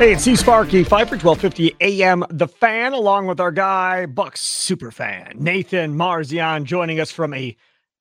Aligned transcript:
Hey, 0.00 0.14
it's 0.14 0.22
C 0.22 0.34
Sparky, 0.34 0.82
Fifer, 0.82 1.18
1250 1.18 1.76
AM, 1.82 2.24
The 2.30 2.48
Fan, 2.48 2.94
along 2.94 3.26
with 3.26 3.38
our 3.38 3.52
guy, 3.52 4.06
Bucks 4.06 4.40
super 4.40 4.90
fan, 4.90 5.34
Nathan 5.36 5.94
Marzion, 5.94 6.64
joining 6.64 7.00
us 7.00 7.10
from 7.10 7.34
a 7.34 7.54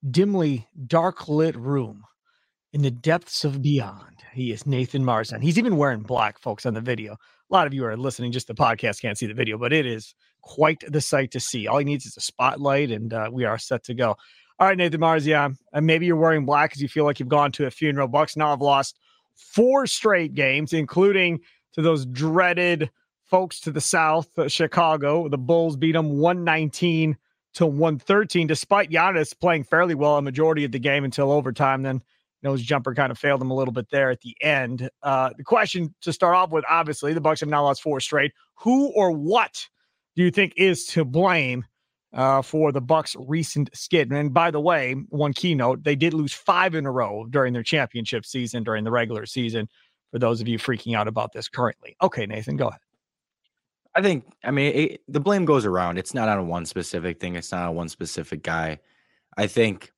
dimly 0.10 0.66
dark 0.88 1.28
lit 1.28 1.58
room 1.58 2.06
in 2.72 2.84
the 2.84 2.90
depths 2.90 3.44
of 3.44 3.62
beyond. 3.62 4.16
He 4.32 4.54
is 4.54 4.66
Nathan 4.66 5.04
Marzion. 5.04 5.44
He's 5.44 5.60
even 5.60 5.76
wearing 5.76 6.00
black, 6.00 6.40
folks, 6.40 6.66
on 6.66 6.74
the 6.74 6.80
video. 6.80 7.16
A 7.16 7.18
lot 7.54 7.68
of 7.68 7.74
you 7.74 7.84
are 7.84 7.98
listening, 7.98 8.32
just 8.32 8.48
the 8.48 8.56
podcast 8.56 9.02
can't 9.02 9.18
see 9.18 9.28
the 9.28 9.34
video, 9.34 9.58
but 9.58 9.74
it 9.74 9.86
is 9.86 10.16
quite 10.42 10.82
the 10.88 11.02
sight 11.02 11.32
to 11.32 11.42
see. 11.42 11.68
All 11.68 11.80
he 11.80 11.84
needs 11.84 12.06
is 12.06 12.16
a 12.16 12.22
spotlight, 12.22 12.92
and 12.92 13.14
uh, 13.14 13.30
we 13.30 13.44
are 13.44 13.58
set 13.58 13.84
to 13.84 13.94
go. 13.94 14.16
All 14.58 14.68
right, 14.70 14.78
Nathan 14.78 15.02
Marzion, 15.02 15.58
and 15.74 15.86
maybe 15.86 16.06
you're 16.06 16.16
wearing 16.16 16.46
black 16.46 16.70
because 16.70 16.82
you 16.82 16.88
feel 16.88 17.04
like 17.04 17.20
you've 17.20 17.28
gone 17.28 17.52
to 17.52 17.66
a 17.66 17.72
funeral. 17.72 18.08
Bucks 18.08 18.38
now 18.38 18.52
have 18.52 18.62
lost 18.62 18.98
four 19.36 19.86
straight 19.86 20.34
games, 20.34 20.72
including– 20.72 21.42
to 21.80 21.84
those 21.84 22.06
dreaded 22.06 22.90
folks 23.24 23.60
to 23.62 23.72
the 23.72 23.82
south, 23.82 24.38
uh, 24.38 24.48
Chicago. 24.48 25.28
The 25.30 25.38
Bulls 25.38 25.78
beat 25.78 25.94
them 25.94 26.18
119 26.18 27.18
to 27.56 27.66
113, 27.66 28.48
despite 28.48 28.92
Giannis 28.92 29.40
playing 29.40 29.64
fairly 29.64 29.96
well 29.96 30.18
a 30.18 30.22
majority 30.22 30.66
of 30.66 30.72
the 30.72 30.80
game 30.80 31.04
until 31.04 31.32
overtime. 31.32 31.84
Then 31.84 31.96
you 31.96 32.48
know, 32.48 32.54
his 32.54 32.62
jumper 32.62 32.94
kind 32.94 33.12
of 33.12 33.18
failed 33.18 33.42
him 33.42 33.52
a 33.52 33.56
little 33.56 33.74
bit 33.74 33.90
there 33.90 34.10
at 34.10 34.22
the 34.22 34.36
end. 34.42 34.90
Uh, 35.04 35.32
the 35.38 35.44
question 35.44 35.94
to 36.02 36.14
start 36.14 36.36
off 36.36 36.52
with, 36.52 36.64
obviously, 36.70 37.14
the 37.14 37.22
Bucks 37.22 37.42
have 37.42 37.50
now 37.50 37.64
lost 37.64 37.82
four 37.82 38.00
straight. 38.00 38.32
Who 38.56 38.88
or 38.90 39.12
what 39.12 39.68
do 40.16 40.24
you 40.24 40.32
think 40.32 40.54
is 40.56 40.86
to 40.88 41.04
blame 41.04 41.66
uh, 42.14 42.42
for 42.42 42.72
the 42.72 42.82
Bucks' 42.82 43.16
recent 43.20 43.70
skid? 43.74 44.12
And 44.12 44.34
by 44.34 44.52
the 44.52 44.62
way, 44.62 44.94
one 45.10 45.34
keynote: 45.34 45.84
they 45.84 45.96
did 45.96 46.14
lose 46.14 46.34
five 46.34 46.76
in 46.76 46.86
a 46.86 46.92
row 46.92 47.26
during 47.30 47.54
their 47.54 47.64
championship 47.64 48.26
season, 48.26 48.64
during 48.64 48.84
the 48.84 48.92
regular 48.92 49.26
season 49.26 49.68
for 50.12 50.20
those 50.20 50.42
of 50.42 50.48
you 50.48 50.58
freaking 50.58 50.96
out 50.96 51.08
about 51.08 51.32
this 51.34 51.48
currently. 51.48 51.96
Okay, 52.02 52.26
Nathan, 52.26 52.58
go 52.58 52.68
ahead. 52.68 52.82
I 53.96 54.02
think, 54.02 54.26
I 54.44 54.52
mean, 54.52 54.76
it, 54.76 55.02
the 55.08 55.20
blame 55.20 55.46
goes 55.46 55.66
around. 55.66 55.98
It's 55.98 56.14
not 56.14 56.30
on 56.30 56.48
one 56.48 56.66
specific 56.66 57.20
thing, 57.20 57.36
it's 57.36 57.52
not 57.52 57.70
on 57.70 57.76
one 57.76 57.90
specific 57.90 58.44
guy. 58.44 58.80
I 59.38 59.48
think 59.48 59.92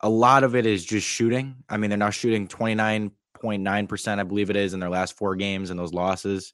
a 0.00 0.08
lot 0.08 0.44
of 0.44 0.54
it 0.54 0.66
is 0.66 0.84
just 0.84 1.06
shooting. 1.06 1.56
I 1.68 1.76
mean, 1.76 1.90
they're 1.90 1.98
now 1.98 2.10
shooting 2.10 2.46
29.9%, 2.46 4.18
I 4.18 4.22
believe 4.22 4.50
it 4.50 4.56
is, 4.56 4.74
in 4.74 4.80
their 4.80 4.90
last 4.90 5.16
four 5.16 5.34
games 5.34 5.70
and 5.70 5.78
those 5.78 5.92
losses. 5.92 6.52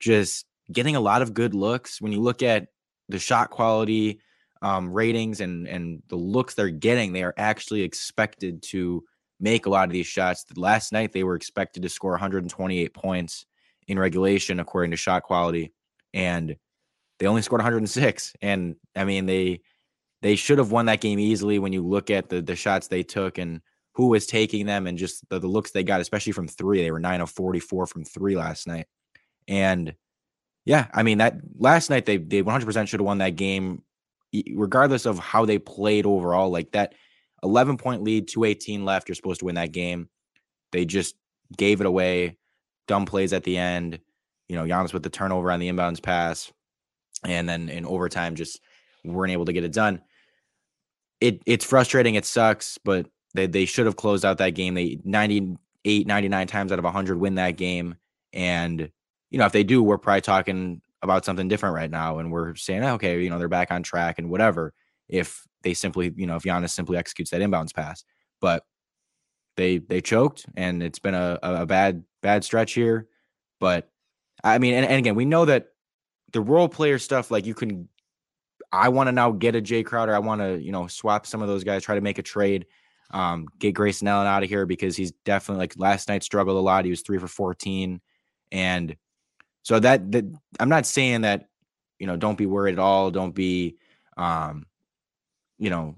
Just 0.00 0.46
getting 0.72 0.96
a 0.96 1.00
lot 1.00 1.22
of 1.22 1.34
good 1.34 1.54
looks. 1.54 2.00
When 2.00 2.12
you 2.12 2.20
look 2.20 2.42
at 2.42 2.68
the 3.08 3.18
shot 3.18 3.50
quality 3.50 4.20
um, 4.62 4.92
ratings 4.92 5.40
and 5.40 5.66
and 5.68 6.02
the 6.08 6.16
looks 6.16 6.54
they're 6.54 6.70
getting, 6.70 7.12
they 7.12 7.22
are 7.22 7.34
actually 7.36 7.82
expected 7.82 8.62
to 8.64 9.04
make 9.40 9.66
a 9.66 9.70
lot 9.70 9.86
of 9.86 9.92
these 9.92 10.06
shots. 10.06 10.44
Last 10.56 10.92
night 10.92 11.12
they 11.12 11.24
were 11.24 11.36
expected 11.36 11.82
to 11.82 11.88
score 11.88 12.12
128 12.12 12.92
points 12.94 13.46
in 13.86 13.98
regulation 13.98 14.60
according 14.60 14.90
to 14.90 14.96
shot 14.96 15.22
quality 15.22 15.72
and 16.12 16.56
they 17.18 17.26
only 17.26 17.42
scored 17.42 17.60
106 17.60 18.32
and 18.42 18.76
I 18.94 19.04
mean 19.04 19.26
they 19.26 19.60
they 20.20 20.36
should 20.36 20.58
have 20.58 20.72
won 20.72 20.86
that 20.86 21.00
game 21.00 21.18
easily 21.18 21.58
when 21.58 21.72
you 21.72 21.86
look 21.86 22.10
at 22.10 22.28
the 22.28 22.42
the 22.42 22.56
shots 22.56 22.88
they 22.88 23.02
took 23.02 23.38
and 23.38 23.60
who 23.94 24.08
was 24.08 24.26
taking 24.26 24.66
them 24.66 24.86
and 24.86 24.96
just 24.96 25.28
the, 25.28 25.40
the 25.40 25.48
looks 25.48 25.72
they 25.72 25.82
got 25.82 26.00
especially 26.00 26.32
from 26.32 26.48
3 26.48 26.82
they 26.82 26.90
were 26.90 27.00
9 27.00 27.20
of 27.20 27.30
44 27.30 27.86
from 27.86 28.04
3 28.04 28.36
last 28.36 28.66
night. 28.66 28.86
And 29.46 29.94
yeah 30.64 30.86
I 30.92 31.02
mean 31.02 31.18
that 31.18 31.36
last 31.58 31.90
night 31.90 32.06
they 32.06 32.18
they 32.18 32.42
100% 32.42 32.88
should 32.88 33.00
have 33.00 33.06
won 33.06 33.18
that 33.18 33.36
game 33.36 33.82
regardless 34.54 35.06
of 35.06 35.18
how 35.18 35.46
they 35.46 35.58
played 35.58 36.06
overall. 36.06 36.50
Like 36.50 36.72
that 36.72 36.94
11 37.42 37.76
point 37.76 38.02
lead, 38.02 38.28
218 38.28 38.84
left. 38.84 39.08
You're 39.08 39.14
supposed 39.14 39.40
to 39.40 39.46
win 39.46 39.54
that 39.56 39.72
game. 39.72 40.08
They 40.72 40.84
just 40.84 41.16
gave 41.56 41.80
it 41.80 41.86
away. 41.86 42.36
Dumb 42.86 43.06
plays 43.06 43.32
at 43.32 43.44
the 43.44 43.56
end. 43.56 44.00
You 44.48 44.56
know, 44.56 44.64
Giannis 44.64 44.92
with 44.92 45.02
the 45.02 45.10
turnover 45.10 45.50
on 45.50 45.60
the 45.60 45.68
inbounds 45.68 46.02
pass. 46.02 46.52
And 47.24 47.48
then 47.48 47.68
in 47.68 47.84
overtime, 47.84 48.34
just 48.34 48.60
weren't 49.04 49.32
able 49.32 49.44
to 49.46 49.52
get 49.52 49.64
it 49.64 49.72
done. 49.72 50.00
It 51.20 51.42
it's 51.46 51.64
frustrating. 51.64 52.14
It 52.14 52.24
sucks, 52.24 52.78
but 52.84 53.06
they, 53.34 53.46
they 53.46 53.64
should 53.64 53.86
have 53.86 53.96
closed 53.96 54.24
out 54.24 54.38
that 54.38 54.50
game. 54.50 54.74
They 54.74 55.00
98, 55.04 56.06
99 56.06 56.46
times 56.46 56.72
out 56.72 56.78
of 56.78 56.84
100 56.84 57.18
win 57.18 57.34
that 57.36 57.56
game. 57.56 57.96
And, 58.32 58.90
you 59.30 59.38
know, 59.38 59.46
if 59.46 59.52
they 59.52 59.64
do, 59.64 59.82
we're 59.82 59.98
probably 59.98 60.20
talking 60.20 60.80
about 61.02 61.24
something 61.24 61.48
different 61.48 61.74
right 61.74 61.90
now. 61.90 62.18
And 62.18 62.30
we're 62.30 62.54
saying, 62.54 62.84
okay, 62.84 63.20
you 63.22 63.30
know, 63.30 63.38
they're 63.38 63.48
back 63.48 63.70
on 63.70 63.82
track 63.82 64.18
and 64.18 64.30
whatever. 64.30 64.72
If 65.08 65.46
they 65.62 65.74
simply, 65.74 66.12
you 66.16 66.26
know, 66.26 66.36
if 66.36 66.42
Giannis 66.42 66.70
simply 66.70 66.96
executes 66.96 67.30
that 67.30 67.40
inbounds 67.40 67.74
pass. 67.74 68.04
But 68.40 68.64
they 69.56 69.78
they 69.78 70.00
choked, 70.00 70.46
and 70.56 70.82
it's 70.82 70.98
been 70.98 71.14
a, 71.14 71.38
a 71.42 71.66
bad 71.66 72.04
bad 72.22 72.44
stretch 72.44 72.72
here. 72.72 73.08
But 73.60 73.90
I 74.44 74.58
mean, 74.58 74.74
and, 74.74 74.86
and 74.86 74.98
again, 74.98 75.14
we 75.14 75.24
know 75.24 75.44
that 75.44 75.68
the 76.32 76.40
role 76.40 76.68
player 76.68 76.98
stuff, 76.98 77.30
like 77.30 77.46
you 77.46 77.54
can. 77.54 77.88
I 78.70 78.90
want 78.90 79.08
to 79.08 79.12
now 79.12 79.30
get 79.30 79.56
a 79.56 79.62
Jae 79.62 79.84
Crowder. 79.84 80.14
I 80.14 80.18
want 80.18 80.42
to, 80.42 80.58
you 80.58 80.72
know, 80.72 80.86
swap 80.88 81.26
some 81.26 81.40
of 81.40 81.48
those 81.48 81.64
guys, 81.64 81.82
try 81.82 81.94
to 81.94 82.02
make 82.02 82.18
a 82.18 82.22
trade, 82.22 82.66
um, 83.10 83.46
get 83.58 83.72
Grayson 83.72 84.08
Allen 84.08 84.26
out 84.26 84.42
of 84.42 84.48
here 84.48 84.66
because 84.66 84.96
he's 84.96 85.12
definitely 85.24 85.60
like 85.60 85.74
last 85.78 86.08
night 86.08 86.22
struggled 86.22 86.56
a 86.56 86.60
lot. 86.60 86.84
He 86.84 86.90
was 86.90 87.00
three 87.00 87.18
for 87.18 87.28
14. 87.28 88.00
And 88.52 88.96
so 89.62 89.80
that, 89.80 90.12
that 90.12 90.24
I'm 90.60 90.68
not 90.68 90.86
saying 90.86 91.22
that, 91.22 91.48
you 91.98 92.06
know, 92.06 92.16
don't 92.16 92.38
be 92.38 92.46
worried 92.46 92.74
at 92.74 92.78
all. 92.78 93.10
Don't 93.10 93.34
be, 93.34 93.76
um, 94.16 94.66
you 95.58 95.70
know, 95.70 95.96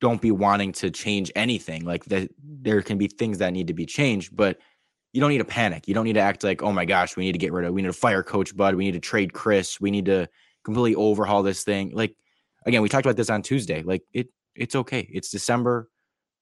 don't 0.00 0.20
be 0.20 0.30
wanting 0.30 0.72
to 0.72 0.90
change 0.90 1.30
anything. 1.36 1.84
Like 1.84 2.04
that, 2.06 2.30
there 2.42 2.82
can 2.82 2.98
be 2.98 3.08
things 3.08 3.38
that 3.38 3.52
need 3.52 3.66
to 3.68 3.74
be 3.74 3.86
changed, 3.86 4.34
but 4.34 4.58
you 5.12 5.20
don't 5.20 5.30
need 5.30 5.38
to 5.38 5.44
panic. 5.44 5.88
You 5.88 5.94
don't 5.94 6.04
need 6.04 6.14
to 6.14 6.20
act 6.20 6.44
like, 6.44 6.62
oh 6.62 6.72
my 6.72 6.84
gosh, 6.84 7.16
we 7.16 7.24
need 7.24 7.32
to 7.32 7.38
get 7.38 7.52
rid 7.52 7.66
of, 7.66 7.72
we 7.72 7.82
need 7.82 7.88
to 7.88 7.92
fire 7.92 8.22
Coach 8.22 8.56
Bud, 8.56 8.74
we 8.74 8.84
need 8.84 8.92
to 8.92 9.00
trade 9.00 9.32
Chris, 9.32 9.80
we 9.80 9.90
need 9.90 10.06
to 10.06 10.28
completely 10.64 10.94
overhaul 10.94 11.42
this 11.42 11.64
thing. 11.64 11.92
Like 11.94 12.16
again, 12.66 12.82
we 12.82 12.88
talked 12.88 13.06
about 13.06 13.16
this 13.16 13.30
on 13.30 13.42
Tuesday. 13.42 13.82
Like 13.82 14.02
it, 14.12 14.28
it's 14.54 14.74
okay. 14.74 15.08
It's 15.12 15.30
December. 15.30 15.88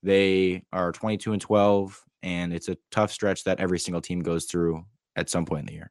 They 0.02 0.62
are 0.72 0.92
22 0.92 1.32
and 1.32 1.40
12, 1.42 2.04
and 2.22 2.52
it's 2.52 2.68
a 2.68 2.76
tough 2.90 3.10
stretch 3.10 3.44
that 3.44 3.60
every 3.60 3.78
single 3.78 4.00
team 4.00 4.20
goes 4.20 4.44
through 4.44 4.84
at 5.16 5.30
some 5.30 5.44
point 5.44 5.60
in 5.60 5.66
the 5.66 5.72
year. 5.74 5.90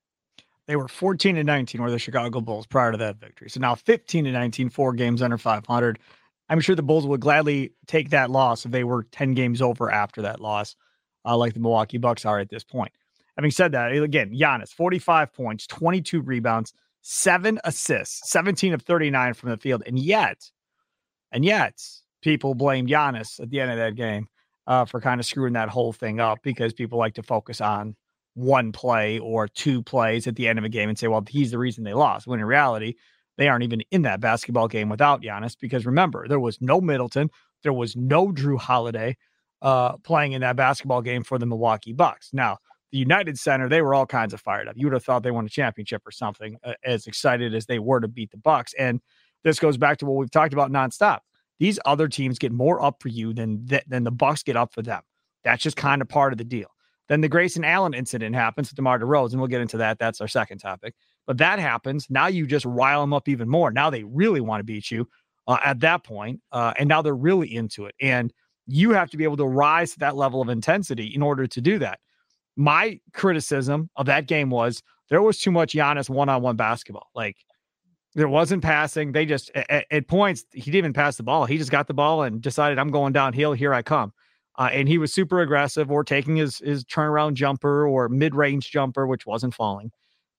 They 0.68 0.76
were 0.76 0.88
14 0.88 1.38
and 1.38 1.46
19 1.46 1.82
were 1.82 1.92
the 1.92 2.00
Chicago 2.00 2.42
Bulls 2.42 2.66
prior 2.66 2.92
to 2.92 2.98
that 2.98 3.18
victory. 3.18 3.50
So 3.50 3.60
now 3.60 3.76
15 3.76 4.26
and 4.26 4.34
19, 4.34 4.70
four 4.70 4.94
games 4.94 5.22
under 5.22 5.38
500. 5.38 6.00
I'm 6.50 6.60
sure 6.60 6.76
the 6.76 6.84
Bulls 6.84 7.08
would 7.08 7.22
gladly 7.22 7.74
take 7.88 8.12
that 8.12 8.30
loss 8.30 8.66
if 8.66 8.72
they 8.72 8.84
were 8.84 9.04
10 9.12 9.34
games 9.34 9.62
over 9.62 9.92
after 9.92 10.22
that 10.24 10.40
loss, 10.40 10.76
uh, 11.26 11.36
like 11.36 11.54
the 11.54 11.60
Milwaukee 11.60 11.98
Bucks 11.98 12.26
are 12.26 12.40
at 12.40 12.50
this 12.50 12.64
point. 12.64 12.92
Having 13.38 13.52
said 13.52 13.72
that, 13.74 13.92
again, 13.92 14.32
Giannis, 14.32 14.70
45 14.70 15.34
points, 15.34 15.68
22 15.68 16.22
rebounds, 16.22 16.74
seven 17.02 17.60
assists, 17.64 18.30
17 18.30 18.74
of 18.74 18.82
39 18.82 19.34
from 19.34 19.50
the 19.50 19.58
field. 19.58 19.84
And 19.86 20.00
yet, 20.00 20.50
and 21.32 21.44
yet, 21.44 21.82
people 22.22 22.56
blame 22.56 22.88
Giannis 22.88 23.40
at 23.40 23.50
the 23.50 23.60
end 23.60 23.72
of 23.72 23.78
that 23.78 23.96
game 23.96 24.28
uh, 24.68 24.86
for 24.86 25.02
kind 25.02 25.20
of 25.20 25.26
screwing 25.26 25.54
that 25.54 25.70
whole 25.70 25.94
thing 25.94 26.20
up 26.20 26.40
because 26.44 26.74
people 26.74 26.98
like 26.98 27.16
to 27.16 27.24
focus 27.24 27.60
on 27.60 27.96
one 28.36 28.72
play 28.72 29.20
or 29.20 29.48
two 29.48 29.82
plays 29.82 30.28
at 30.28 30.36
the 30.36 30.48
end 30.48 30.60
of 30.60 30.66
a 30.66 30.70
game 30.70 30.90
and 30.90 30.98
say, 30.98 31.08
well, 31.08 31.24
he's 31.28 31.52
the 31.52 31.58
reason 31.58 31.84
they 31.84 31.94
lost. 31.94 32.28
When 32.28 32.40
in 32.40 32.46
reality, 32.46 32.96
they 33.38 33.48
aren't 33.48 33.64
even 33.64 33.82
in 33.92 34.04
that 34.04 34.20
basketball 34.20 34.68
game 34.68 34.90
without 34.90 35.22
Giannis 35.22 35.58
because 35.60 35.86
remember, 35.86 36.28
there 36.28 36.40
was 36.40 36.62
no 36.62 36.80
Middleton, 36.82 37.30
there 37.64 37.74
was 37.74 37.96
no 37.96 38.32
Jrue 38.32 38.60
Holiday 38.60 39.18
uh, 39.62 39.98
playing 39.98 40.34
in 40.34 40.42
that 40.42 40.56
basketball 40.56 41.02
game 41.02 41.24
for 41.24 41.38
the 41.38 41.46
Milwaukee 41.46 41.94
Bucks. 41.94 42.30
Now, 42.34 42.58
the 42.92 42.98
United 42.98 43.38
Center, 43.38 43.68
they 43.68 43.82
were 43.82 43.94
all 43.94 44.06
kinds 44.06 44.34
of 44.34 44.40
fired 44.40 44.68
up. 44.68 44.76
You 44.78 44.86
would 44.86 44.94
have 44.94 45.04
thought 45.04 45.24
they 45.24 45.32
won 45.32 45.46
a 45.46 45.50
championship 45.50 46.02
or 46.06 46.12
something, 46.12 46.58
uh, 46.64 46.74
as 46.84 47.08
excited 47.08 47.54
as 47.54 47.66
they 47.66 47.80
were 47.80 48.00
to 48.00 48.08
beat 48.08 48.32
the 48.32 48.38
Bucks. 48.38 48.74
And 48.78 49.02
this 49.44 49.60
goes 49.60 49.78
back 49.78 49.98
to 49.98 50.06
what 50.06 50.16
we've 50.16 50.32
talked 50.32 50.54
about 50.54 50.72
nonstop. 50.72 51.20
These 51.60 51.80
other 51.86 52.08
teams 52.08 52.40
get 52.40 52.52
more 52.52 52.82
up 52.82 53.02
for 53.02 53.10
you 53.10 53.34
than 53.34 53.66
th- 53.68 53.84
than 53.88 54.04
the 54.04 54.12
Bucks 54.12 54.44
get 54.44 54.56
up 54.56 54.74
for 54.74 54.82
them. 54.82 55.02
That's 55.44 55.64
just 55.64 55.78
kind 55.78 56.02
of 56.02 56.10
part 56.10 56.34
of 56.34 56.38
the 56.38 56.44
deal. 56.44 56.68
Then 57.08 57.22
the 57.22 57.30
Grayson 57.30 57.64
Allen 57.64 57.94
incident 57.94 58.36
happens 58.36 58.70
with 58.70 58.78
DeMar 58.78 59.00
DeRozan, 59.00 59.34
and 59.34 59.42
we'll 59.42 59.48
get 59.48 59.62
into 59.62 59.78
that. 59.78 60.00
That's 60.00 60.22
our 60.22 60.28
second 60.28 60.58
topic. 60.58 60.96
But 61.28 61.38
that 61.40 61.60
happens. 61.60 62.08
Now 62.10 62.28
you 62.28 62.46
just 62.46 62.66
rile 62.66 63.02
them 63.02 63.14
up 63.14 63.28
even 63.28 63.50
more. 63.50 63.72
Now 63.72 63.90
they 63.90 64.04
really 64.04 64.42
want 64.42 64.60
to 64.60 64.64
beat 64.64 64.92
you 64.92 65.08
uh, 65.48 65.58
at 65.64 65.80
that 65.80 66.04
point, 66.04 66.42
uh, 66.52 66.74
and 66.78 66.88
now 66.88 67.02
they're 67.02 67.16
really 67.16 67.54
into 67.56 67.86
it. 67.86 67.96
And 68.02 68.34
you 68.68 68.92
have 68.92 69.10
to 69.12 69.18
be 69.18 69.24
able 69.24 69.38
to 69.38 69.46
rise 69.46 69.94
to 69.94 70.00
that 70.00 70.16
level 70.16 70.42
of 70.42 70.50
intensity 70.50 71.08
in 71.14 71.22
order 71.22 71.48
to 71.48 71.62
do 71.62 71.80
that. 71.80 72.00
My 72.56 73.00
criticism 73.14 73.90
of 73.96 74.06
that 74.08 74.28
game 74.28 74.50
was 74.50 74.82
there 75.10 75.22
was 75.22 75.40
too 75.40 75.52
much 75.52 75.74
Giannis 75.74 76.10
one-on-one 76.10 76.56
basketball. 76.56 77.10
Like 77.14 77.38
there 78.16 78.30
wasn't 78.30 78.64
passing. 78.64 79.12
They 79.12 79.26
just 79.26 79.52
at, 79.56 79.86
at, 79.92 80.08
points 80.08 80.46
he 80.54 80.62
didn't 80.62 80.78
even 80.78 80.94
pass 80.94 81.18
the 81.18 81.24
ball. 81.24 81.46
He 81.46 81.58
just 81.58 81.72
got 81.72 81.88
the 81.88 81.94
ball 81.94 82.24
and 82.24 82.42
decided 82.42 82.80
I'm 82.80 82.92
going 82.92 83.14
downhill. 83.14 83.54
Here 83.54 83.74
I 83.74 83.82
come. 83.82 84.14
Uh, 84.58 84.70
and 84.72 84.88
he 84.88 84.98
was 84.98 85.14
super 85.14 85.42
aggressive 85.42 85.92
or 85.92 86.04
taking 86.04 86.38
his 86.38 86.60
his 86.60 86.86
turnaround 86.86 87.34
jumper 87.34 87.86
or 87.86 88.08
mid-range 88.08 88.72
jumper, 88.72 89.06
which 89.06 89.26
wasn't 89.26 89.54
falling. 89.54 89.92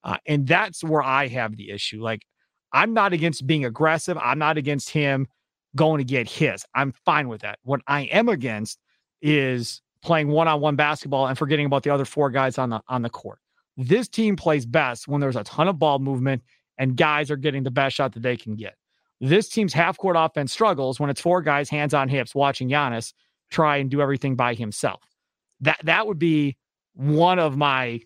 Uh, 0.07 0.17
and 0.25 0.47
that's 0.47 0.83
where 0.83 1.03
I 1.03 1.27
have 1.27 1.55
the 1.57 1.69
issue. 1.69 2.01
Like 2.01 2.25
I'm 2.73 2.93
not 2.93 3.13
against 3.13 3.45
being 3.45 3.65
aggressive. 3.65 4.17
I'm 4.17 4.39
not 4.39 4.57
against 4.57 4.89
him 4.89 5.27
going 5.75 5.99
to 5.99 6.03
get 6.03 6.29
his. 6.29 6.65
I'm 6.73 6.93
fine 7.05 7.27
with 7.27 7.41
that. 7.41 7.59
What 7.63 7.81
I 7.87 8.01
am 8.03 8.29
against 8.29 8.79
is 9.21 9.81
playing 10.01 10.29
one-on-one 10.29 10.75
basketball 10.75 11.27
and 11.27 11.37
forgetting 11.37 11.65
about 11.65 11.83
the 11.83 11.89
other 11.89 12.05
four 12.05 12.29
guys 12.29 12.57
on 12.57 12.69
the 12.69 12.81
on 12.87 13.01
the 13.01 13.09
court. 13.09 13.39
This 13.75 14.07
team 14.07 14.35
plays 14.35 14.65
best 14.65 15.07
when 15.07 15.21
there's 15.21 15.35
a 15.35 15.43
ton 15.43 15.67
of 15.67 15.77
ball 15.77 15.99
movement 15.99 16.41
and 16.77 16.95
guys 16.95 17.29
are 17.29 17.35
getting 17.35 17.63
the 17.63 17.71
best 17.71 17.95
shot 17.95 18.13
that 18.13 18.23
they 18.23 18.37
can 18.37 18.55
get. 18.55 18.75
This 19.19 19.49
team's 19.49 19.73
half 19.73 19.97
court 19.97 20.15
offense 20.17 20.51
struggles 20.51 20.99
when 20.99 21.09
it's 21.09 21.21
four 21.21 21.41
guys 21.41 21.69
hands 21.69 21.93
on 21.93 22.07
hips 22.07 22.33
watching 22.33 22.69
Giannis 22.69 23.13
try 23.49 23.77
and 23.77 23.89
do 23.89 24.01
everything 24.01 24.35
by 24.35 24.53
himself. 24.53 25.01
That 25.61 25.79
that 25.83 26.07
would 26.07 26.19
be 26.19 26.57
one 26.93 27.39
of 27.39 27.57
my 27.57 28.01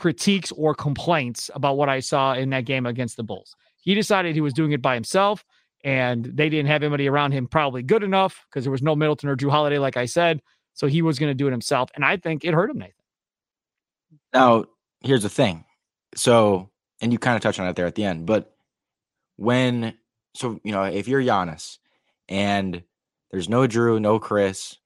critiques 0.00 0.50
or 0.52 0.74
complaints 0.74 1.50
about 1.54 1.76
what 1.76 1.90
I 1.90 2.00
saw 2.00 2.32
in 2.32 2.48
that 2.50 2.64
game 2.64 2.86
against 2.86 3.18
the 3.18 3.22
Bulls. 3.22 3.54
He 3.82 3.94
decided 3.94 4.34
he 4.34 4.40
was 4.40 4.54
doing 4.54 4.72
it 4.72 4.80
by 4.80 4.94
himself 4.94 5.44
and 5.84 6.24
they 6.24 6.48
didn't 6.48 6.68
have 6.68 6.82
anybody 6.82 7.06
around 7.06 7.32
him 7.32 7.46
probably 7.46 7.82
good 7.82 8.02
enough 8.02 8.46
because 8.48 8.64
there 8.64 8.72
was 8.72 8.80
no 8.80 8.96
Middleton 8.96 9.28
or 9.28 9.36
Jrue 9.36 9.50
Holiday, 9.50 9.78
like 9.78 9.98
I 9.98 10.06
said. 10.06 10.40
So 10.72 10.86
he 10.86 11.02
was 11.02 11.18
going 11.18 11.28
to 11.28 11.34
do 11.34 11.48
it 11.48 11.50
himself. 11.50 11.90
And 11.94 12.02
I 12.02 12.16
think 12.16 12.46
it 12.46 12.54
hurt 12.54 12.70
him, 12.70 12.78
Nathan. 12.78 12.94
Now, 14.32 14.64
here's 15.02 15.22
the 15.22 15.28
thing. 15.28 15.66
So, 16.14 16.70
and 17.02 17.12
you 17.12 17.18
kind 17.18 17.36
of 17.36 17.42
touched 17.42 17.60
on 17.60 17.68
it 17.68 17.76
there 17.76 17.86
at 17.86 17.94
the 17.94 18.04
end, 18.04 18.24
but 18.24 18.54
when, 19.36 19.94
so, 20.34 20.60
you 20.64 20.72
know, 20.72 20.84
if 20.84 21.08
you're 21.08 21.22
Giannis 21.22 21.76
and 22.26 22.82
there's 23.30 23.50
no 23.50 23.68
Jrue, 23.68 24.00
no 24.00 24.18
Chris, 24.18 24.78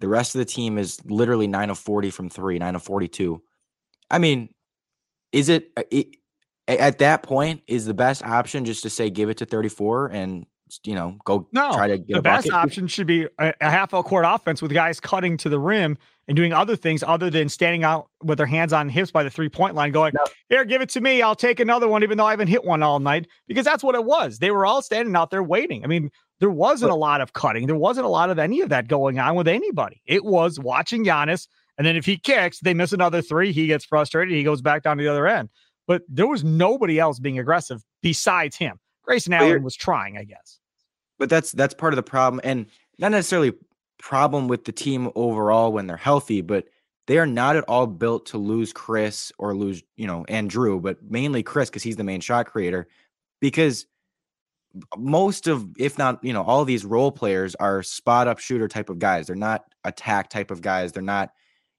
the 0.00 0.08
rest 0.08 0.34
of 0.34 0.38
the 0.40 0.44
team 0.44 0.76
is 0.76 1.02
literally 1.06 1.46
9 1.46 1.70
of 1.70 1.78
40 1.78 2.10
from 2.10 2.28
three, 2.28 2.58
9 2.58 2.74
of 2.74 2.82
42. 2.82 3.42
I 4.10 4.18
mean, 4.18 4.48
is 5.32 5.48
it, 5.48 5.70
uh, 5.76 5.82
it 5.90 6.16
at 6.66 6.98
that 6.98 7.22
point 7.22 7.62
is 7.66 7.86
the 7.86 7.94
best 7.94 8.22
option 8.24 8.64
just 8.64 8.82
to 8.82 8.90
say 8.90 9.08
give 9.10 9.30
it 9.30 9.38
to 9.38 9.46
34 9.46 10.08
and 10.08 10.46
you 10.84 10.94
know 10.94 11.16
go 11.24 11.48
no, 11.52 11.72
try 11.72 11.88
to 11.88 11.96
get 11.96 12.14
the 12.14 12.22
best 12.22 12.50
option 12.50 12.86
should 12.86 13.06
be 13.06 13.26
a, 13.38 13.54
a 13.60 13.70
half 13.70 13.94
out 13.94 14.04
court 14.04 14.26
offense 14.28 14.60
with 14.60 14.70
guys 14.70 15.00
cutting 15.00 15.38
to 15.38 15.48
the 15.48 15.58
rim 15.58 15.96
and 16.28 16.36
doing 16.36 16.52
other 16.52 16.76
things 16.76 17.02
other 17.02 17.30
than 17.30 17.48
standing 17.48 17.84
out 17.84 18.10
with 18.22 18.36
their 18.36 18.46
hands 18.46 18.72
on 18.74 18.88
hips 18.88 19.10
by 19.10 19.22
the 19.22 19.30
three 19.30 19.48
point 19.48 19.74
line 19.74 19.92
going 19.92 20.12
no. 20.14 20.24
here 20.50 20.64
give 20.64 20.82
it 20.82 20.90
to 20.90 21.00
me. 21.00 21.22
I'll 21.22 21.34
take 21.34 21.58
another 21.58 21.88
one 21.88 22.02
even 22.02 22.18
though 22.18 22.26
i 22.26 22.30
haven't 22.30 22.48
hit 22.48 22.64
one 22.64 22.82
all 22.82 23.00
night. 23.00 23.26
Because 23.46 23.64
that's 23.64 23.82
what 23.82 23.94
it 23.94 24.04
was. 24.04 24.38
They 24.38 24.50
were 24.50 24.66
all 24.66 24.82
standing 24.82 25.16
out 25.16 25.30
there 25.30 25.42
waiting. 25.42 25.84
I 25.84 25.86
mean 25.86 26.10
there 26.38 26.50
wasn't 26.50 26.92
a 26.92 26.96
lot 26.96 27.20
of 27.20 27.32
cutting. 27.32 27.66
There 27.66 27.74
wasn't 27.74 28.06
a 28.06 28.10
lot 28.10 28.30
of 28.30 28.38
any 28.38 28.60
of 28.60 28.68
that 28.68 28.88
going 28.88 29.18
on 29.18 29.34
with 29.34 29.48
anybody. 29.48 30.02
It 30.06 30.24
was 30.24 30.60
watching 30.60 31.04
Giannis 31.04 31.48
and 31.78 31.86
then 31.86 31.96
if 31.96 32.04
he 32.04 32.18
kicks 32.18 32.60
they 32.60 32.74
miss 32.74 32.92
another 32.92 33.22
three 33.22 33.52
he 33.52 33.66
gets 33.66 33.84
frustrated 33.84 34.34
he 34.34 34.42
goes 34.42 34.60
back 34.60 34.82
down 34.82 34.98
to 34.98 35.02
the 35.02 35.10
other 35.10 35.26
end 35.26 35.48
but 35.88 36.02
there 36.06 36.26
was 36.26 36.44
nobody 36.44 37.00
else 37.00 37.18
being 37.18 37.38
aggressive 37.40 37.82
besides 38.02 38.54
him. 38.54 38.78
Grayson 39.02 39.32
Allen 39.32 39.62
was 39.62 39.74
trying, 39.74 40.18
I 40.18 40.24
guess. 40.24 40.60
But 41.18 41.30
that's 41.30 41.50
that's 41.50 41.74
part 41.74 41.94
of 41.94 41.96
the 41.96 42.02
problem, 42.04 42.40
and 42.44 42.66
not 42.98 43.10
necessarily 43.10 43.54
problem 43.98 44.46
with 44.46 44.64
the 44.64 44.70
team 44.70 45.10
overall 45.16 45.72
when 45.72 45.88
they're 45.88 45.96
healthy, 45.96 46.42
but 46.42 46.66
they 47.08 47.18
are 47.18 47.26
not 47.26 47.56
at 47.56 47.64
all 47.64 47.86
built 47.86 48.26
to 48.26 48.38
lose 48.38 48.72
Chris 48.72 49.32
or 49.38 49.56
lose, 49.56 49.82
you 49.96 50.06
know, 50.06 50.24
Andrew, 50.28 50.78
but 50.78 50.98
mainly 51.02 51.42
Chris 51.42 51.70
because 51.70 51.82
he's 51.82 51.96
the 51.96 52.04
main 52.04 52.20
shot 52.20 52.46
creator. 52.46 52.86
Because 53.40 53.86
most 54.96 55.48
of, 55.48 55.66
if 55.78 55.96
not, 55.96 56.22
you 56.22 56.34
know, 56.34 56.42
all 56.42 56.64
these 56.64 56.84
role 56.84 57.10
players 57.10 57.54
are 57.56 57.82
spot 57.82 58.28
up 58.28 58.38
shooter 58.38 58.68
type 58.68 58.90
of 58.90 58.98
guys. 58.98 59.26
They're 59.26 59.36
not 59.36 59.64
attack 59.84 60.28
type 60.28 60.50
of 60.50 60.60
guys. 60.60 60.92
They're 60.92 61.02
not, 61.02 61.30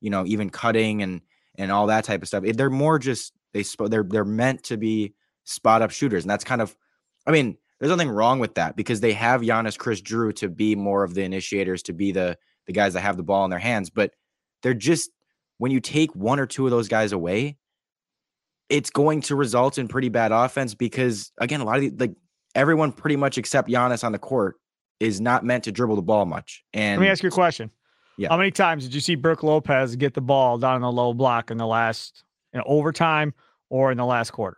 you 0.01 0.09
know, 0.09 0.25
even 0.25 0.49
cutting 0.49 1.01
and 1.01 1.21
and 1.57 1.71
all 1.71 1.87
that 1.87 2.05
type 2.05 2.21
of 2.21 2.27
stuff. 2.27 2.43
They're 2.45 2.69
more 2.69 2.99
just 2.99 3.33
they 3.53 3.63
sp- 3.63 3.89
they're 3.89 4.03
they're 4.03 4.25
meant 4.25 4.63
to 4.63 4.77
be 4.77 5.13
spot 5.45 5.81
up 5.81 5.91
shooters, 5.91 6.23
and 6.23 6.29
that's 6.29 6.43
kind 6.43 6.61
of, 6.61 6.75
I 7.25 7.31
mean, 7.31 7.57
there's 7.79 7.89
nothing 7.89 8.09
wrong 8.09 8.39
with 8.39 8.55
that 8.55 8.75
because 8.75 9.01
they 9.01 9.13
have 9.13 9.41
Giannis, 9.41 9.77
Chris, 9.77 10.01
Jrue 10.01 10.35
to 10.37 10.49
be 10.49 10.75
more 10.75 11.03
of 11.03 11.13
the 11.13 11.23
initiators, 11.23 11.83
to 11.83 11.93
be 11.93 12.11
the 12.11 12.37
the 12.67 12.73
guys 12.73 12.93
that 12.93 13.01
have 13.01 13.17
the 13.17 13.23
ball 13.23 13.45
in 13.45 13.49
their 13.49 13.59
hands. 13.59 13.89
But 13.89 14.11
they're 14.61 14.73
just 14.73 15.09
when 15.57 15.71
you 15.71 15.79
take 15.79 16.15
one 16.15 16.39
or 16.39 16.45
two 16.45 16.65
of 16.65 16.71
those 16.71 16.87
guys 16.87 17.11
away, 17.11 17.57
it's 18.69 18.89
going 18.89 19.21
to 19.21 19.35
result 19.35 19.77
in 19.77 19.87
pretty 19.87 20.09
bad 20.09 20.31
offense 20.31 20.75
because 20.75 21.31
again, 21.37 21.61
a 21.61 21.65
lot 21.65 21.77
of 21.77 21.97
the, 21.97 22.07
like 22.07 22.15
everyone 22.55 22.91
pretty 22.91 23.15
much 23.15 23.37
except 23.37 23.69
Giannis 23.69 24.03
on 24.03 24.11
the 24.11 24.19
court 24.19 24.55
is 24.99 25.21
not 25.21 25.43
meant 25.43 25.63
to 25.63 25.71
dribble 25.71 25.95
the 25.95 26.01
ball 26.01 26.25
much. 26.25 26.63
And 26.73 26.99
let 26.99 27.05
me 27.05 27.11
ask 27.11 27.23
you 27.23 27.29
a 27.29 27.31
question. 27.31 27.71
Yeah. 28.19 28.30
How 28.30 28.38
many 28.38 28.51
times 28.51 28.83
did 28.83 28.94
you 28.94 29.01
see 29.01 29.16
Brook 29.16 29.44
Lopez 29.44 29.95
get 29.95 30.13
the 30.13 30.21
ball 30.21 30.57
down 30.57 30.75
in 30.75 30.81
the 30.81 30.92
low 30.92 31.13
block 31.13 31.51
in 31.51 31.57
the 31.57 31.68
last 31.68 32.24
in 32.54 32.62
overtime 32.66 33.33
or 33.69 33.92
in 33.92 33.98
the 33.98 34.06
last 34.06 34.31
quarter. 34.31 34.57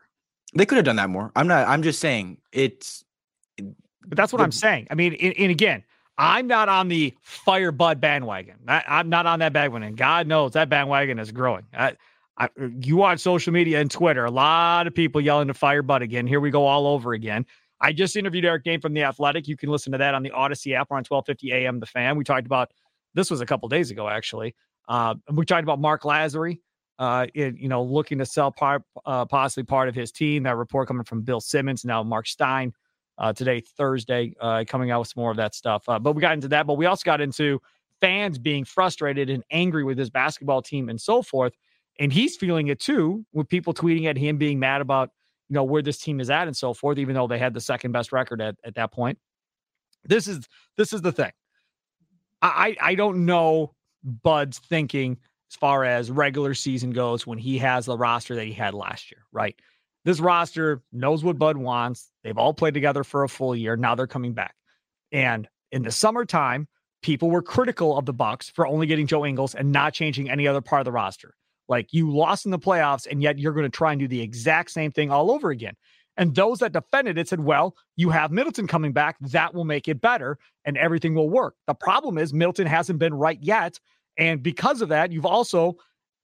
They 0.53 0.65
could 0.65 0.77
have 0.77 0.85
done 0.85 0.97
that 0.97 1.09
more. 1.09 1.31
I'm 1.35 1.47
not. 1.47 1.67
I'm 1.67 1.83
just 1.83 1.99
saying 1.99 2.37
it's. 2.51 3.03
But 3.57 4.17
that's 4.17 4.33
what 4.33 4.39
the, 4.39 4.43
I'm 4.43 4.51
saying. 4.51 4.87
I 4.89 4.95
mean, 4.95 5.13
and, 5.21 5.33
and, 5.37 5.51
again, 5.51 5.83
I'm 6.17 6.47
not 6.47 6.69
on 6.69 6.87
the 6.87 7.13
fire 7.21 7.71
bud 7.71 8.01
bandwagon. 8.01 8.55
I, 8.67 8.99
am 8.99 9.09
not 9.09 9.27
on 9.27 9.39
that 9.39 9.53
bandwagon. 9.53 9.93
God 9.95 10.27
knows 10.27 10.53
that 10.53 10.69
bandwagon 10.69 11.19
is 11.19 11.31
growing. 11.31 11.63
I, 11.71 11.95
I, 12.37 12.49
you 12.79 12.97
watch 12.97 13.19
social 13.19 13.53
media 13.53 13.79
and 13.79 13.91
Twitter, 13.91 14.25
a 14.25 14.31
lot 14.31 14.87
of 14.87 14.95
people 14.95 15.21
yelling 15.21 15.47
to 15.49 15.53
fire 15.53 15.83
bud 15.83 16.01
again. 16.01 16.25
Here 16.25 16.39
we 16.39 16.49
go 16.49 16.65
all 16.65 16.87
over 16.87 17.13
again. 17.13 17.45
I 17.79 17.93
just 17.93 18.15
interviewed 18.15 18.43
Eric 18.43 18.63
Nehm 18.63 18.81
from 18.81 18.93
the 18.93 19.03
Athletic. 19.03 19.47
You 19.47 19.55
can 19.55 19.69
listen 19.69 19.91
to 19.91 19.99
that 19.99 20.15
on 20.15 20.23
the 20.23 20.31
Audacy 20.31 20.73
app 20.73 20.87
or 20.89 20.97
on 20.97 21.03
1250 21.07 21.51
AM. 21.51 21.79
The 21.79 21.85
Fan. 21.85 22.17
We 22.17 22.23
talked 22.23 22.47
about 22.47 22.71
this 23.13 23.29
was 23.29 23.41
a 23.41 23.45
couple 23.45 23.67
days 23.69 23.91
ago 23.91 24.07
actually. 24.07 24.55
Uh, 24.87 25.15
we 25.31 25.45
talked 25.45 25.63
about 25.63 25.79
Mark 25.79 26.03
Lasry 26.03 26.59
uh, 27.01 27.25
it, 27.33 27.57
you 27.57 27.67
know, 27.67 27.81
looking 27.81 28.19
to 28.19 28.25
sell 28.27 28.51
part, 28.51 28.83
uh, 29.07 29.25
possibly 29.25 29.63
part 29.63 29.89
of 29.89 29.95
his 29.95 30.11
team. 30.11 30.43
That 30.43 30.55
report 30.55 30.87
coming 30.87 31.03
from 31.03 31.23
Bill 31.23 31.41
Simmons, 31.41 31.83
now 31.83 32.03
Marc 32.03 32.27
Stein, 32.27 32.73
uh, 33.17 33.33
today, 33.33 33.59
Thursday, 33.59 34.35
uh, 34.39 34.63
coming 34.67 34.91
out 34.91 34.99
with 34.99 35.07
some 35.07 35.21
more 35.21 35.31
of 35.31 35.37
that 35.37 35.55
stuff. 35.55 35.83
Uh, 35.89 35.97
but 35.97 36.13
we 36.13 36.21
got 36.21 36.33
into 36.33 36.47
that, 36.49 36.67
but 36.67 36.75
we 36.75 36.85
also 36.85 37.01
got 37.03 37.19
into 37.19 37.59
fans 38.01 38.37
being 38.37 38.63
frustrated 38.63 39.31
and 39.31 39.43
angry 39.49 39.83
with 39.83 39.97
his 39.97 40.11
basketball 40.11 40.61
team 40.61 40.89
and 40.89 41.01
so 41.01 41.23
forth. 41.23 41.53
And 41.99 42.13
he's 42.13 42.37
feeling 42.37 42.67
it 42.67 42.79
too, 42.79 43.25
with 43.33 43.49
people 43.49 43.73
tweeting 43.73 44.05
at 44.05 44.15
him 44.15 44.37
being 44.37 44.59
mad 44.59 44.81
about, 44.81 45.09
you 45.49 45.55
know, 45.55 45.63
where 45.63 45.81
this 45.81 45.97
team 45.97 46.19
is 46.19 46.29
at 46.29 46.45
and 46.45 46.55
so 46.55 46.71
forth, 46.71 46.99
even 46.99 47.15
though 47.15 47.25
they 47.25 47.39
had 47.39 47.55
the 47.55 47.61
second 47.61 47.93
best 47.93 48.11
record 48.11 48.41
at, 48.41 48.57
at 48.63 48.75
that 48.75 48.91
point. 48.91 49.17
This 50.03 50.27
is 50.27 50.47
this 50.77 50.93
is 50.93 51.01
the 51.01 51.11
thing. 51.11 51.31
I 52.41 52.75
I 52.81 52.95
don't 52.95 53.25
know 53.25 53.73
Bud's 54.03 54.59
thinking 54.59 55.17
as 55.51 55.55
far 55.55 55.83
as 55.83 56.09
regular 56.09 56.53
season 56.53 56.91
goes 56.91 57.27
when 57.27 57.37
he 57.37 57.57
has 57.59 57.85
the 57.85 57.97
roster 57.97 58.35
that 58.35 58.45
he 58.45 58.53
had 58.53 58.73
last 58.73 59.11
year, 59.11 59.25
right? 59.31 59.55
This 60.05 60.19
roster 60.19 60.81
knows 60.91 61.23
what 61.23 61.37
Bud 61.37 61.57
wants. 61.57 62.09
They've 62.23 62.37
all 62.37 62.53
played 62.53 62.73
together 62.73 63.03
for 63.03 63.23
a 63.23 63.29
full 63.29 63.55
year. 63.55 63.75
Now 63.75 63.95
they're 63.95 64.07
coming 64.07 64.33
back. 64.33 64.55
And 65.11 65.47
in 65.71 65.83
the 65.83 65.91
summertime, 65.91 66.67
people 67.01 67.29
were 67.29 67.41
critical 67.41 67.97
of 67.97 68.05
the 68.05 68.13
Bucks 68.13 68.49
for 68.49 68.65
only 68.65 68.87
getting 68.87 69.07
Joe 69.07 69.25
Ingles 69.25 69.53
and 69.53 69.71
not 69.71 69.93
changing 69.93 70.29
any 70.29 70.47
other 70.47 70.61
part 70.61 70.81
of 70.81 70.85
the 70.85 70.91
roster. 70.91 71.35
Like 71.67 71.93
you 71.93 72.11
lost 72.11 72.45
in 72.45 72.51
the 72.51 72.59
playoffs, 72.59 73.07
and 73.09 73.21
yet 73.21 73.39
you're 73.39 73.53
going 73.53 73.63
to 73.63 73.69
try 73.69 73.91
and 73.91 73.99
do 73.99 74.07
the 74.07 74.21
exact 74.21 74.71
same 74.71 74.91
thing 74.91 75.11
all 75.11 75.31
over 75.31 75.51
again. 75.51 75.75
And 76.21 76.35
those 76.35 76.59
that 76.59 76.71
defended 76.71 77.17
it 77.17 77.27
said, 77.27 77.39
well, 77.39 77.75
you 77.95 78.11
have 78.11 78.31
Middleton 78.31 78.67
coming 78.67 78.93
back. 78.93 79.17
That 79.21 79.55
will 79.55 79.65
make 79.65 79.87
it 79.87 80.01
better 80.01 80.37
and 80.65 80.77
everything 80.77 81.15
will 81.15 81.31
work. 81.31 81.55
The 81.65 81.73
problem 81.73 82.19
is 82.19 82.31
Middleton 82.31 82.67
hasn't 82.67 82.99
been 82.99 83.15
right 83.15 83.39
yet. 83.41 83.79
And 84.19 84.43
because 84.43 84.83
of 84.83 84.89
that, 84.89 85.11
you've 85.11 85.25
also 85.25 85.77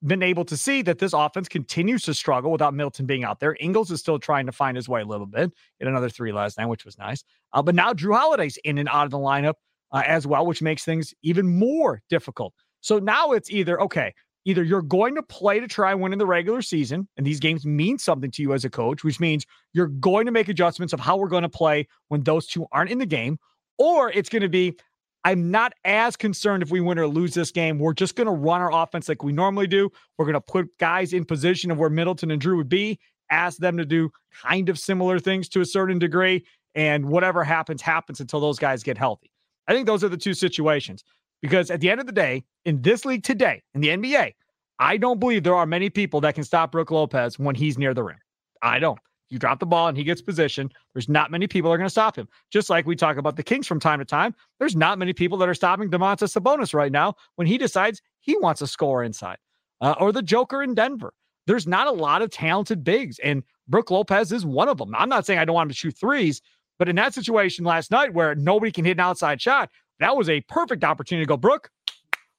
been 0.06 0.22
able 0.22 0.46
to 0.46 0.56
see 0.56 0.84
that 0.84 1.00
this 1.00 1.13
offense 1.13 1.50
continues 1.50 2.04
to 2.04 2.13
struggle 2.13 2.51
without 2.51 2.75
Middleton 2.75 3.08
being 3.08 3.24
out 3.24 3.39
there. 3.39 3.58
Ingles 3.60 3.89
is 3.89 4.00
still 4.00 4.20
trying 4.20 4.46
to 4.46 4.51
find 4.51 4.77
his 4.77 4.88
way 4.88 5.01
a 5.01 5.06
little 5.06 5.25
bit. 5.25 5.51
Get 5.80 5.88
another 5.88 6.10
three 6.10 6.32
last 6.32 6.60
night, 6.60 6.68
which 6.68 6.86
was 6.86 7.00
nice. 7.00 7.24
Uh, 7.54 7.63
but 7.63 7.74
now 7.74 7.92
Jrue 7.92 8.16
Holiday's 8.16 8.58
in 8.58 8.77
and 8.77 8.89
out 8.89 9.06
of 9.06 9.10
the 9.10 9.18
lineup 9.18 9.56
uh, 9.92 10.04
as 10.06 10.27
well, 10.27 10.46
which 10.46 10.62
makes 10.62 10.86
things 10.86 11.12
even 11.24 11.48
more 11.48 12.04
difficult. 12.08 12.54
So 12.82 13.00
now 13.00 13.32
it's 13.32 13.50
either 13.50 13.82
okay, 13.82 14.13
Either 14.48 14.63
you're 14.63 14.82
going 14.82 15.13
to 15.13 15.22
play 15.22 15.60
to 15.60 15.68
try 15.68 15.92
and 15.92 16.00
win 16.00 16.13
in 16.13 16.20
the 16.20 16.25
regular 16.25 16.62
season, 16.62 17.06
and 17.18 17.27
these 17.27 17.38
games 17.38 17.66
mean 17.66 17.98
something 17.98 18.32
to 18.32 18.42
you 18.42 18.54
as 18.54 18.63
a 18.63 18.70
coach, 18.70 19.04
which 19.04 19.20
means 19.20 19.46
you're 19.74 19.88
going 19.88 20.25
to 20.25 20.32
make 20.32 20.48
adjustments 20.48 20.94
of 20.94 21.01
how 21.01 21.18
we're 21.18 21.27
going 21.27 21.44
to 21.44 21.50
play 21.50 21.86
when 22.08 22.24
those 22.24 22.48
two 22.48 22.66
aren't 22.72 22.89
in 22.89 22.98
the 22.98 23.06
game, 23.06 23.38
or 23.77 24.10
it's 24.10 24.30
going 24.30 24.42
to 24.42 24.48
be, 24.48 24.74
I'm 25.25 25.51
not 25.51 25.74
as 25.84 26.16
concerned 26.16 26.63
if 26.63 26.72
we 26.72 26.80
win 26.80 26.98
or 26.98 27.08
lose 27.08 27.34
this 27.34 27.51
game. 27.51 27.77
We're 27.77 27.92
just 27.92 28.16
going 28.16 28.27
to 28.27 28.32
run 28.32 28.62
our 28.62 28.74
offense 28.74 29.10
like 29.10 29.22
we 29.22 29.34
normally 29.34 29.68
do. 29.68 29.92
We're 30.18 30.24
going 30.24 30.36
to 30.36 30.39
put 30.39 30.70
guys 30.77 31.12
in 31.12 31.25
position 31.25 31.70
of 31.70 31.77
where 31.77 31.89
Middleton 31.89 32.32
and 32.32 32.42
Jrue 32.42 32.56
would 32.56 32.70
be, 32.70 33.00
ask 33.30 33.58
them 33.58 33.75
to 33.75 33.86
do 33.86 34.10
kind 34.42 34.70
of 34.70 34.80
similar 34.80 35.20
things 35.20 35.50
to 35.50 35.60
a 35.60 35.66
certain 35.66 36.00
degree, 36.00 36.46
and 36.74 37.04
whatever 37.04 37.44
happens, 37.44 37.82
happens 37.82 38.22
until 38.22 38.39
those 38.39 38.60
guys 38.60 38.82
get 38.82 38.98
healthy. 38.98 39.30
I 39.68 39.74
think 39.74 39.88
those 39.88 40.06
are 40.06 40.10
the 40.10 40.16
two 40.16 40.34
situations. 40.34 41.04
Because 41.41 41.70
at 41.70 41.82
the 41.82 41.89
end 41.89 42.00
of 42.00 42.06
the 42.06 42.12
day, 42.12 42.44
in 42.65 42.82
this 42.82 43.06
league 43.06 43.24
today, 43.24 43.62
in 43.74 43.82
the 43.82 43.89
NBA, 43.89 44.34
I 44.79 44.98
don't 44.98 45.20
believe 45.20 45.44
there 45.44 45.56
are 45.56 45.65
many 45.65 45.89
people 45.89 46.22
that 46.22 46.36
can 46.36 46.44
stop 46.44 46.72
Brook 46.72 46.91
Lopez 46.91 47.39
when 47.39 47.56
he's 47.56 47.77
near 47.77 47.94
the 47.94 48.03
rim. 48.03 48.17
I 48.62 48.79
don't. 48.79 49.00
You 49.29 49.39
drop 49.39 49.60
the 49.60 49.65
ball 49.65 49.88
and 49.88 49.98
he 49.98 50.03
gets 50.03 50.22
position. 50.22 50.72
There's 50.94 51.10
not 51.10 51.32
many 51.32 51.48
people 51.48 51.70
that 51.70 51.75
are 51.75 51.77
going 51.77 51.88
to 51.88 51.91
stop 51.91 52.15
him. 52.15 52.29
Just 52.50 52.70
like 52.70 52.86
we 52.86 52.96
talk 52.96 53.17
about 53.17 53.36
the 53.36 53.44
Kings 53.44 53.67
from 53.67 53.79
time 53.79 54.00
to 54.00 54.06
time, 54.06 54.34
there's 54.60 54.75
not 54.75 54.98
many 54.98 55.13
people 55.13 55.38
that 55.39 55.50
are 55.50 55.53
stopping 55.53 55.89
Domantas 55.89 56.38
Sabonis 56.38 56.74
right 56.74 56.91
now 56.91 57.15
when 57.36 57.48
he 57.48 57.58
decides 57.58 58.01
he 58.20 58.38
wants 58.38 58.62
a 58.62 58.67
score 58.67 59.03
inside, 59.03 59.38
uh, 59.82 59.96
or 60.00 60.12
the 60.12 60.22
Joker 60.22 60.63
in 60.63 60.75
Denver. 60.75 61.13
There's 61.46 61.67
not 61.67 61.88
a 61.88 61.91
lot 61.91 62.22
of 62.22 62.29
talented 62.29 62.84
bigs, 62.84 63.20
and 63.20 63.44
Brook 63.67 63.91
Lopez 63.91 64.32
is 64.32 64.46
one 64.46 64.70
of 64.70 64.77
them. 64.77 64.94
I'm 64.96 65.10
not 65.10 65.25
saying 65.25 65.39
I 65.39 65.46
don't 65.46 65.56
want 65.56 65.67
him 65.67 65.72
to 65.72 65.77
shoot 65.77 65.98
threes, 65.98 66.41
but 66.79 66.88
in 66.88 66.96
that 66.98 67.13
situation 67.13 67.65
last 67.65 67.91
night 67.91 68.13
where 68.13 68.36
nobody 68.36 68.72
can 68.72 68.86
hit 68.86 68.98
an 68.98 69.01
outside 69.01 69.41
shot, 69.41 69.70
that 70.00 70.16
was 70.16 70.30
a 70.30 70.42
perfect 70.42 70.84
opportunity 70.84 71.25
to 71.25 71.30
go, 71.30 71.38
Brook, 71.38 71.70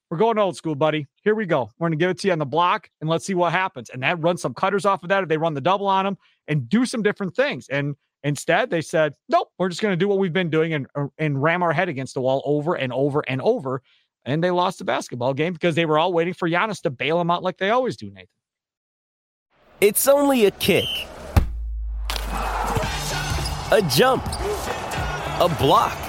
we're 0.09 0.17
going 0.17 0.39
old 0.39 0.55
school, 0.55 0.75
buddy. 0.75 1.07
Here 1.23 1.35
we 1.35 1.45
go. 1.45 1.69
We're 1.77 1.89
going 1.89 1.99
to 1.99 2.03
give 2.03 2.09
it 2.09 2.19
to 2.19 2.27
you 2.27 2.33
on 2.33 2.39
the 2.39 2.45
block 2.45 2.89
and 2.99 3.09
let's 3.09 3.25
see 3.25 3.35
what 3.35 3.51
happens. 3.51 3.89
And 3.91 4.01
that 4.01 4.19
runs 4.19 4.41
some 4.41 4.53
cutters 4.55 4.85
off 4.85 5.03
of 5.03 5.09
that. 5.09 5.21
If 5.21 5.29
they 5.29 5.37
run 5.37 5.53
the 5.53 5.61
double 5.61 5.87
on 5.87 6.05
them 6.05 6.17
and 6.47 6.67
do 6.67 6.85
some 6.85 7.03
different 7.03 7.35
things. 7.35 7.67
And 7.69 7.95
instead, 8.23 8.71
they 8.71 8.81
said, 8.81 9.13
nope, 9.27 9.49
we're 9.59 9.69
just 9.69 9.81
going 9.81 9.91
to 9.91 9.97
do 9.97 10.07
what 10.07 10.17
we've 10.17 10.33
been 10.33 10.49
doing 10.49 10.73
and, 10.73 10.87
uh, 10.95 11.07
and 11.19 11.41
ram 11.41 11.61
our 11.61 11.73
head 11.73 11.89
against 11.89 12.15
the 12.15 12.21
wall 12.21 12.41
over 12.43 12.73
and 12.75 12.91
over 12.91 13.23
and 13.27 13.39
over. 13.41 13.83
And 14.25 14.43
they 14.43 14.51
lost 14.51 14.79
the 14.79 14.85
basketball 14.85 15.33
game 15.33 15.53
because 15.53 15.75
they 15.75 15.85
were 15.85 15.99
all 15.99 16.11
waiting 16.11 16.33
for 16.33 16.49
Giannis 16.49 16.81
to 16.81 16.89
bail 16.89 17.19
them 17.19 17.29
out 17.29 17.43
like 17.43 17.57
they 17.57 17.69
always 17.69 17.95
do, 17.95 18.09
Nathan. 18.09 18.27
It's 19.79 20.07
only 20.07 20.45
a 20.45 20.51
kick, 20.51 20.85
a 23.71 23.87
jump, 23.89 24.25
a 24.25 25.55
block. 25.59 26.08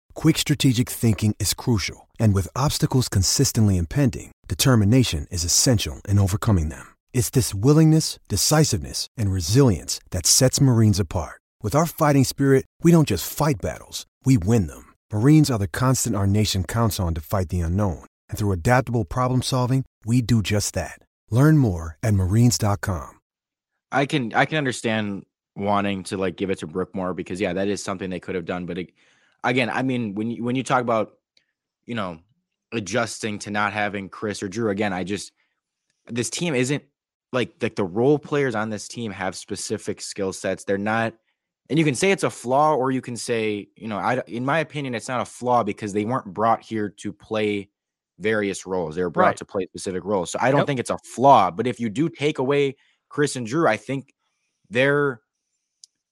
quick 0.11 0.37
strategic 0.37 0.89
thinking 0.89 1.35
is 1.39 1.53
crucial. 1.53 2.07
And 2.19 2.33
with 2.33 2.55
obstacles 2.55 3.07
consistently 3.09 3.77
impending, 3.77 4.31
determination 4.47 5.27
is 5.29 5.43
essential 5.43 6.01
in 6.07 6.17
overcoming 6.19 6.69
them. 6.69 6.95
It's 7.13 7.29
this 7.29 7.53
willingness, 7.53 8.19
decisiveness, 8.27 9.07
and 9.15 9.31
resilience 9.31 9.99
that 10.09 10.25
sets 10.25 10.59
Marines 10.59 10.99
apart. 10.99 11.39
With 11.61 11.75
our 11.75 11.85
fighting 11.85 12.23
spirit, 12.23 12.65
we 12.81 12.91
don't 12.91 13.07
just 13.07 13.31
fight 13.31 13.61
battles, 13.61 14.05
we 14.25 14.37
win 14.37 14.67
them. 14.67 14.93
Marines 15.13 15.51
are 15.51 15.59
the 15.59 15.67
constant 15.67 16.15
our 16.15 16.27
nation 16.27 16.63
counts 16.63 16.99
on 16.99 17.13
to 17.13 17.21
fight 17.21 17.49
the 17.49 17.59
unknown. 17.59 18.05
And 18.29 18.37
through 18.37 18.53
adaptable 18.53 19.05
problem 19.05 19.41
solving, 19.41 19.85
we 20.05 20.21
do 20.21 20.41
just 20.41 20.73
that. 20.73 20.99
Learn 21.29 21.57
more 21.57 21.97
at 22.01 22.13
marines.com. 22.13 23.19
I 23.91 24.05
can 24.05 24.33
I 24.33 24.45
can 24.45 24.57
understand 24.57 25.25
wanting 25.55 26.03
to 26.03 26.17
like 26.17 26.37
give 26.37 26.49
it 26.49 26.59
to 26.59 26.67
Brook 26.67 26.95
more 26.95 27.13
because 27.13 27.41
yeah, 27.41 27.53
that 27.53 27.67
is 27.67 27.83
something 27.83 28.09
they 28.09 28.19
could 28.19 28.35
have 28.35 28.45
done. 28.45 28.65
But 28.65 28.77
it, 28.77 28.91
again, 29.43 29.69
I 29.69 29.81
mean, 29.81 30.15
when 30.15 30.31
you 30.31 30.43
when 30.43 30.55
you 30.55 30.63
talk 30.63 30.81
about, 30.81 31.13
you 31.85 31.95
know, 31.95 32.19
adjusting 32.71 33.39
to 33.39 33.51
not 33.51 33.73
having 33.73 34.09
Chris 34.09 34.41
or 34.41 34.49
Jrue 34.49 34.71
again, 34.71 34.93
I 34.93 35.03
just 35.03 35.31
this 36.07 36.29
team 36.29 36.53
isn't 36.55 36.83
like 37.33 37.53
like 37.61 37.75
the 37.75 37.83
role 37.83 38.19
players 38.19 38.55
on 38.55 38.69
this 38.69 38.87
team 38.87 39.11
have 39.11 39.35
specific 39.35 40.01
skill 40.01 40.33
sets. 40.33 40.63
They're 40.63 40.77
not 40.77 41.13
and 41.69 41.79
you 41.79 41.85
can 41.85 41.95
say 41.95 42.11
it's 42.11 42.23
a 42.23 42.29
flaw 42.29 42.75
or 42.75 42.91
you 42.91 43.01
can 43.01 43.15
say, 43.15 43.69
you 43.75 43.87
know, 43.87 43.97
I 43.97 44.21
in 44.27 44.45
my 44.45 44.59
opinion 44.59 44.95
it's 44.95 45.07
not 45.07 45.21
a 45.21 45.25
flaw 45.25 45.63
because 45.63 45.93
they 45.93 46.05
weren't 46.05 46.33
brought 46.33 46.61
here 46.61 46.89
to 46.89 47.13
play 47.13 47.69
various 48.19 48.65
roles. 48.65 48.95
They 48.95 49.03
were 49.03 49.09
brought 49.09 49.27
right. 49.27 49.37
to 49.37 49.45
play 49.45 49.65
specific 49.67 50.03
roles. 50.03 50.31
So 50.31 50.39
I 50.41 50.51
don't 50.51 50.65
think 50.65 50.79
it's 50.79 50.89
a 50.89 50.97
flaw, 50.99 51.49
but 51.49 51.67
if 51.67 51.79
you 51.79 51.89
do 51.89 52.09
take 52.09 52.39
away 52.39 52.75
Chris 53.09 53.35
and 53.35 53.47
Jrue, 53.47 53.67
I 53.67 53.77
think 53.77 54.13
they're 54.69 55.21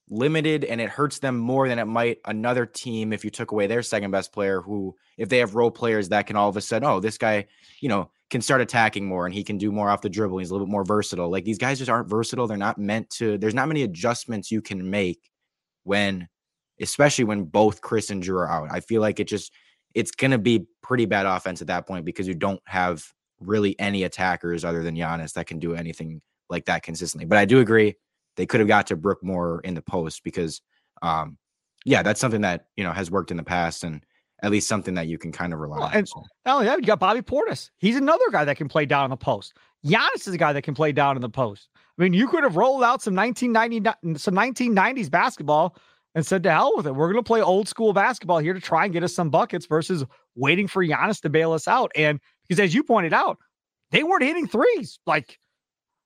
limited 0.09 0.63
and 0.63 0.81
it 0.81 0.89
hurts 0.89 1.19
them 1.19 1.37
more 1.37 1.67
than 1.67 1.77
it 1.77 1.85
might 1.85 2.17
another 2.25 2.65
team 2.65 3.13
if 3.13 3.23
you 3.23 3.29
took 3.29 3.51
away 3.51 3.67
their 3.67 3.83
second 3.83 4.09
best 4.09 4.33
player 4.33 4.59
who 4.59 4.95
if 5.17 5.29
they 5.29 5.37
have 5.37 5.53
role 5.53 5.69
players 5.69 6.09
that 6.09 6.25
can 6.25 6.35
all 6.35 6.49
of 6.49 6.57
a 6.57 6.61
sudden 6.61 6.87
oh 6.89 6.99
this 6.99 7.17
guy 7.17 7.45
you 7.79 7.87
know 7.87 8.09
can 8.29 8.41
start 8.41 8.61
attacking 8.61 9.05
more 9.05 9.25
and 9.25 9.33
he 9.33 9.43
can 9.43 9.57
do 9.57 9.71
more 9.71 9.89
off 9.89 10.01
the 10.01 10.09
dribble. 10.09 10.37
He's 10.37 10.51
a 10.51 10.53
little 10.53 10.67
bit 10.67 10.71
more 10.71 10.83
versatile. 10.83 11.29
Like 11.29 11.45
these 11.45 11.57
guys 11.57 11.79
just 11.79 11.89
aren't 11.89 12.09
versatile. 12.09 12.47
They're 12.47 12.57
not 12.57 12.77
meant 12.77 13.09
to, 13.11 13.37
there's 13.37 13.55
not 13.55 13.67
many 13.67 13.83
adjustments 13.83 14.51
you 14.51 14.61
can 14.61 14.89
make 14.89 15.31
when, 15.83 16.27
especially 16.79 17.25
when 17.25 17.45
both 17.45 17.81
Chris 17.81 18.11
and 18.11 18.23
Jrue 18.23 18.35
are 18.35 18.49
out. 18.49 18.69
I 18.71 18.81
feel 18.81 19.01
like 19.01 19.19
it 19.19 19.27
just, 19.27 19.51
it's 19.95 20.11
going 20.11 20.31
to 20.31 20.37
be 20.37 20.67
pretty 20.83 21.05
bad 21.05 21.25
offense 21.25 21.61
at 21.61 21.67
that 21.67 21.87
point 21.87 22.05
because 22.05 22.27
you 22.27 22.35
don't 22.35 22.61
have 22.65 23.03
really 23.39 23.77
any 23.79 24.03
attackers 24.03 24.63
other 24.63 24.83
than 24.83 24.95
Giannis 24.95 25.33
that 25.33 25.47
can 25.47 25.57
do 25.57 25.73
anything 25.73 26.21
like 26.49 26.65
that 26.65 26.83
consistently. 26.83 27.25
But 27.25 27.39
I 27.39 27.45
do 27.45 27.59
agree 27.59 27.95
they 28.39 28.45
could 28.45 28.61
have 28.61 28.69
got 28.69 28.87
to 28.87 28.95
Brook 28.95 29.21
more 29.21 29.59
in 29.65 29.73
the 29.73 29.81
post 29.81 30.23
because, 30.23 30.61
um, 31.01 31.37
yeah, 31.83 32.01
that's 32.01 32.21
something 32.21 32.39
that 32.39 32.67
you 32.77 32.85
know 32.85 32.93
has 32.93 33.11
worked 33.11 33.31
in 33.31 33.37
the 33.37 33.43
past, 33.43 33.83
and 33.83 34.01
at 34.41 34.49
least 34.49 34.69
something 34.69 34.93
that 34.93 35.07
you 35.07 35.17
can 35.17 35.33
kind 35.33 35.51
of 35.51 35.59
rely 35.59 35.77
well, 35.77 35.87
on. 35.87 35.93
And 35.93 36.07
so. 36.07 36.23
not 36.45 36.53
only 36.55 36.67
that, 36.67 36.79
you 36.79 36.85
got 36.85 37.01
Bobby 37.01 37.21
Portis. 37.21 37.69
He's 37.79 37.97
another 37.97 38.23
guy 38.31 38.45
that 38.45 38.55
can 38.55 38.69
play 38.69 38.85
down 38.85 39.03
in 39.03 39.09
the 39.09 39.17
post. 39.17 39.57
Giannis 39.85 40.25
is 40.25 40.29
a 40.29 40.37
guy 40.37 40.53
that 40.53 40.61
can 40.61 40.73
play 40.73 40.93
down 40.93 41.17
in 41.17 41.21
the 41.21 41.29
post. 41.29 41.67
I 41.75 42.01
mean, 42.01 42.13
you 42.13 42.29
could 42.29 42.43
have 42.43 42.55
rolled 42.55 42.81
out 42.81 43.01
some 43.01 43.13
1990 43.13 44.17
some 44.17 44.35
1990s 44.35 45.11
basketball 45.11 45.75
and 46.15 46.25
said 46.25 46.41
to 46.43 46.51
hell 46.51 46.71
with 46.77 46.87
it. 46.87 46.95
We're 46.95 47.11
going 47.11 47.21
to 47.21 47.27
play 47.27 47.41
old 47.41 47.67
school 47.67 47.91
basketball 47.91 48.37
here 48.37 48.53
to 48.53 48.61
try 48.61 48.85
and 48.85 48.93
get 48.93 49.03
us 49.03 49.13
some 49.13 49.29
buckets 49.29 49.65
versus 49.65 50.05
waiting 50.35 50.69
for 50.69 50.81
Giannis 50.81 51.19
to 51.23 51.29
bail 51.29 51.51
us 51.51 51.67
out. 51.67 51.91
And 51.93 52.21
because 52.47 52.61
as 52.61 52.73
you 52.73 52.85
pointed 52.85 53.11
out, 53.11 53.37
they 53.91 54.03
weren't 54.03 54.23
hitting 54.23 54.47
threes. 54.47 54.97
Like, 55.05 55.37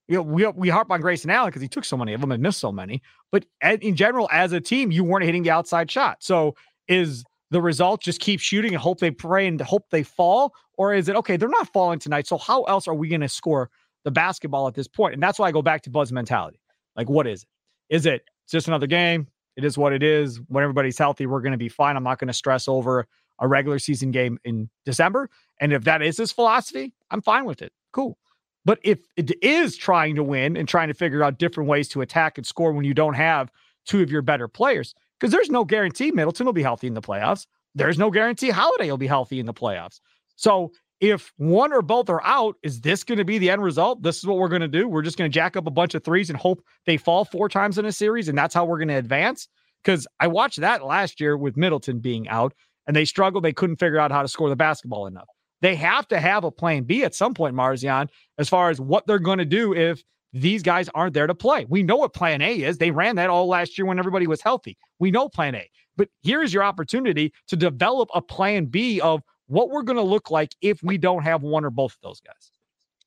you 0.07 0.17
know, 0.17 0.21
we, 0.21 0.45
we 0.47 0.69
harp 0.69 0.91
on 0.91 1.01
Grayson 1.01 1.29
Allen 1.29 1.49
because 1.49 1.61
he 1.61 1.67
took 1.67 1.85
so 1.85 1.97
many 1.97 2.13
of 2.13 2.21
them 2.21 2.31
and 2.31 2.43
missed 2.43 2.59
so 2.59 2.71
many. 2.71 3.01
But 3.31 3.45
in 3.61 3.95
general, 3.95 4.27
as 4.31 4.51
a 4.51 4.59
team, 4.59 4.91
you 4.91 5.03
weren't 5.03 5.25
hitting 5.25 5.43
the 5.43 5.51
outside 5.51 5.89
shot. 5.89 6.17
So 6.19 6.55
is 6.87 7.23
the 7.51 7.61
result 7.61 8.01
just 8.01 8.19
keep 8.19 8.39
shooting 8.39 8.73
and 8.73 8.81
hope 8.81 8.99
they 8.99 9.11
pray 9.11 9.47
and 9.47 9.59
hope 9.61 9.89
they 9.91 10.03
fall? 10.03 10.53
Or 10.77 10.93
is 10.93 11.07
it 11.07 11.15
okay, 11.15 11.37
they're 11.37 11.49
not 11.49 11.71
falling 11.71 11.99
tonight. 11.99 12.27
So 12.27 12.37
how 12.37 12.63
else 12.63 12.87
are 12.87 12.93
we 12.93 13.07
going 13.07 13.21
to 13.21 13.29
score 13.29 13.69
the 14.03 14.11
basketball 14.11 14.67
at 14.67 14.73
this 14.73 14.87
point? 14.87 15.13
And 15.13 15.23
that's 15.23 15.39
why 15.39 15.47
I 15.47 15.51
go 15.51 15.61
back 15.61 15.83
to 15.83 15.89
Bud's 15.89 16.11
mentality. 16.11 16.59
Like, 16.95 17.09
what 17.09 17.27
is 17.27 17.43
it? 17.43 17.49
Is 17.89 18.05
it 18.05 18.23
just 18.49 18.67
another 18.67 18.87
game? 18.87 19.27
It 19.55 19.63
is 19.63 19.77
what 19.77 19.93
it 19.93 20.03
is. 20.03 20.41
When 20.47 20.63
everybody's 20.63 20.97
healthy, 20.97 21.27
we're 21.27 21.41
going 21.41 21.51
to 21.53 21.57
be 21.57 21.69
fine. 21.69 21.95
I'm 21.95 22.03
not 22.03 22.19
going 22.19 22.27
to 22.27 22.33
stress 22.33 22.67
over 22.67 23.07
a 23.39 23.47
regular 23.47 23.79
season 23.79 24.11
game 24.11 24.39
in 24.43 24.69
December. 24.85 25.29
And 25.59 25.71
if 25.71 25.83
that 25.83 26.01
is 26.01 26.17
his 26.17 26.31
philosophy, 26.31 26.93
I'm 27.11 27.21
fine 27.21 27.45
with 27.45 27.61
it. 27.61 27.71
Cool. 27.91 28.17
But 28.65 28.79
if 28.83 28.99
it 29.17 29.31
is 29.43 29.75
trying 29.75 30.15
to 30.15 30.23
win 30.23 30.55
and 30.55 30.67
trying 30.67 30.87
to 30.87 30.93
figure 30.93 31.23
out 31.23 31.37
different 31.37 31.69
ways 31.69 31.89
to 31.89 32.01
attack 32.01 32.37
and 32.37 32.47
score 32.47 32.71
when 32.71 32.85
you 32.85 32.93
don't 32.93 33.15
have 33.15 33.51
two 33.85 34.01
of 34.01 34.09
your 34.09 34.21
better 34.21 34.47
players, 34.47 34.95
because 35.19 35.31
there's 35.31 35.49
no 35.49 35.65
guarantee 35.65 36.11
Middleton 36.11 36.45
will 36.45 36.53
be 36.53 36.63
healthy 36.63 36.87
in 36.87 36.93
the 36.93 37.01
playoffs. 37.01 37.45
There's 37.75 37.97
no 37.97 38.09
guarantee 38.09 38.49
Holiday 38.49 38.89
will 38.89 38.97
be 38.97 39.07
healthy 39.07 39.39
in 39.39 39.45
the 39.45 39.53
playoffs. 39.53 39.99
So 40.35 40.71
if 40.99 41.33
one 41.35 41.73
or 41.73 41.81
both 41.81 42.09
are 42.09 42.23
out, 42.23 42.55
is 42.63 42.79
this 42.79 43.03
going 43.03 43.17
to 43.17 43.25
be 43.25 43.37
the 43.37 43.49
end 43.49 43.61
result? 43.61 44.01
This 44.01 44.19
is 44.19 44.25
what 44.25 44.37
we're 44.37 44.47
going 44.47 44.61
to 44.61 44.67
do. 44.69 44.87
We're 44.87 45.01
just 45.01 45.17
going 45.17 45.29
to 45.29 45.33
jack 45.33 45.57
up 45.57 45.67
a 45.67 45.71
bunch 45.71 45.95
of 45.95 46.03
threes 46.03 46.29
and 46.29 46.39
hope 46.39 46.63
they 46.85 46.95
fall 46.95 47.25
four 47.25 47.49
times 47.49 47.77
in 47.77 47.85
a 47.85 47.91
series, 47.91 48.29
and 48.29 48.37
that's 48.37 48.53
how 48.53 48.63
we're 48.63 48.77
going 48.77 48.87
to 48.87 48.93
advance. 48.93 49.49
Because 49.83 50.07
I 50.21 50.27
watched 50.27 50.61
that 50.61 50.85
last 50.85 51.19
year 51.19 51.35
with 51.35 51.57
Middleton 51.57 51.99
being 51.99 52.29
out, 52.29 52.53
and 52.87 52.95
they 52.95 53.03
struggled. 53.03 53.43
They 53.43 53.51
couldn't 53.51 53.77
figure 53.77 53.99
out 53.99 54.11
how 54.11 54.21
to 54.21 54.29
score 54.29 54.47
the 54.47 54.55
basketball 54.55 55.07
enough. 55.07 55.27
They 55.63 55.75
have 55.75 56.07
to 56.09 56.19
have 56.19 56.43
a 56.43 56.51
plan 56.51 56.83
B 56.83 57.05
at 57.05 57.15
some 57.15 57.33
point, 57.33 57.55
Marzion, 57.55 58.09
as 58.37 58.49
far 58.49 58.69
as 58.69 58.81
what 58.81 59.07
they're 59.07 59.17
going 59.17 59.37
to 59.37 59.45
do 59.45 59.73
if 59.73 60.03
these 60.33 60.61
guys 60.61 60.89
aren't 60.93 61.13
there 61.13 61.25
to 61.25 61.33
play. 61.33 61.65
We 61.69 61.83
know 61.83 61.95
what 61.95 62.13
plan 62.13 62.41
A 62.41 62.61
is. 62.61 62.77
They 62.77 62.91
ran 62.91 63.15
that 63.15 63.29
all 63.29 63.47
last 63.47 63.77
year 63.77 63.85
when 63.85 63.97
everybody 63.97 64.27
was 64.27 64.41
healthy. 64.41 64.77
We 64.99 65.09
know 65.09 65.29
plan 65.29 65.55
A. 65.55 65.69
But 65.95 66.09
here's 66.21 66.53
your 66.53 66.63
opportunity 66.63 67.31
to 67.47 67.55
develop 67.55 68.09
a 68.13 68.21
plan 68.21 68.65
B 68.65 68.99
of 68.99 69.21
what 69.47 69.69
we're 69.69 69.83
going 69.83 69.95
to 69.95 70.03
look 70.03 70.29
like 70.29 70.53
if 70.59 70.83
we 70.83 70.97
don't 70.97 71.23
have 71.23 71.43
one 71.43 71.63
or 71.63 71.69
both 71.69 71.93
of 71.93 72.01
those 72.03 72.19
guys. 72.19 72.51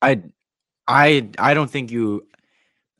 I 0.01 0.23
I 0.87 1.29
I 1.37 1.53
don't 1.53 1.69
think 1.69 1.91
you 1.91 2.25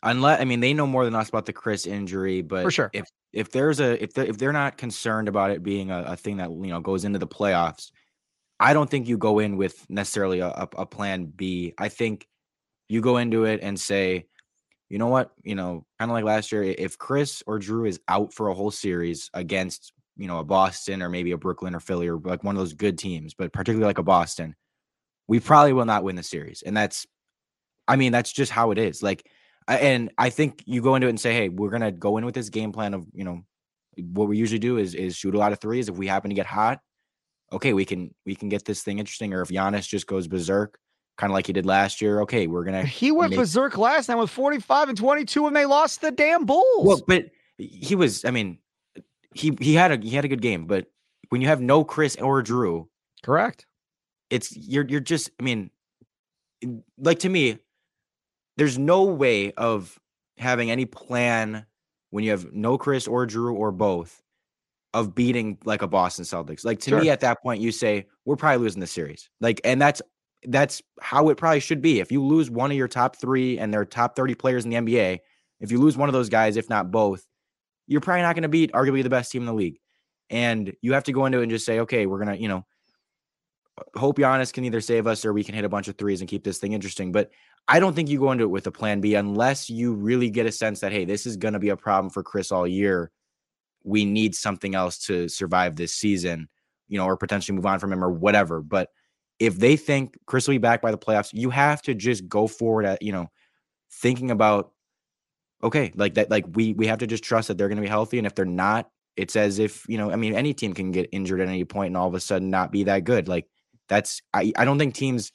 Unless 0.03 0.39
I 0.39 0.45
mean 0.45 0.59
they 0.59 0.73
know 0.73 0.85
more 0.85 1.03
than 1.03 1.15
us 1.15 1.29
about 1.29 1.47
the 1.47 1.53
Chris 1.53 1.87
injury, 1.87 2.43
but 2.43 2.61
For 2.61 2.71
sure. 2.71 2.91
if 2.93 3.05
if 3.33 3.51
there's 3.51 3.79
a 3.79 4.01
if 4.01 4.13
they 4.13 4.27
if 4.27 4.37
they're 4.37 4.53
not 4.53 4.77
concerned 4.77 5.27
about 5.27 5.49
it 5.49 5.63
being 5.63 5.89
a, 5.89 6.03
a 6.03 6.15
thing 6.15 6.37
that 6.37 6.51
you 6.51 6.67
know 6.67 6.79
goes 6.79 7.03
into 7.05 7.17
the 7.17 7.27
playoffs, 7.27 7.91
I 8.59 8.73
don't 8.73 8.89
think 8.89 9.07
you 9.07 9.17
go 9.17 9.39
in 9.39 9.57
with 9.57 9.85
necessarily 9.89 10.39
a, 10.39 10.49
a, 10.77 10.85
plan 10.85 11.25
B. 11.25 11.73
I 11.77 11.89
think 11.89 12.27
you 12.89 13.01
go 13.01 13.17
into 13.17 13.45
it 13.45 13.59
and 13.61 13.79
say, 13.79 14.25
you 14.89 14.97
know 14.97 15.07
what, 15.07 15.31
you 15.43 15.53
know, 15.53 15.85
kind 15.99 16.09
of 16.09 16.13
like 16.13 16.23
last 16.23 16.51
year, 16.51 16.63
if 16.63 16.97
Chris 16.97 17.43
or 17.45 17.59
Jrue 17.59 17.87
is 17.87 17.99
out 18.07 18.33
for 18.33 18.47
a 18.47 18.53
whole 18.53 18.71
series 18.71 19.29
against 19.33 19.93
you 20.15 20.27
know 20.27 20.39
a 20.39 20.43
Boston 20.43 21.03
or 21.03 21.09
maybe 21.09 21.31
a 21.31 21.37
Brooklyn 21.37 21.75
or 21.75 21.79
Philly 21.79 22.07
or 22.07 22.17
like 22.17 22.43
one 22.43 22.55
of 22.55 22.59
those 22.59 22.73
good 22.73 22.97
teams, 22.97 23.33
but 23.33 23.53
particularly 23.53 23.85
like 23.87 23.99
a 23.99 24.03
Boston, 24.03 24.55
we 25.27 25.39
probably 25.39 25.73
will 25.73 25.85
not 25.85 26.03
win 26.03 26.15
the 26.15 26.23
series, 26.23 26.63
and 26.65 26.75
that's, 26.75 27.05
I 27.87 27.97
mean, 27.97 28.11
that's 28.11 28.31
just 28.31 28.51
how 28.51 28.71
it 28.71 28.77
is. 28.77 29.03
Like 29.03 29.29
and 29.67 30.11
I 30.17 30.29
think 30.29 30.63
you 30.65 30.81
go 30.81 30.95
into 30.95 31.07
it 31.07 31.11
and 31.11 31.19
say, 31.19 31.33
"Hey, 31.33 31.49
we're 31.49 31.69
gonna 31.69 31.91
go 31.91 32.17
in 32.17 32.25
with 32.25 32.35
this 32.35 32.49
game 32.49 32.71
plan 32.71 32.93
of 32.93 33.05
you 33.13 33.23
know 33.23 33.43
what 33.97 34.27
we 34.27 34.37
usually 34.37 34.59
do 34.59 34.77
is 34.77 34.95
is 34.95 35.15
shoot 35.15 35.35
a 35.35 35.37
lot 35.37 35.51
of 35.51 35.59
threes. 35.59 35.89
If 35.89 35.97
we 35.97 36.07
happen 36.07 36.29
to 36.29 36.35
get 36.35 36.45
hot, 36.45 36.79
okay, 37.51 37.73
we 37.73 37.85
can 37.85 38.13
we 38.25 38.35
can 38.35 38.49
get 38.49 38.65
this 38.65 38.81
thing 38.83 38.99
interesting. 38.99 39.33
Or 39.33 39.41
if 39.41 39.49
Giannis 39.49 39.87
just 39.87 40.07
goes 40.07 40.27
berserk, 40.27 40.77
kind 41.17 41.31
of 41.31 41.33
like 41.33 41.47
he 41.47 41.53
did 41.53 41.65
last 41.65 42.01
year, 42.01 42.21
okay, 42.21 42.47
we're 42.47 42.63
gonna 42.63 42.83
He 42.83 43.11
went 43.11 43.31
make- 43.31 43.39
berserk 43.39 43.77
last 43.77 44.09
night 44.09 44.15
with 44.15 44.29
45 44.29 44.89
and 44.89 44.97
22, 44.97 45.47
and 45.47 45.55
they 45.55 45.65
lost 45.65 46.01
the 46.01 46.11
damn 46.11 46.45
Bulls. 46.45 46.85
well, 46.85 47.01
but 47.07 47.29
he 47.57 47.95
was. 47.95 48.23
I 48.25 48.31
mean, 48.31 48.59
he 49.33 49.57
he 49.59 49.73
had 49.73 49.91
a 49.91 49.97
he 49.97 50.15
had 50.15 50.25
a 50.25 50.27
good 50.27 50.41
game, 50.41 50.65
but 50.65 50.87
when 51.29 51.41
you 51.41 51.47
have 51.47 51.61
no 51.61 51.83
Chris 51.83 52.15
or 52.17 52.41
Jrue, 52.43 52.87
Correct. 53.23 53.65
it's 54.29 54.55
you're 54.55 54.85
you're 54.87 54.99
just 54.99 55.31
I 55.39 55.43
mean, 55.43 55.71
like 56.97 57.19
to 57.19 57.29
me, 57.29 57.57
there's 58.57 58.77
no 58.77 59.03
way 59.03 59.51
of 59.53 59.99
having 60.37 60.69
any 60.71 60.85
plan 60.85 61.65
when 62.11 62.23
you 62.23 62.31
have 62.31 62.53
no 62.53 62.77
Chris 62.77 63.07
or 63.07 63.25
Jrue 63.27 63.53
or 63.53 63.71
both 63.71 64.21
of 64.97 65.13
beating 65.13 65.59
like 65.63 65.83
a 65.83 65.87
Boston 65.87 66.25
Celtics. 66.25 66.65
Like 66.65 66.79
to 66.79 66.99
me, 66.99 67.11
at 67.11 67.19
that 67.19 67.43
point, 67.43 67.61
you 67.61 67.71
say 67.71 68.07
we're 68.25 68.35
probably 68.35 68.63
losing 68.63 68.79
the 68.79 68.87
series. 68.87 69.29
Like, 69.39 69.61
and 69.63 69.79
that's 69.79 70.01
that's 70.43 70.81
how 70.99 71.29
it 71.29 71.37
probably 71.37 71.59
should 71.59 71.83
be. 71.83 71.99
If 71.99 72.11
you 72.11 72.23
lose 72.23 72.49
one 72.49 72.71
of 72.71 72.77
your 72.77 72.87
top 72.87 73.15
three 73.15 73.59
and 73.59 73.71
they're 73.71 73.85
top 73.85 74.15
30 74.15 74.33
players 74.33 74.65
in 74.65 74.71
the 74.71 74.77
NBA, 74.77 75.19
if 75.59 75.71
you 75.71 75.79
lose 75.79 75.95
one 75.95 76.09
of 76.09 76.13
those 76.13 76.29
guys, 76.29 76.57
if 76.57 76.67
not 76.67 76.89
both, 76.89 77.23
you're 77.85 78.01
probably 78.01 78.23
not 78.23 78.33
going 78.33 78.41
to 78.41 78.49
beat 78.49 78.71
arguably 78.71 79.03
the 79.03 79.09
best 79.09 79.31
team 79.31 79.43
in 79.43 79.45
the 79.45 79.53
league. 79.53 79.77
And 80.31 80.73
you 80.81 80.93
have 80.93 81.03
to 81.03 81.11
go 81.11 81.27
into 81.27 81.39
it 81.39 81.43
and 81.43 81.51
just 81.51 81.65
say, 81.65 81.81
okay, 81.81 82.07
we're 82.07 82.19
gonna, 82.19 82.35
you 82.35 82.47
know, 82.47 82.65
hope 83.95 84.17
Giannis 84.17 84.51
can 84.51 84.65
either 84.65 84.81
save 84.81 85.05
us 85.05 85.25
or 85.25 85.31
we 85.31 85.43
can 85.43 85.53
hit 85.53 85.63
a 85.63 85.69
bunch 85.69 85.87
of 85.89 85.95
threes 85.95 86.21
and 86.21 86.29
keep 86.29 86.43
this 86.43 86.57
thing 86.57 86.73
interesting. 86.73 87.11
But 87.11 87.29
I 87.67 87.79
don't 87.79 87.95
think 87.95 88.09
you 88.09 88.17
go 88.17 88.31
into 88.31 88.45
it 88.45 88.49
with 88.49 88.65
a 88.65 88.71
plan 88.71 88.99
B 88.99 89.13
unless 89.13 89.69
you 89.69 89.93
really 89.93 90.31
get 90.31 90.47
a 90.47 90.51
sense 90.51 90.79
that 90.79 90.91
hey, 90.91 91.05
this 91.05 91.27
is 91.27 91.37
going 91.37 91.53
to 91.53 91.59
be 91.59 91.69
a 91.69 91.77
problem 91.77 92.09
for 92.09 92.23
Chris 92.23 92.51
all 92.51 92.67
year. 92.67 93.11
We 93.87 94.05
need 94.05 94.35
something 94.35 94.75
else 94.75 94.97
to 95.05 95.27
survive 95.27 95.75
this 95.75 95.93
season, 95.93 96.49
you 96.87 96.97
know, 96.97 97.05
or 97.05 97.17
potentially 97.17 97.55
move 97.55 97.65
on 97.65 97.79
from 97.79 97.93
him 97.93 98.03
or 98.03 98.11
whatever. 98.11 98.61
But 98.61 98.89
if 99.39 99.57
they 99.57 99.75
think 99.75 100.17
Chris 100.25 100.47
will 100.47 100.55
be 100.55 100.59
back 100.59 100.81
by 100.81 100.91
the 100.91 100.97
playoffs, 100.97 101.29
you 101.33 101.49
have 101.49 101.81
to 101.83 101.93
just 101.93 102.27
go 102.27 102.47
forward 102.47 102.85
at, 102.85 103.01
you 103.01 103.11
know, 103.11 103.27
thinking 103.91 104.31
about 104.31 104.71
okay, 105.63 105.91
like 105.95 106.13
that, 106.15 106.29
like 106.29 106.45
we 106.53 106.73
we 106.73 106.87
have 106.87 106.99
to 106.99 107.07
just 107.07 107.23
trust 107.23 107.47
that 107.47 107.57
they're 107.57 107.69
to 107.69 107.75
be 107.75 107.87
healthy. 107.87 108.17
And 108.17 108.27
if 108.27 108.35
they're 108.35 108.45
not, 108.45 108.89
it's 109.15 109.35
as 109.35 109.57
if, 109.57 109.85
you 109.87 109.97
know, 109.97 110.11
I 110.11 110.15
mean, 110.15 110.35
any 110.35 110.53
team 110.53 110.73
can 110.73 110.91
get 110.91 111.09
injured 111.11 111.41
at 111.41 111.47
any 111.47 111.65
point 111.65 111.87
and 111.87 111.97
all 111.97 112.07
of 112.07 112.13
a 112.13 112.19
sudden 112.19 112.49
not 112.49 112.71
be 112.71 112.83
that 112.83 113.03
good. 113.03 113.27
Like 113.27 113.47
that's 113.89 114.21
I, 114.33 114.51
I 114.55 114.65
don't 114.65 114.77
think 114.77 114.93
teams 114.93 115.31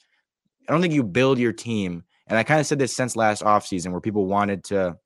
I 0.67 0.71
don't 0.71 0.81
think 0.81 0.93
you 0.93 1.03
build 1.03 1.39
your 1.39 1.53
team. 1.53 2.03
And 2.27 2.39
I 2.39 2.43
kind 2.43 2.59
of 2.59 2.65
said 2.65 2.79
this 2.79 2.95
since 2.95 3.15
last 3.15 3.43
offseason 3.43 3.91
where 3.91 3.99
people 3.99 4.25
wanted 4.25 4.63
to, 4.65 4.97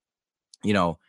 you 0.63 0.73
know, 0.73 0.99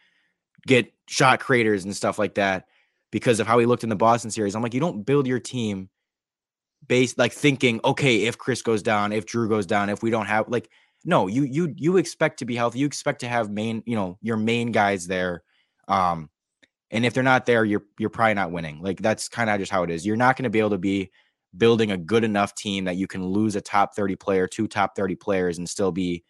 get 0.67 0.93
shot 1.09 1.41
creators 1.41 1.85
and 1.85 1.95
stuff 1.97 2.19
like 2.19 2.35
that 2.35 2.67
because 3.11 3.41
of 3.41 3.47
how 3.47 3.59
he 3.59 3.67
looked 3.67 3.83
in 3.83 3.89
the 3.89 3.97
Boston 3.97 4.31
series. 4.31 4.55
I'm 4.55 4.63
like, 4.63 4.75
you 4.75 4.81
don't 4.81 5.05
build 5.05 5.27
your 5.27 5.41
team 5.41 5.89
based 6.87 7.19
like 7.19 7.33
thinking, 7.33 7.81
okay, 7.85 8.25
if 8.25 8.39
Chris 8.39 8.63
goes 8.63 8.83
down, 8.83 9.13
if 9.13 9.27
Jrue 9.27 9.49
goes 9.49 9.67
down, 9.67 9.89
if 9.89 10.03
we 10.03 10.11
don't 10.11 10.27
have 10.27 10.49
like 10.49 10.69
no, 11.05 11.27
you 11.27 11.45
you 11.45 11.73
you 11.77 11.97
expect 11.97 12.41
to 12.41 12.45
be 12.45 12.57
healthy. 12.57 12.81
You 12.81 12.87
expect 12.87 13.21
to 13.21 13.29
have 13.29 13.51
main, 13.51 13.83
you 13.87 13.97
know, 13.97 14.19
your 14.21 14.37
main 14.37 14.73
guys 14.73 15.07
there. 15.07 15.43
Um, 15.87 16.29
and 16.91 17.07
if 17.07 17.15
they're 17.15 17.23
not 17.23 17.47
there, 17.47 17.65
you're 17.65 17.85
you're 17.99 18.11
probably 18.11 18.35
not 18.35 18.51
winning. 18.51 18.83
Like 18.83 19.01
that's 19.01 19.29
kind 19.29 19.49
of 19.49 19.59
just 19.61 19.73
how 19.73 19.85
it 19.85 19.91
is. 19.91 20.05
You're 20.05 20.17
not 20.17 20.37
going 20.37 20.45
to 20.45 20.51
be 20.51 20.59
able 20.59 20.71
to 20.71 20.79
be 20.79 21.11
building 21.57 21.93
a 21.93 21.97
good 21.97 22.25
enough 22.25 22.55
team 22.55 22.85
that 22.85 22.97
you 22.97 23.07
can 23.07 23.25
lose 23.25 23.57
a 23.57 23.61
top 23.61 23.95
30 23.95 24.17
player, 24.17 24.47
two 24.47 24.67
top 24.67 24.97
30 24.97 25.15
players, 25.17 25.59
and 25.59 25.69
still 25.69 25.93
be 25.93 26.25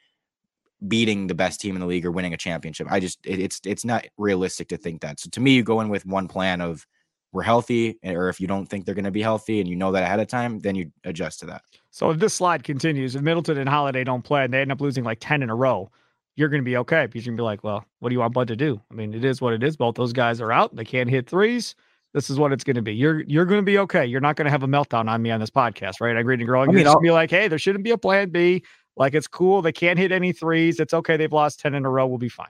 beating 0.87 1.27
the 1.27 1.35
best 1.35 1.61
team 1.61 1.75
in 1.75 1.81
the 1.81 1.87
league 1.87 2.07
or 2.07 2.11
winning 2.12 2.35
a 2.35 2.37
championship. 2.37 2.87
I 2.91 3.01
just 3.01 3.19
it, 3.27 3.41
it's 3.41 3.61
it's 3.64 3.85
not 3.85 4.07
realistic 4.17 4.69
to 4.69 4.77
think 4.77 5.01
that. 5.01 5.19
So 5.21 5.29
to 5.31 5.41
me, 5.41 5.53
you 5.53 5.62
go 5.62 5.81
in 5.81 5.88
with 5.88 6.07
one 6.07 6.29
plan 6.29 6.61
of 6.61 6.87
we're 7.33 7.43
healthy, 7.43 7.99
eh, 8.05 8.14
or 8.14 8.29
if 8.29 8.41
you 8.41 8.47
don't 8.47 8.67
think 8.67 8.87
they're 8.87 8.95
going 8.95 9.05
to 9.05 9.11
be 9.11 9.21
healthy 9.21 9.61
and 9.61 9.69
you 9.69 9.77
know 9.77 9.93
that 9.93 10.03
ahead 10.03 10.19
of 10.21 10.29
time, 10.29 10.61
then 10.61 10.75
you 10.75 10.91
adjust 11.05 11.41
to 11.41 11.47
that. 11.47 11.62
So 11.91 12.11
if 12.11 12.19
this 12.19 12.33
slide 12.33 12.64
continues, 12.64 13.17
if 13.17 13.23
Middleton 13.23 13.59
and 13.59 13.69
Holiday 13.69 14.03
don't 14.03 14.23
play 14.23 14.45
and 14.45 14.53
they 14.55 14.62
end 14.62 14.73
up 14.73 14.81
losing 14.81 15.05
like 15.05 15.19
10 15.21 15.43
in 15.43 15.51
a 15.51 15.55
row, 15.55 15.91
you're 16.37 16.49
going 16.49 16.62
to 16.62 16.64
be 16.64 16.77
okay 16.79 17.05
because 17.05 17.27
you're 17.27 17.33
going 17.33 17.37
to 17.37 17.41
be 17.43 17.45
like, 17.45 17.64
well, 17.64 17.85
what 17.99 18.09
do 18.09 18.14
you 18.14 18.21
want 18.21 18.33
Bud 18.33 18.49
to 18.49 18.57
do? 18.57 18.81
I 18.91 18.95
mean, 18.95 19.12
it 19.12 19.25
is 19.27 19.43
what 19.43 19.53
it 19.53 19.62
is. 19.62 19.77
Both 19.77 19.97
those 19.97 20.12
guys 20.14 20.41
are 20.41 20.53
out. 20.53 20.75
They 20.75 20.85
can't 20.85 21.11
hit 21.11 21.29
threes. 21.29 21.75
This 22.14 22.31
is 22.31 22.38
what 22.38 22.53
it's 22.53 22.64
going 22.64 22.77
to 22.77 22.83
be. 22.83 22.95
You're 22.95 23.21
you're 23.21 23.45
going 23.45 23.61
to 23.61 23.64
be 23.64 23.77
okay. 23.81 24.07
You're 24.07 24.23
not 24.23 24.37
going 24.37 24.47
to 24.47 24.51
have 24.51 24.62
a 24.62 24.67
meltdown 24.67 25.11
on 25.11 25.21
me 25.21 25.31
on 25.31 25.41
this 25.41 25.51
podcast, 25.51 26.01
right? 26.01 26.17
I 26.17 26.21
agree 26.21 26.38
to 26.38 26.45
growing. 26.45 26.71
I 26.71 26.73
You're 26.73 26.77
mean, 26.77 26.85
just 26.85 26.88
I'll- 26.88 27.01
gonna 27.01 27.09
be 27.09 27.11
like, 27.11 27.31
hey, 27.31 27.49
there 27.49 27.59
shouldn't 27.59 27.85
be 27.85 27.91
a 27.91 27.99
plan 27.99 28.31
B. 28.31 28.62
Like 28.98 29.14
it's 29.14 29.28
cool. 29.28 29.62
They 29.62 29.72
can't 29.72 29.98
hit 29.98 30.12
any 30.12 30.32
threes. 30.32 30.80
It's 30.80 30.92
okay. 30.92 31.16
They've 31.16 31.32
lost 31.32 31.61
10 31.61 31.74
in 31.74 31.84
a 31.84 31.90
row. 31.90 32.06
We'll 32.06 32.18
be 32.18 32.28
fine. 32.28 32.48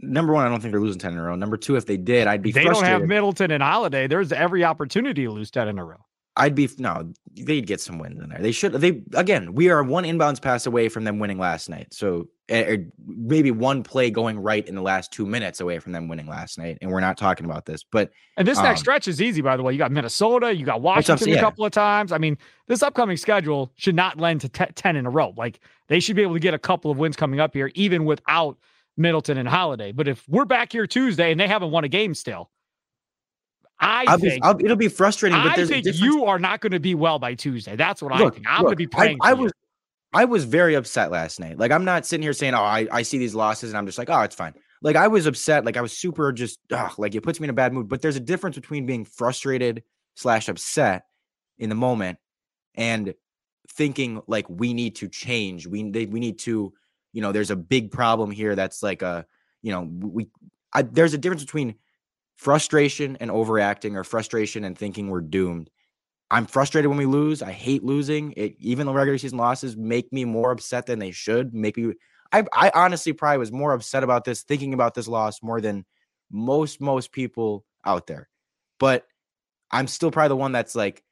Number 0.00 0.32
one, 0.32 0.46
I 0.46 0.48
don't 0.48 0.60
think 0.60 0.72
they're 0.72 0.80
losing 0.80 1.00
10 1.00 1.12
in 1.12 1.18
a 1.18 1.22
row. 1.22 1.34
Number 1.34 1.56
two, 1.56 1.76
if 1.76 1.86
they 1.86 1.96
did, 1.96 2.26
I'd 2.26 2.42
be 2.42 2.52
They 2.52 2.64
don't 2.64 2.84
have 2.84 3.02
Middleton 3.02 3.50
and 3.50 3.62
Holiday. 3.62 4.06
There's 4.06 4.32
every 4.32 4.64
opportunity 4.64 5.24
to 5.24 5.30
lose 5.30 5.50
10 5.50 5.68
in 5.68 5.78
a 5.78 5.84
row. 5.84 6.04
I'd 6.36 6.54
be 6.54 6.68
no, 6.78 7.12
they'd 7.36 7.66
get 7.66 7.80
some 7.80 7.98
wins 7.98 8.20
in 8.20 8.28
there. 8.28 8.40
They 8.40 8.50
should. 8.50 8.72
They 8.72 9.02
again, 9.14 9.54
we 9.54 9.70
are 9.70 9.84
one 9.84 10.02
inbounds 10.02 10.42
pass 10.42 10.66
away 10.66 10.88
from 10.88 11.04
them 11.04 11.20
winning 11.20 11.38
last 11.38 11.68
night. 11.68 11.94
So 11.94 12.28
or 12.50 12.76
maybe 13.06 13.50
one 13.50 13.82
play 13.82 14.10
going 14.10 14.38
right 14.38 14.66
in 14.68 14.74
the 14.74 14.82
last 14.82 15.10
two 15.12 15.24
minutes 15.24 15.60
away 15.60 15.78
from 15.78 15.92
them 15.92 16.08
winning 16.08 16.26
last 16.26 16.58
night. 16.58 16.76
And 16.82 16.90
we're 16.90 17.00
not 17.00 17.16
talking 17.16 17.46
about 17.46 17.64
this, 17.64 17.82
but 17.84 18.10
And 18.36 18.46
this 18.46 18.58
next 18.58 18.80
Um, 18.80 18.82
stretch 18.82 19.08
is 19.08 19.22
easy, 19.22 19.40
by 19.40 19.56
the 19.56 19.62
way. 19.62 19.72
You 19.72 19.78
got 19.78 19.90
Minnesota, 19.92 20.54
you 20.54 20.66
got 20.66 20.82
Washington 20.82 21.16
saying, 21.24 21.38
a 21.38 21.40
couple 21.40 21.64
of 21.64 21.72
times. 21.72 22.12
I 22.12 22.18
mean, 22.18 22.36
this 22.66 22.82
upcoming 22.82 23.16
schedule 23.16 23.72
should 23.76 23.94
not 23.94 24.18
lend 24.18 24.42
to 24.42 24.48
te- 24.50 24.72
10 24.74 24.96
in 24.96 25.06
a 25.06 25.10
row. 25.10 25.32
Like 25.36 25.60
they 25.88 26.00
should 26.00 26.16
be 26.16 26.22
able 26.22 26.34
to 26.34 26.40
get 26.40 26.52
a 26.52 26.58
couple 26.58 26.90
of 26.90 26.98
wins 26.98 27.16
coming 27.16 27.40
up 27.40 27.54
here, 27.54 27.70
even 27.74 28.04
without 28.04 28.58
Middleton 28.98 29.38
and 29.38 29.48
Holiday. 29.48 29.92
But 29.92 30.06
if 30.06 30.28
we're 30.28 30.44
back 30.44 30.70
here 30.72 30.86
Tuesday 30.86 31.30
and 31.30 31.40
they 31.40 31.48
haven't 31.48 31.70
won 31.70 31.84
a 31.84 31.88
game 31.88 32.14
still, 32.14 32.50
I 33.80 34.04
I'll 34.06 34.18
be, 34.18 34.30
think, 34.30 34.44
I'll, 34.44 34.56
it'll 34.62 34.76
be 34.76 34.88
frustrating. 34.88 35.38
But 35.38 35.52
I 35.52 35.56
there's 35.56 35.68
think 35.68 35.86
you 35.94 36.24
are 36.26 36.38
not 36.38 36.60
going 36.60 36.72
to 36.72 36.80
be 36.80 36.94
well 36.94 37.18
by 37.18 37.34
Tuesday. 37.34 37.74
That's 37.74 38.00
what 38.02 38.12
I 38.12 38.18
Look, 38.18 38.34
think. 38.34 38.46
I'm 38.48 38.62
going 38.62 38.72
to 38.72 38.76
be 38.76 38.84
look, 38.86 38.94
I- 39.22 39.30
I, 39.30 39.32
was, 39.32 39.50
I 40.14 40.24
was 40.24 40.44
very 40.44 40.74
upset 40.74 41.10
last 41.10 41.40
night. 41.40 41.58
Like 41.58 41.72
I'm 41.72 41.84
not 41.84 42.06
sitting 42.06 42.22
here 42.22 42.32
saying, 42.32 42.54
"Oh, 42.54 42.62
I, 42.62 42.86
I 42.90 43.02
see 43.02 43.18
these 43.18 43.34
losses," 43.34 43.70
and 43.70 43.76
I'm 43.76 43.86
just 43.86 43.98
like, 43.98 44.08
"Oh, 44.08 44.20
it's 44.20 44.34
fine." 44.34 44.54
Like 44.80 44.96
I 44.96 45.08
was 45.08 45.26
upset. 45.26 45.64
Like 45.64 45.76
I 45.76 45.80
was 45.80 45.92
super 45.92 46.30
just, 46.30 46.60
ugh, 46.70 46.92
like 46.98 47.14
it 47.14 47.22
puts 47.22 47.40
me 47.40 47.46
in 47.46 47.50
a 47.50 47.54
bad 47.54 47.72
mood. 47.72 47.88
But 47.88 48.00
there's 48.00 48.16
a 48.16 48.20
difference 48.20 48.54
between 48.54 48.86
being 48.86 49.04
frustrated 49.04 49.82
slash 50.14 50.48
upset 50.48 51.06
in 51.58 51.68
the 51.68 51.74
moment 51.74 52.18
and 52.74 53.14
thinking 53.70 54.22
like 54.26 54.48
we 54.48 54.72
need 54.72 54.96
to 54.96 55.08
change. 55.08 55.66
We 55.66 55.90
they, 55.90 56.06
we 56.06 56.20
need 56.20 56.38
to, 56.40 56.72
you 57.12 57.22
know, 57.22 57.32
there's 57.32 57.50
a 57.50 57.56
big 57.56 57.90
problem 57.90 58.30
here. 58.30 58.54
That's 58.54 58.82
like 58.82 59.02
a, 59.02 59.26
you 59.62 59.72
know, 59.72 59.82
we. 59.82 60.28
I, 60.72 60.82
there's 60.82 61.14
a 61.14 61.18
difference 61.18 61.44
between 61.44 61.76
frustration 62.36 63.16
and 63.20 63.30
overacting 63.30 63.96
or 63.96 64.04
frustration 64.04 64.64
and 64.64 64.76
thinking 64.76 65.08
we're 65.08 65.20
doomed. 65.22 65.70
I'm 66.34 66.46
frustrated 66.46 66.88
when 66.88 66.98
we 66.98 67.06
lose. 67.06 67.42
I 67.42 67.52
hate 67.52 67.84
losing. 67.84 68.34
It, 68.36 68.56
even 68.58 68.86
the 68.88 68.92
regular 68.92 69.18
season 69.18 69.38
losses 69.38 69.76
make 69.76 70.12
me 70.12 70.24
more 70.24 70.50
upset 70.50 70.84
than 70.84 70.98
they 70.98 71.12
should. 71.12 71.54
Make 71.54 71.76
me. 71.76 71.94
I, 72.32 72.42
I 72.52 72.72
honestly 72.74 73.12
probably 73.12 73.38
was 73.38 73.52
more 73.52 73.72
upset 73.72 74.02
about 74.02 74.24
this, 74.24 74.42
thinking 74.42 74.74
about 74.74 74.94
this 74.94 75.06
loss 75.06 75.44
more 75.44 75.60
than 75.60 75.84
most 76.32 76.80
most 76.80 77.12
people 77.12 77.64
out 77.84 78.08
there. 78.08 78.28
But 78.80 79.06
I'm 79.70 79.86
still 79.86 80.10
probably 80.10 80.30
the 80.30 80.36
one 80.36 80.50
that's 80.50 80.74
like, 80.74 81.04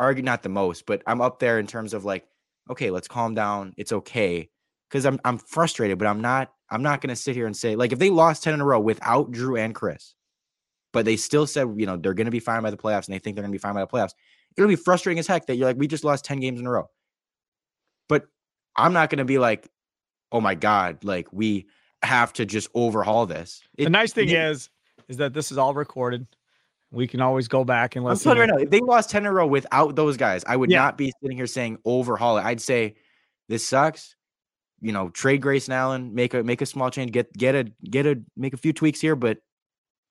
argue 0.00 0.24
not 0.24 0.42
the 0.42 0.48
most, 0.48 0.84
but 0.84 1.04
I'm 1.06 1.20
up 1.20 1.38
there 1.38 1.60
in 1.60 1.68
terms 1.68 1.94
of 1.94 2.04
like, 2.04 2.26
okay, 2.68 2.90
let's 2.90 3.06
calm 3.06 3.36
down. 3.36 3.72
It's 3.76 3.92
okay 3.92 4.50
because 4.88 5.06
I'm 5.06 5.20
I'm 5.24 5.38
frustrated, 5.38 5.96
but 5.96 6.08
I'm 6.08 6.22
not. 6.22 6.50
I'm 6.68 6.82
not 6.82 7.02
to 7.02 7.14
sit 7.14 7.36
here 7.36 7.46
and 7.46 7.56
say 7.56 7.76
like 7.76 7.92
if 7.92 8.00
they 8.00 8.10
lost 8.10 8.42
ten 8.42 8.54
in 8.54 8.60
a 8.60 8.64
row 8.64 8.80
without 8.80 9.30
Jrue 9.30 9.60
and 9.60 9.76
Chris, 9.76 10.16
but 10.92 11.04
they 11.04 11.16
still 11.16 11.46
said 11.46 11.72
you 11.76 11.86
know 11.86 11.96
they're 11.96 12.14
going 12.14 12.24
to 12.24 12.32
be 12.32 12.40
fine 12.40 12.64
by 12.64 12.72
the 12.72 12.76
playoffs 12.76 13.06
and 13.06 13.14
they 13.14 13.20
think 13.20 13.36
they're 13.36 13.44
going 13.44 13.52
to 13.52 13.56
be 13.56 13.62
fine 13.62 13.74
by 13.74 13.82
the 13.82 13.86
playoffs 13.86 14.14
it'll 14.56 14.68
be 14.68 14.76
frustrating 14.76 15.18
as 15.18 15.26
heck 15.26 15.46
that 15.46 15.56
you're 15.56 15.66
like, 15.66 15.76
we 15.76 15.86
just 15.86 16.04
lost 16.04 16.24
10 16.24 16.40
games 16.40 16.60
in 16.60 16.66
a 16.66 16.70
row. 16.70 16.88
But 18.08 18.26
I'm 18.76 18.92
not 18.92 19.10
going 19.10 19.18
to 19.18 19.24
be 19.24 19.38
like, 19.38 19.68
oh 20.32 20.40
my 20.40 20.54
God, 20.54 21.04
like 21.04 21.28
we 21.32 21.66
have 22.02 22.32
to 22.34 22.46
just 22.46 22.68
overhaul 22.74 23.26
this. 23.26 23.62
the 23.76 23.88
nice 23.90 24.12
thing 24.12 24.28
they- 24.28 24.36
is, 24.36 24.70
is 25.08 25.16
that 25.18 25.32
this 25.34 25.50
is 25.52 25.58
all 25.58 25.74
recorded. 25.74 26.26
We 26.92 27.06
can 27.06 27.20
always 27.20 27.46
go 27.46 27.62
back 27.64 27.94
and 27.94 28.04
listen. 28.04 28.36
right 28.36 28.48
now, 28.48 28.56
if 28.56 28.70
they 28.70 28.80
lost 28.80 29.10
10 29.10 29.22
in 29.22 29.26
a 29.26 29.32
row 29.32 29.46
without 29.46 29.94
those 29.94 30.16
guys, 30.16 30.42
I 30.46 30.56
would 30.56 30.70
Yeah. 30.70 30.78
not 30.80 30.98
be 30.98 31.12
sitting 31.22 31.36
here 31.36 31.46
saying 31.46 31.78
overhaul 31.84 32.38
it. 32.38 32.44
I'd 32.44 32.60
say 32.60 32.96
this 33.48 33.66
sucks. 33.66 34.16
you 34.82 34.92
know, 34.92 35.10
trade 35.10 35.42
Grayson 35.42 35.72
Allen, 35.74 36.14
make 36.14 36.32
a 36.32 36.42
make 36.42 36.62
a 36.62 36.66
small 36.66 36.90
change, 36.90 37.12
get 37.12 37.30
get 37.34 37.54
a 37.54 37.64
get 37.84 38.06
a 38.06 38.18
make 38.36 38.54
a 38.54 38.56
few 38.56 38.72
tweaks 38.72 38.98
here, 39.00 39.14
but 39.14 39.36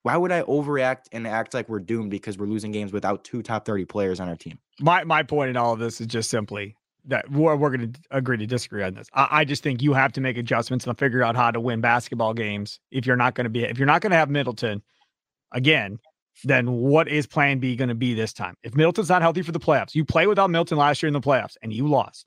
why 0.02 0.16
would 0.16 0.32
I 0.32 0.42
overreact 0.42 1.06
and 1.12 1.26
act 1.26 1.52
like 1.52 1.68
we're 1.68 1.80
doomed 1.80 2.10
because 2.10 2.38
we're 2.38 2.46
losing 2.46 2.72
games 2.72 2.92
without 2.92 3.24
two 3.24 3.42
top 3.42 3.66
30 3.66 3.84
players 3.84 4.20
on 4.20 4.28
our 4.28 4.36
team? 4.36 4.58
My 4.80 5.04
my 5.04 5.22
point 5.22 5.50
in 5.50 5.56
all 5.56 5.72
of 5.72 5.78
this 5.78 6.00
is 6.00 6.06
just 6.06 6.30
simply 6.30 6.76
that 7.06 7.30
we're, 7.30 7.56
we're 7.56 7.70
going 7.70 7.92
to 7.92 8.00
agree 8.10 8.36
to 8.36 8.46
disagree 8.46 8.82
on 8.82 8.94
this. 8.94 9.08
I, 9.14 9.28
I, 9.30 9.44
just 9.44 9.62
think 9.62 9.82
you 9.82 9.94
have 9.94 10.12
to 10.12 10.20
make 10.20 10.36
adjustments 10.36 10.86
and 10.86 10.98
figure 10.98 11.22
out 11.22 11.34
how 11.34 11.50
to 11.50 11.58
win 11.58 11.80
basketball 11.80 12.34
games 12.34 12.78
if 12.90 13.06
you're 13.06 13.16
not 13.16 13.34
going 13.34 13.44
to 13.44 13.50
be 13.50 13.64
if 13.64 13.78
you're 13.78 13.86
not 13.86 14.02
going 14.02 14.10
to 14.10 14.16
have 14.16 14.30
Middleton 14.30 14.82
again. 15.52 15.98
Then 16.44 16.72
what 16.72 17.06
is 17.06 17.26
Plan 17.26 17.58
B 17.58 17.76
going 17.76 17.90
to 17.90 17.94
be 17.94 18.14
this 18.14 18.32
time? 18.32 18.54
If 18.62 18.74
Middleton's 18.74 19.10
not 19.10 19.20
healthy 19.20 19.42
for 19.42 19.52
the 19.52 19.60
playoffs, 19.60 19.94
you 19.94 20.06
play 20.06 20.26
without 20.26 20.48
Milton 20.48 20.78
last 20.78 21.02
year 21.02 21.08
in 21.08 21.12
the 21.12 21.20
playoffs 21.20 21.56
and 21.60 21.70
you 21.70 21.86
lost. 21.86 22.26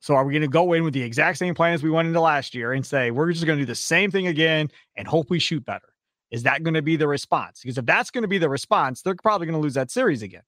So 0.00 0.14
are 0.14 0.24
we 0.24 0.32
going 0.32 0.42
to 0.42 0.48
go 0.48 0.72
in 0.72 0.82
with 0.82 0.94
the 0.94 1.02
exact 1.02 1.38
same 1.38 1.54
plan 1.54 1.72
as 1.72 1.82
we 1.82 1.90
went 1.90 2.08
into 2.08 2.20
last 2.20 2.52
year 2.54 2.72
and 2.72 2.84
say 2.84 3.12
we're 3.12 3.30
just 3.30 3.46
going 3.46 3.58
to 3.58 3.62
do 3.62 3.66
the 3.66 3.76
same 3.76 4.10
thing 4.10 4.26
again 4.26 4.70
and 4.96 5.06
hope 5.06 5.30
we 5.30 5.38
shoot 5.38 5.64
better? 5.64 5.88
Is 6.30 6.42
that 6.42 6.62
going 6.62 6.74
to 6.74 6.82
be 6.82 6.96
the 6.96 7.08
response? 7.08 7.60
Because 7.62 7.78
if 7.78 7.86
that's 7.86 8.10
going 8.10 8.22
to 8.22 8.28
be 8.28 8.38
the 8.38 8.48
response, 8.48 9.02
they're 9.02 9.14
probably 9.14 9.46
going 9.46 9.58
to 9.58 9.62
lose 9.62 9.74
that 9.74 9.90
series 9.90 10.22
again. 10.22 10.42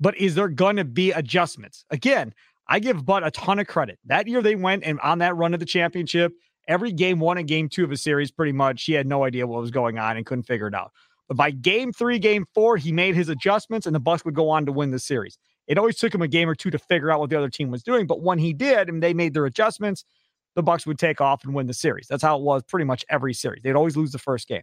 But 0.00 0.16
is 0.18 0.34
there 0.34 0.48
going 0.48 0.76
to 0.76 0.84
be 0.84 1.12
adjustments? 1.12 1.84
Again, 1.90 2.34
I 2.68 2.80
give 2.80 3.06
Bud 3.06 3.22
a 3.22 3.30
ton 3.30 3.58
of 3.58 3.66
credit. 3.66 3.98
That 4.04 4.26
year 4.26 4.42
they 4.42 4.56
went 4.56 4.84
and 4.84 5.00
on 5.00 5.18
that 5.18 5.36
run 5.36 5.54
of 5.54 5.60
the 5.60 5.66
championship, 5.66 6.32
every 6.68 6.92
game 6.92 7.20
one 7.20 7.38
and 7.38 7.46
game 7.46 7.68
two 7.68 7.84
of 7.84 7.92
a 7.92 7.96
series, 7.96 8.30
pretty 8.30 8.52
much, 8.52 8.84
he 8.84 8.92
had 8.92 9.06
no 9.06 9.24
idea 9.24 9.46
what 9.46 9.60
was 9.60 9.70
going 9.70 9.98
on 9.98 10.16
and 10.16 10.26
couldn't 10.26 10.44
figure 10.44 10.66
it 10.66 10.74
out. 10.74 10.90
But 11.28 11.36
by 11.36 11.50
game 11.50 11.92
three, 11.92 12.18
game 12.18 12.44
four, 12.54 12.76
he 12.76 12.92
made 12.92 13.14
his 13.14 13.28
adjustments 13.28 13.86
and 13.86 13.94
the 13.94 14.00
Bucks 14.00 14.24
would 14.24 14.34
go 14.34 14.50
on 14.50 14.66
to 14.66 14.72
win 14.72 14.90
the 14.90 14.98
series. 14.98 15.38
It 15.66 15.78
always 15.78 15.96
took 15.96 16.14
him 16.14 16.22
a 16.22 16.28
game 16.28 16.48
or 16.48 16.54
two 16.54 16.70
to 16.70 16.78
figure 16.78 17.10
out 17.10 17.20
what 17.20 17.30
the 17.30 17.38
other 17.38 17.50
team 17.50 17.70
was 17.70 17.82
doing, 17.82 18.06
but 18.06 18.20
when 18.22 18.38
he 18.38 18.52
did 18.52 18.88
and 18.88 19.02
they 19.02 19.14
made 19.14 19.34
their 19.34 19.46
adjustments, 19.46 20.04
the 20.54 20.62
Bucks 20.62 20.86
would 20.86 20.98
take 20.98 21.20
off 21.20 21.44
and 21.44 21.54
win 21.54 21.66
the 21.66 21.74
series. 21.74 22.06
That's 22.08 22.22
how 22.22 22.36
it 22.38 22.42
was 22.42 22.62
pretty 22.62 22.84
much 22.84 23.04
every 23.08 23.34
series. 23.34 23.62
They'd 23.62 23.74
always 23.74 23.96
lose 23.96 24.12
the 24.12 24.18
first 24.18 24.48
game. 24.48 24.62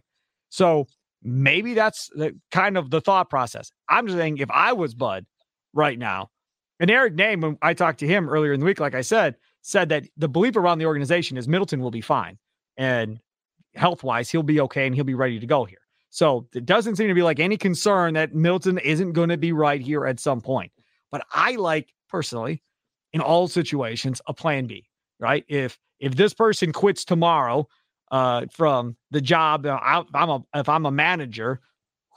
So 0.54 0.86
maybe 1.20 1.74
that's 1.74 2.08
the 2.14 2.38
kind 2.52 2.78
of 2.78 2.88
the 2.88 3.00
thought 3.00 3.28
process. 3.28 3.72
I'm 3.88 4.06
just 4.06 4.16
saying 4.16 4.38
if 4.38 4.50
I 4.52 4.72
was 4.72 4.94
Bud 4.94 5.26
right 5.72 5.98
now, 5.98 6.30
and 6.78 6.90
Eric 6.92 7.16
Nehm, 7.16 7.42
when 7.42 7.58
I 7.60 7.74
talked 7.74 7.98
to 8.00 8.06
him 8.06 8.28
earlier 8.28 8.52
in 8.52 8.60
the 8.60 8.66
week, 8.66 8.78
like 8.78 8.94
I 8.94 9.00
said, 9.00 9.34
said 9.62 9.88
that 9.88 10.04
the 10.16 10.28
belief 10.28 10.54
around 10.54 10.78
the 10.78 10.86
organization 10.86 11.36
is 11.36 11.48
Middleton 11.48 11.80
will 11.80 11.90
be 11.90 12.00
fine. 12.00 12.38
And 12.76 13.18
health 13.74 14.04
wise, 14.04 14.30
he'll 14.30 14.44
be 14.44 14.60
okay 14.60 14.86
and 14.86 14.94
he'll 14.94 15.04
be 15.04 15.14
ready 15.14 15.40
to 15.40 15.46
go 15.46 15.64
here. 15.64 15.78
So 16.10 16.46
it 16.54 16.66
doesn't 16.66 16.94
seem 16.96 17.08
to 17.08 17.14
be 17.14 17.22
like 17.22 17.40
any 17.40 17.56
concern 17.56 18.14
that 18.14 18.32
Milton 18.32 18.78
isn't 18.78 19.12
going 19.12 19.30
to 19.30 19.36
be 19.36 19.50
right 19.50 19.80
here 19.80 20.06
at 20.06 20.20
some 20.20 20.40
point. 20.40 20.70
But 21.10 21.26
I 21.32 21.56
like 21.56 21.92
personally, 22.08 22.62
in 23.12 23.20
all 23.20 23.48
situations, 23.48 24.20
a 24.28 24.34
plan 24.34 24.66
B, 24.66 24.84
right? 25.18 25.44
If 25.48 25.78
if 25.98 26.14
this 26.14 26.32
person 26.32 26.72
quits 26.72 27.04
tomorrow 27.04 27.66
uh, 28.10 28.46
from 28.52 28.96
the 29.10 29.20
job, 29.20 29.66
I, 29.66 30.02
I'm 30.14 30.30
a 30.30 30.44
if 30.54 30.68
I'm 30.68 30.86
a 30.86 30.90
manager, 30.90 31.60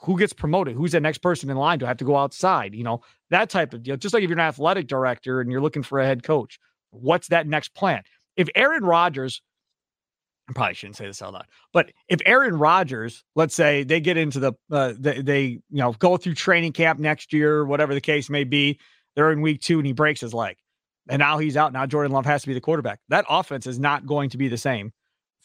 who 0.02 0.18
gets 0.18 0.32
promoted? 0.32 0.76
Who's 0.76 0.92
the 0.92 1.00
next 1.00 1.18
person 1.18 1.50
in 1.50 1.56
line? 1.56 1.78
Do 1.78 1.86
I 1.86 1.88
have 1.88 1.96
to 1.98 2.04
go 2.04 2.16
outside? 2.16 2.74
You 2.74 2.84
know, 2.84 3.02
that 3.30 3.50
type 3.50 3.74
of 3.74 3.82
deal. 3.82 3.96
Just 3.96 4.14
like 4.14 4.22
if 4.22 4.28
you're 4.28 4.38
an 4.38 4.44
athletic 4.44 4.86
director 4.86 5.40
and 5.40 5.50
you're 5.50 5.60
looking 5.60 5.82
for 5.82 5.98
a 5.98 6.06
head 6.06 6.22
coach, 6.22 6.58
what's 6.90 7.28
that 7.28 7.46
next 7.46 7.74
plan? 7.74 8.02
If 8.36 8.48
Aaron 8.54 8.84
Rodgers, 8.84 9.42
I 10.48 10.52
probably 10.52 10.74
shouldn't 10.74 10.96
say 10.96 11.06
this 11.06 11.20
out 11.20 11.32
loud, 11.32 11.46
but 11.72 11.90
if 12.08 12.20
Aaron 12.24 12.56
Rodgers, 12.58 13.24
let's 13.34 13.54
say 13.54 13.82
they 13.82 14.00
get 14.00 14.16
into 14.16 14.38
the, 14.38 14.52
uh, 14.70 14.94
they, 14.98 15.20
they, 15.20 15.42
you 15.44 15.60
know, 15.70 15.92
go 15.92 16.16
through 16.16 16.34
training 16.34 16.72
camp 16.72 17.00
next 17.00 17.32
year, 17.32 17.64
whatever 17.64 17.92
the 17.92 18.00
case 18.00 18.30
may 18.30 18.44
be, 18.44 18.78
they're 19.16 19.32
in 19.32 19.40
week 19.40 19.60
two 19.60 19.78
and 19.78 19.86
he 19.86 19.92
breaks 19.92 20.20
his 20.20 20.32
leg. 20.32 20.56
And 21.08 21.20
now 21.20 21.38
he's 21.38 21.56
out. 21.56 21.72
Now 21.72 21.86
Jordan 21.86 22.12
Love 22.12 22.26
has 22.26 22.42
to 22.42 22.48
be 22.48 22.54
the 22.54 22.60
quarterback. 22.60 23.00
That 23.08 23.24
offense 23.28 23.66
is 23.66 23.78
not 23.78 24.06
going 24.06 24.30
to 24.30 24.38
be 24.38 24.48
the 24.48 24.58
same 24.58 24.92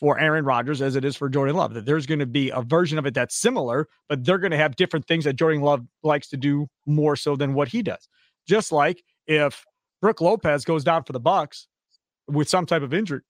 for 0.03 0.19
Aaron 0.19 0.43
Rodgers 0.43 0.81
as 0.81 0.97
it 0.97 1.05
is 1.05 1.15
for 1.15 1.29
Jordan 1.29 1.55
Love. 1.55 1.73
That 1.73 1.85
there's 1.85 2.05
going 2.05 2.19
to 2.19 2.25
be 2.25 2.49
a 2.49 2.61
version 2.61 2.97
of 2.97 3.05
it 3.05 3.13
that's 3.13 3.37
similar, 3.37 3.87
but 4.09 4.25
they're 4.25 4.37
going 4.37 4.51
to 4.51 4.57
have 4.57 4.75
different 4.75 5.07
things 5.07 5.23
that 5.23 5.37
Jordan 5.37 5.61
Love 5.61 5.87
likes 6.03 6.27
to 6.31 6.35
do 6.35 6.67
more 6.85 7.15
so 7.15 7.37
than 7.37 7.53
what 7.53 7.69
he 7.69 7.81
does. 7.81 8.09
Just 8.45 8.73
like 8.73 9.01
if 9.27 9.63
Brook 10.01 10.19
Lopez 10.19 10.65
goes 10.65 10.83
down 10.83 11.05
for 11.05 11.13
the 11.13 11.21
Bucks 11.21 11.69
with 12.27 12.49
some 12.49 12.65
type 12.65 12.81
of 12.81 12.93
injury, 12.93 13.21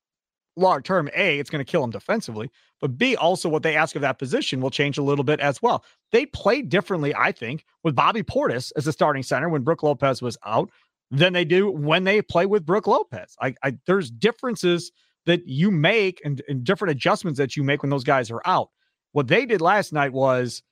long 0.56 0.82
term, 0.82 1.12
A, 1.16 1.38
it's 1.38 1.52
going 1.52 1.64
to 1.64 1.72
kill 1.72 1.84
him 1.84 1.92
defensively, 1.92 2.50
but 2.82 2.98
B, 2.98 3.16
also 3.16 3.50
what 3.50 3.62
they 3.62 3.76
ask 3.76 3.96
of 3.96 4.02
that 4.02 4.18
position 4.18 4.60
will 4.60 4.72
change 4.72 4.98
a 4.98 5.04
little 5.04 5.24
bit 5.24 5.40
as 5.42 5.62
well. 5.62 5.86
They 6.12 6.26
played 6.26 6.70
differently, 6.70 7.14
I 7.14 7.34
think, 7.34 7.66
with 7.84 7.94
Bobby 7.94 8.24
Portis 8.24 8.72
as 8.76 8.88
a 8.88 8.92
starting 8.92 9.22
center 9.22 9.48
when 9.48 9.62
Brook 9.62 9.84
Lopez 9.84 10.24
was 10.24 10.40
out 10.44 10.72
than 11.12 11.34
they 11.34 11.46
do 11.46 11.70
when 11.70 12.04
they 12.04 12.24
play 12.24 12.48
with 12.48 12.66
Brook 12.66 12.88
Lopez. 12.88 13.36
I, 13.40 13.54
I 13.62 13.78
there's 13.86 14.10
differences 14.10 14.92
that 15.26 15.48
you 15.48 15.72
make 15.72 16.22
and, 16.26 16.42
and 16.48 16.64
different 16.64 16.92
adjustments 16.92 17.38
that 17.38 17.56
you 17.56 17.64
make 17.64 17.82
when 17.82 17.90
those 17.90 18.04
guys 18.04 18.30
are 18.32 18.42
out. 18.46 18.70
What 19.12 19.28
they 19.28 19.46
did 19.46 19.62
last 19.62 19.94
night 19.94 20.12
was 20.12 20.64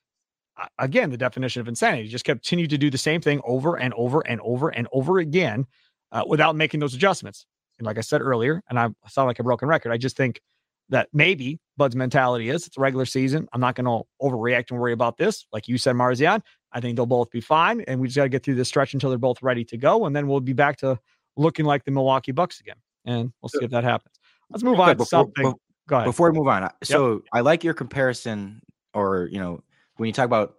again 0.78 1.10
the 1.10 1.16
definition 1.16 1.60
of 1.60 1.68
insanity. 1.68 2.08
Just 2.08 2.24
continue 2.24 2.66
to 2.66 2.78
do 2.78 2.90
the 2.90 2.98
same 2.98 3.20
thing 3.20 3.40
over 3.44 3.76
and 3.76 3.94
over 3.94 4.20
and 4.26 4.40
over 4.42 4.68
and 4.68 4.86
over 4.92 5.18
again 5.18 5.66
uh, 6.10 6.24
without 6.26 6.56
making 6.56 6.80
those 6.80 6.94
adjustments. 6.94 7.46
And 7.78 7.86
like 7.86 7.98
I 7.98 8.02
said 8.02 8.20
earlier, 8.20 8.62
and 8.68 8.78
I 8.78 8.90
sound 9.08 9.28
like 9.28 9.38
a 9.38 9.44
broken 9.44 9.68
record, 9.68 9.92
I 9.92 9.96
just 9.96 10.16
think 10.16 10.40
that 10.88 11.08
maybe 11.12 11.58
Bud's 11.76 11.96
mentality 11.96 12.50
is 12.50 12.66
it's 12.66 12.76
a 12.76 12.80
regular 12.80 13.06
season. 13.06 13.48
I'm 13.52 13.60
not 13.60 13.74
going 13.74 13.86
to 13.86 14.06
overreact 14.20 14.70
and 14.70 14.78
worry 14.78 14.92
about 14.92 15.16
this. 15.16 15.46
Like 15.52 15.66
you 15.66 15.78
said, 15.78 15.96
Marzion, 15.96 16.42
I 16.72 16.80
think 16.80 16.96
they'll 16.96 17.06
both 17.06 17.30
be 17.30 17.40
fine. 17.40 17.80
And 17.82 17.98
we 17.98 18.08
just 18.08 18.16
got 18.16 18.24
to 18.24 18.28
get 18.28 18.44
through 18.44 18.56
this 18.56 18.68
stretch 18.68 18.92
until 18.92 19.08
they're 19.08 19.18
both 19.18 19.42
ready 19.42 19.64
to 19.64 19.76
go. 19.78 20.04
And 20.04 20.14
then 20.14 20.26
we'll 20.26 20.40
be 20.40 20.52
back 20.52 20.76
to 20.78 20.98
looking 21.36 21.64
like 21.64 21.84
the 21.84 21.90
Milwaukee 21.90 22.32
Bucks 22.32 22.60
again. 22.60 22.76
And 23.04 23.32
we'll 23.40 23.48
see 23.48 23.64
if 23.64 23.70
that 23.70 23.84
happens. 23.84 24.14
Let's 24.50 24.62
move 24.62 24.78
on 24.80 24.96
before, 24.96 25.06
something. 25.06 25.42
Before, 25.42 25.56
go 25.88 25.96
ahead. 25.96 26.06
Before 26.06 26.30
we 26.30 26.38
move 26.38 26.48
on, 26.48 26.64
uh, 26.64 26.70
so 26.82 27.12
yep. 27.12 27.22
I 27.32 27.40
like 27.40 27.64
your 27.64 27.74
comparison, 27.74 28.60
or, 28.94 29.28
you 29.32 29.38
know, 29.38 29.62
when 29.96 30.06
you 30.06 30.12
talk 30.12 30.26
about 30.26 30.56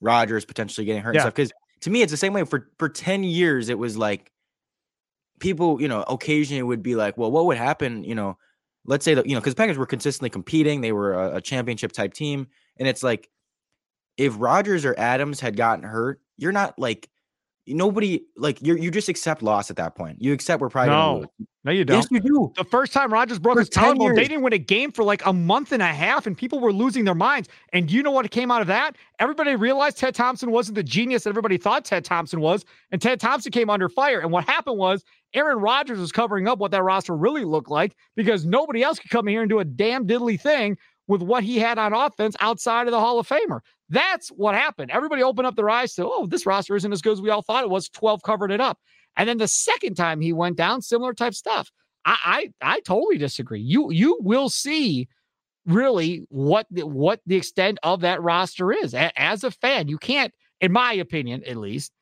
Rodgers 0.00 0.44
potentially 0.44 0.84
getting 0.84 1.02
hurt 1.02 1.14
yeah. 1.14 1.20
and 1.20 1.24
stuff, 1.26 1.34
because 1.34 1.52
to 1.82 1.90
me, 1.90 2.02
it's 2.02 2.10
the 2.10 2.16
same 2.16 2.32
way. 2.32 2.44
For 2.44 2.70
for 2.78 2.88
10 2.88 3.24
years, 3.24 3.68
it 3.68 3.78
was 3.78 3.96
like 3.96 4.32
people, 5.38 5.80
you 5.80 5.88
know, 5.88 6.02
occasionally 6.08 6.62
would 6.62 6.82
be 6.82 6.96
like, 6.96 7.16
well, 7.16 7.30
what 7.30 7.46
would 7.46 7.56
happen, 7.56 8.04
you 8.04 8.14
know, 8.14 8.36
let's 8.84 9.04
say 9.04 9.14
that, 9.14 9.26
you 9.26 9.34
know, 9.34 9.40
because 9.40 9.54
Packers 9.54 9.78
were 9.78 9.86
consistently 9.86 10.30
competing, 10.30 10.80
they 10.80 10.92
were 10.92 11.14
a, 11.14 11.36
a 11.36 11.40
championship 11.40 11.92
type 11.92 12.14
team. 12.14 12.46
And 12.78 12.88
it's 12.88 13.02
like, 13.02 13.28
if 14.16 14.34
Rodgers 14.38 14.84
or 14.84 14.94
Adams 14.98 15.40
had 15.40 15.56
gotten 15.56 15.84
hurt, 15.84 16.20
you're 16.38 16.52
not 16.52 16.78
like 16.78 17.08
nobody 17.66 18.22
like 18.36 18.60
you 18.62 18.76
you 18.76 18.90
just 18.90 19.08
accept 19.08 19.42
loss 19.42 19.70
at 19.70 19.76
that 19.76 19.94
point. 19.94 20.22
You 20.22 20.32
accept 20.32 20.60
we're 20.60 20.68
probably 20.68 20.90
no, 20.90 21.24
no, 21.64 21.72
you 21.72 21.84
don't. 21.84 21.96
Yes, 21.96 22.06
you 22.10 22.20
do. 22.20 22.52
The 22.56 22.64
first 22.64 22.92
time 22.92 23.12
Rodgers 23.12 23.40
broke 23.40 23.58
his 23.58 23.68
collarbone, 23.68 24.14
they 24.14 24.28
didn't 24.28 24.42
win 24.42 24.52
a 24.52 24.58
game 24.58 24.92
for 24.92 25.02
like 25.02 25.26
a 25.26 25.32
month 25.32 25.72
and 25.72 25.82
a 25.82 25.86
half, 25.86 26.26
and 26.26 26.38
people 26.38 26.60
were 26.60 26.72
losing 26.72 27.04
their 27.04 27.14
minds. 27.14 27.48
And 27.72 27.90
you 27.90 28.04
know 28.04 28.12
what 28.12 28.30
came 28.30 28.52
out 28.52 28.60
of 28.60 28.68
that? 28.68 28.96
Everybody 29.18 29.56
realized 29.56 29.98
Ted 29.98 30.14
Thompson 30.14 30.52
wasn't 30.52 30.76
the 30.76 30.84
genius 30.84 31.24
that 31.24 31.30
everybody 31.30 31.58
thought 31.58 31.84
Ted 31.84 32.04
Thompson 32.04 32.40
was, 32.40 32.64
and 32.92 33.02
Ted 33.02 33.18
Thompson 33.18 33.50
came 33.50 33.68
under 33.68 33.88
fire. 33.88 34.20
And 34.20 34.30
what 34.30 34.44
happened 34.44 34.78
was 34.78 35.04
Aaron 35.34 35.58
Rodgers 35.58 35.98
was 35.98 36.12
covering 36.12 36.46
up 36.46 36.60
what 36.60 36.70
that 36.70 36.84
roster 36.84 37.16
really 37.16 37.44
looked 37.44 37.68
like 37.68 37.96
because 38.14 38.46
nobody 38.46 38.84
else 38.84 39.00
could 39.00 39.10
come 39.10 39.26
here 39.26 39.42
and 39.42 39.50
do 39.50 39.58
a 39.58 39.64
damn 39.64 40.06
diddly 40.06 40.40
thing 40.40 40.76
with 41.08 41.22
what 41.22 41.44
he 41.44 41.58
had 41.58 41.78
on 41.78 41.92
offense 41.92 42.36
outside 42.40 42.86
of 42.86 42.92
the 42.92 43.00
Hall 43.00 43.18
of 43.18 43.28
Famer. 43.28 43.60
That's 43.88 44.28
what 44.28 44.54
happened. 44.54 44.90
Everybody 44.90 45.22
opened 45.22 45.46
up 45.46 45.56
their 45.56 45.70
eyes 45.70 45.94
to, 45.94 46.06
oh, 46.06 46.26
this 46.26 46.46
roster 46.46 46.74
isn't 46.74 46.92
as 46.92 47.02
good 47.02 47.12
as 47.12 47.22
we 47.22 47.30
all 47.30 47.42
thought 47.42 47.64
it 47.64 47.70
was. 47.70 47.88
12 47.88 48.22
covered 48.22 48.50
it 48.50 48.60
up. 48.60 48.78
And 49.16 49.28
then 49.28 49.38
the 49.38 49.48
second 49.48 49.94
time 49.94 50.20
he 50.20 50.32
went 50.32 50.56
down, 50.56 50.82
similar 50.82 51.14
type 51.14 51.34
stuff. 51.34 51.70
I 52.04 52.50
I, 52.62 52.76
I 52.76 52.80
totally 52.80 53.18
disagree. 53.18 53.60
You 53.60 53.90
you 53.90 54.18
will 54.20 54.48
see 54.48 55.08
really 55.66 56.26
what 56.28 56.66
the, 56.70 56.86
what 56.86 57.20
the 57.26 57.36
extent 57.36 57.78
of 57.82 58.00
that 58.00 58.22
roster 58.22 58.72
is. 58.72 58.94
A, 58.94 59.18
as 59.20 59.42
a 59.44 59.50
fan, 59.50 59.88
you 59.88 59.98
can't, 59.98 60.32
in 60.60 60.72
my 60.72 60.92
opinion, 60.92 61.42
at 61.44 61.56
least, 61.56 61.92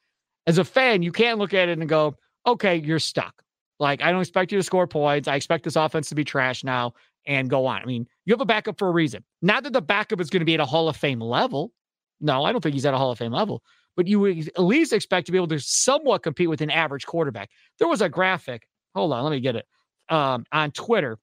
as 0.47 0.59
a 0.59 0.65
fan, 0.65 1.03
you 1.03 1.13
can't 1.13 1.39
look 1.39 1.55
at 1.55 1.69
it 1.69 1.79
and 1.79 1.89
go, 1.89 2.17
okay, 2.47 2.77
you're 2.77 2.99
stuck. 2.99 3.43
Like 3.81 4.03
I 4.03 4.11
don't 4.11 4.21
expect 4.21 4.53
you 4.53 4.59
to 4.59 4.63
score 4.63 4.87
points. 4.87 5.29
I 5.29 5.37
expect 5.37 5.65
this 5.65 5.77
offense 5.77 6.09
to 6.11 6.15
be 6.15 6.25
trash 6.25 6.63
now 6.65 6.95
and 7.27 7.49
go 7.49 7.67
on. 7.67 7.83
I 7.83 7.85
mean, 7.85 8.07
you 8.25 8.33
have 8.35 8.41
a 8.41 8.47
backup 8.47 8.79
for 8.79 8.89
a 8.89 8.93
reason. 8.93 9.25
Not 9.43 9.65
that 9.65 9.73
the 9.73 9.83
backup 9.83 10.21
is 10.21 10.31
going 10.31 10.41
to 10.41 10.47
be 10.47 10.55
at 10.55 10.61
a 10.61 10.67
Hall 10.67 10.89
of 10.89 10.97
Fame 10.97 11.21
level. 11.21 11.73
No, 12.21 12.45
I 12.45 12.53
don't 12.53 12.61
think 12.61 12.75
he's 12.75 12.87
at 12.87 12.95
a 12.95 12.99
Hall 12.99 13.11
of 13.11 13.19
Fame 13.19 13.33
level, 13.33 13.63
but 13.97 14.07
you 14.07 14.21
would 14.21 14.49
at 14.49 14.63
least 14.63 14.93
expect 14.93 15.27
to 15.27 15.33
be 15.33 15.39
able 15.39 15.49
to 15.49 15.59
somewhat 15.59 16.23
compete 16.23 16.49
with 16.49 16.61
an 16.61 16.71
average 16.71 17.07
quarterback. 17.07 17.51
There 17.79 17.89
was 17.89 18.01
a 18.01 18.09
graphic. 18.09 18.67
Hold 18.95 19.13
on, 19.13 19.25
let 19.25 19.31
me 19.31 19.41
get 19.41 19.57
it. 19.57 19.67
Um, 20.09 20.45
on 20.53 20.71
Twitter. 20.71 21.19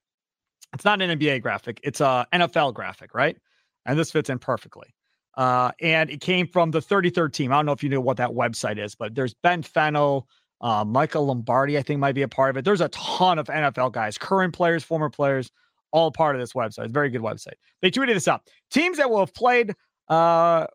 It's 0.74 0.86
not 0.86 1.02
an 1.02 1.20
NBA 1.20 1.42
graphic, 1.42 1.80
it's 1.84 2.00
a 2.02 2.26
NFL 2.34 2.74
graphic, 2.74 3.14
right? 3.14 3.38
And 3.86 4.00
this 4.00 4.12
fits 4.12 4.30
in 4.30 4.40
perfectly. 4.40 4.94
Uh, 5.36 5.72
and 5.82 6.10
it 6.10 6.22
came 6.22 6.48
from 6.48 6.72
the 6.72 6.80
33rd 6.80 7.34
team. 7.34 7.52
I 7.52 7.56
don't 7.56 7.66
know 7.66 7.72
if 7.72 7.84
you 7.84 7.90
know 7.90 8.02
what 8.02 8.18
that 8.18 8.32
website 8.32 8.78
is, 8.78 8.96
but 8.96 9.16
there's 9.16 9.34
Ben 9.34 9.64
Fennell, 9.64 10.28
uh, 10.62 10.84
Michael 10.86 11.26
Lombardi, 11.26 11.78
I 11.78 11.82
think 11.82 12.00
might 12.00 12.16
be 12.16 12.22
a 12.22 12.28
part 12.28 12.52
of 12.52 12.58
it. 12.58 12.66
There's 12.66 12.82
a 12.82 12.90
ton 12.90 13.40
of 13.40 13.48
NFL 13.48 13.94
guys, 13.94 14.18
current 14.18 14.54
players, 14.54 14.84
former 14.84 15.10
players, 15.10 15.50
all 15.92 16.12
part 16.12 16.36
of 16.36 16.42
this 16.42 16.54
website. 16.54 16.68
It's 16.68 16.78
a 16.78 16.88
very 16.88 17.10
good 17.10 17.22
website. 17.22 17.54
They 17.82 17.92
tweeted 17.92 18.14
this 18.14 18.28
out. 18.28 18.42
Teams 18.70 18.98
that 18.98 19.10
will 19.10 19.20
have 19.20 19.34
played 19.34 19.76
uh, 20.08 20.68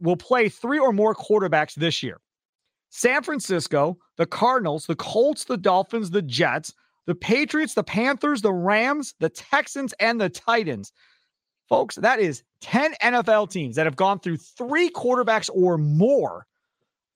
will 0.00 0.16
play 0.16 0.48
three 0.48 0.78
or 0.78 0.92
more 0.92 1.14
quarterbacks 1.14 1.74
this 1.74 2.02
year. 2.02 2.20
San 2.90 3.22
Francisco, 3.22 3.98
the 4.16 4.26
Cardinals, 4.26 4.86
the 4.86 4.96
Colts, 4.96 5.44
the 5.44 5.56
Dolphins, 5.56 6.10
the 6.10 6.22
Jets, 6.22 6.72
the 7.06 7.14
Patriots, 7.14 7.74
the 7.74 7.84
Panthers, 7.84 8.42
the 8.42 8.52
Rams, 8.52 9.14
the 9.20 9.28
Texans, 9.28 9.92
and 10.00 10.20
the 10.20 10.28
Titans. 10.28 10.92
Folks, 11.68 11.96
that 11.96 12.20
is 12.20 12.42
10 12.60 12.94
NFL 13.02 13.50
teams 13.50 13.76
that 13.76 13.86
have 13.86 13.96
gone 13.96 14.20
through 14.20 14.36
three 14.36 14.88
quarterbacks 14.90 15.50
or 15.52 15.78
more 15.78 16.46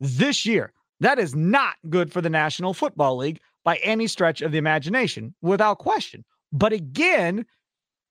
this 0.00 0.44
year. 0.44 0.72
That 1.00 1.18
is 1.18 1.34
not 1.34 1.74
good 1.88 2.12
for 2.12 2.20
the 2.20 2.30
National 2.30 2.74
Football 2.74 3.16
League 3.16 3.40
by 3.64 3.76
any 3.76 4.06
stretch 4.06 4.42
of 4.42 4.52
the 4.52 4.58
imagination, 4.58 5.34
without 5.40 5.78
question. 5.78 6.24
But 6.52 6.72
again, 6.72 7.46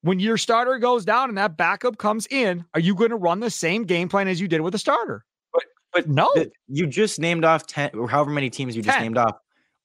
when 0.02 0.20
your 0.20 0.38
starter 0.38 0.78
goes 0.78 1.06
down 1.06 1.30
and 1.30 1.38
that 1.38 1.58
backup 1.58 1.98
comes 1.98 2.28
in, 2.30 2.66
are 2.74 2.80
you 2.80 2.96
going 2.96 3.10
to 3.10 3.16
run 3.16 3.40
the 3.40 3.50
same 3.50 3.84
game 3.84 4.08
plan 4.10 4.28
as 4.28 4.40
you 4.40 4.48
did 4.48 4.62
with 4.62 4.74
the 4.74 4.80
starter? 4.80 5.26
But 5.54 5.64
but 5.94 6.08
no, 6.08 6.30
the, 6.36 6.52
you 6.68 6.88
just 6.88 7.20
named 7.20 7.44
off 7.44 7.68
ten 7.68 7.92
or 7.94 8.10
however 8.10 8.30
many 8.32 8.50
teams 8.50 8.76
you 8.76 8.82
just 8.82 8.96
10. 8.96 9.04
named 9.04 9.18
off. 9.18 9.38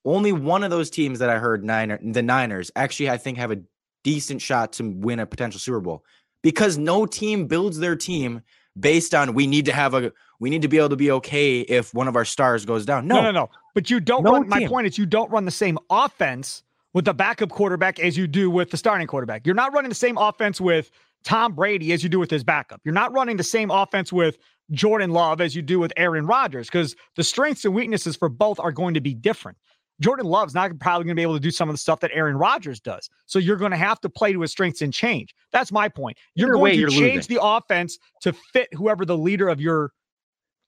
Only 0.04 0.32
one 0.32 0.62
of 0.62 0.70
those 0.70 0.90
teams 0.90 1.18
that 1.18 1.30
I 1.30 1.38
heard 1.38 1.64
Niner 1.64 1.98
the 2.02 2.22
Niners 2.22 2.70
actually 2.76 3.10
I 3.10 3.16
think 3.16 3.38
have 3.38 3.50
a 3.50 3.60
decent 4.02 4.42
shot 4.42 4.72
to 4.74 4.88
win 4.90 5.18
a 5.18 5.26
potential 5.26 5.58
Super 5.58 5.80
Bowl 5.80 6.04
because 6.42 6.76
no 6.78 7.06
team 7.06 7.46
builds 7.46 7.78
their 7.78 7.96
team 7.96 8.42
based 8.78 9.14
on 9.14 9.34
we 9.34 9.46
need 9.46 9.64
to 9.64 9.72
have 9.72 9.94
a 9.94 10.12
we 10.38 10.50
need 10.50 10.62
to 10.62 10.68
be 10.68 10.76
able 10.76 10.90
to 10.90 10.96
be 10.96 11.10
okay 11.10 11.60
if 11.60 11.94
one 11.94 12.06
of 12.06 12.16
our 12.16 12.24
stars 12.24 12.64
goes 12.64 12.84
down. 12.84 13.06
No, 13.06 13.16
no, 13.16 13.22
no, 13.22 13.30
no. 13.30 13.50
But 13.74 13.90
you 13.90 13.98
don't 13.98 14.22
No 14.22 14.32
run. 14.32 14.48
My 14.48 14.66
point 14.66 14.86
is, 14.86 14.98
you 14.98 15.06
don't 15.06 15.30
run 15.30 15.44
the 15.44 15.50
same 15.50 15.78
offense 15.90 16.62
with 16.94 17.04
the 17.04 17.12
backup 17.14 17.50
quarterback 17.50 17.98
as 17.98 18.16
you 18.16 18.26
do 18.26 18.48
with 18.50 18.70
the 18.70 18.76
starting 18.76 19.06
quarterback. 19.06 19.44
You're 19.44 19.54
not 19.54 19.72
running 19.74 19.88
the 19.90 19.94
same 19.94 20.16
offense 20.16 20.60
with 20.60 20.90
Tom 21.24 21.52
Brady 21.54 21.92
as 21.92 22.02
you 22.02 22.08
do 22.08 22.18
with 22.18 22.30
his 22.30 22.44
backup. 22.44 22.80
You're 22.84 22.94
not 22.94 23.12
running 23.12 23.36
the 23.36 23.44
same 23.44 23.70
offense 23.70 24.12
with 24.12 24.38
Jordan 24.70 25.10
Love 25.10 25.40
as 25.40 25.54
you 25.54 25.62
do 25.62 25.78
with 25.78 25.92
Aaron 25.96 26.26
Rodgers 26.26 26.68
because 26.68 26.94
the 27.16 27.24
strengths 27.24 27.64
and 27.64 27.74
weaknesses 27.74 28.16
for 28.16 28.28
both 28.28 28.58
are 28.60 28.72
going 28.72 28.94
to 28.94 29.00
be 29.00 29.14
different. 29.14 29.58
Jordan 30.00 30.26
Love's 30.26 30.54
not 30.54 30.76
probably 30.80 31.04
going 31.04 31.14
to 31.14 31.20
be 31.20 31.22
able 31.22 31.34
to 31.34 31.40
do 31.40 31.52
some 31.52 31.68
of 31.68 31.74
the 31.74 31.78
stuff 31.78 32.00
that 32.00 32.10
Aaron 32.12 32.36
Rodgers 32.36 32.80
does. 32.80 33.08
So 33.26 33.38
you're 33.38 33.56
going 33.56 33.70
to 33.70 33.76
have 33.76 34.00
to 34.00 34.08
play 34.08 34.32
to 34.32 34.40
his 34.40 34.50
strengths 34.50 34.82
and 34.82 34.92
change. 34.92 35.34
That's 35.52 35.70
my 35.70 35.88
point. 35.88 36.16
You're 36.34 36.48
Either 36.48 36.54
going 36.54 36.62
way, 36.62 36.76
to 36.78 36.88
change 36.90 37.14
losing. 37.28 37.36
the 37.36 37.44
offense 37.44 37.98
to 38.22 38.32
fit 38.32 38.68
whoever 38.74 39.04
the 39.04 39.16
leader 39.16 39.48
of 39.48 39.60
your 39.60 39.92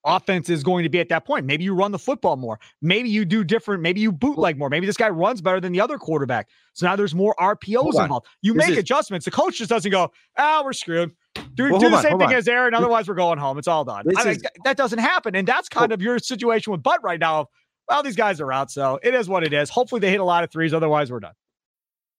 offense 0.05 0.49
is 0.49 0.63
going 0.63 0.83
to 0.83 0.89
be 0.89 0.99
at 0.99 1.09
that 1.09 1.25
point. 1.25 1.45
Maybe 1.45 1.63
you 1.63 1.73
run 1.73 1.91
the 1.91 1.99
football 1.99 2.35
more. 2.37 2.59
Maybe 2.81 3.09
you 3.09 3.25
do 3.25 3.43
different. 3.43 3.81
Maybe 3.81 3.99
you 3.99 4.11
bootleg 4.11 4.57
more. 4.57 4.69
Maybe 4.69 4.85
this 4.85 4.97
guy 4.97 5.09
runs 5.09 5.41
better 5.41 5.59
than 5.59 5.73
the 5.73 5.81
other 5.81 5.97
quarterback. 5.97 6.47
So 6.73 6.85
now 6.85 6.95
there's 6.95 7.13
more 7.15 7.35
RPOs 7.39 7.99
involved. 8.01 8.27
You 8.41 8.53
This 8.53 8.63
make 8.67 8.71
is- 8.73 8.77
adjustments. 8.77 9.25
The 9.25 9.31
coach 9.31 9.57
just 9.57 9.69
doesn't 9.69 9.91
go, 9.91 10.11
ah, 10.37 10.61
we're 10.63 10.73
screwed. 10.73 11.11
Do, 11.55 11.71
Well, 11.71 11.79
do 11.79 11.89
the 11.89 11.97
on, 11.97 12.01
same 12.03 12.17
thing 12.19 12.29
on. 12.29 12.33
as 12.35 12.47
Aaron. 12.47 12.73
Otherwise, 12.73 13.07
we're 13.07 13.15
going 13.15 13.37
home. 13.39 13.57
It's 13.57 13.67
all 13.67 13.83
done. 13.83 14.05
I 14.17 14.23
mean, 14.23 14.33
is- 14.35 14.43
that 14.63 14.77
doesn't 14.77 14.99
happen. 14.99 15.35
And 15.35 15.47
that's 15.47 15.67
kind 15.69 15.91
of 15.91 16.01
your 16.01 16.19
situation 16.19 16.71
with 16.71 16.81
Bud 16.83 16.99
right 17.03 17.19
now. 17.19 17.47
Well, 17.89 18.03
these 18.03 18.15
guys 18.15 18.41
are 18.41 18.51
out. 18.51 18.69
So 18.71 18.99
it 19.03 19.13
is 19.15 19.27
what 19.29 19.43
it 19.43 19.53
is. 19.53 19.69
Hopefully 19.69 19.99
they 19.99 20.09
hit 20.11 20.19
a 20.19 20.23
lot 20.25 20.43
of 20.43 20.51
threes. 20.51 20.73
Otherwise, 20.73 21.11
we're 21.11 21.19
done. 21.21 21.33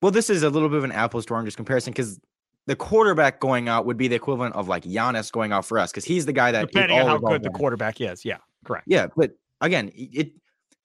Well, 0.00 0.12
this 0.12 0.30
is 0.30 0.42
a 0.42 0.50
little 0.50 0.68
bit 0.68 0.78
of 0.78 0.84
an 0.84 0.92
apples 0.92 1.26
to 1.26 1.34
oranges 1.34 1.56
comparison 1.56 1.92
because 1.92 2.20
the 2.66 2.76
quarterback 2.76 3.40
going 3.40 3.68
out 3.68 3.86
would 3.86 3.96
be 3.96 4.08
the 4.08 4.14
equivalent 4.14 4.54
of 4.54 4.68
like 4.68 4.84
Giannis 4.84 5.32
going 5.32 5.52
out 5.52 5.64
for 5.64 5.78
us 5.78 5.90
because 5.90 6.04
he's 6.04 6.26
the 6.26 6.32
guy 6.32 6.52
that 6.52 6.70
Depending 6.70 7.00
on 7.00 7.06
how 7.06 7.18
good 7.18 7.42
the 7.42 7.50
quarterback 7.50 8.00
is. 8.00 8.24
Yeah, 8.24 8.36
correct. 8.64 8.84
Yeah, 8.86 9.06
but 9.16 9.32
again, 9.60 9.90
it, 9.94 10.32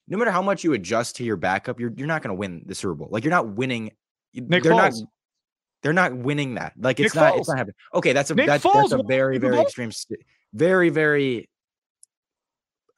no 0.07 0.17
matter 0.17 0.31
how 0.31 0.41
much 0.41 0.63
you 0.63 0.73
adjust 0.73 1.17
to 1.17 1.23
your 1.23 1.35
backup, 1.35 1.79
you're 1.79 1.91
you're 1.95 2.07
not 2.07 2.21
going 2.21 2.29
to 2.29 2.35
win 2.35 2.63
the 2.65 2.73
Super 2.73 2.95
Bowl. 2.95 3.09
Like 3.11 3.23
you're 3.23 3.31
not 3.31 3.49
winning. 3.49 3.91
Nick 4.33 4.63
they're 4.63 4.71
Foles. 4.71 5.01
not. 5.01 5.09
They're 5.83 5.93
not 5.93 6.15
winning 6.15 6.55
that. 6.55 6.73
Like 6.79 6.99
it's 6.99 7.13
Nick 7.13 7.21
not. 7.21 7.33
Foles. 7.33 7.39
It's 7.39 7.49
not 7.49 7.57
happening. 7.57 7.75
Okay, 7.93 8.13
that's 8.13 8.31
a 8.31 8.35
that's, 8.35 8.63
that's 8.63 8.91
a 8.93 9.03
very 9.03 9.37
very 9.37 9.59
extreme, 9.59 9.91
very 10.53 10.89
very. 10.89 11.49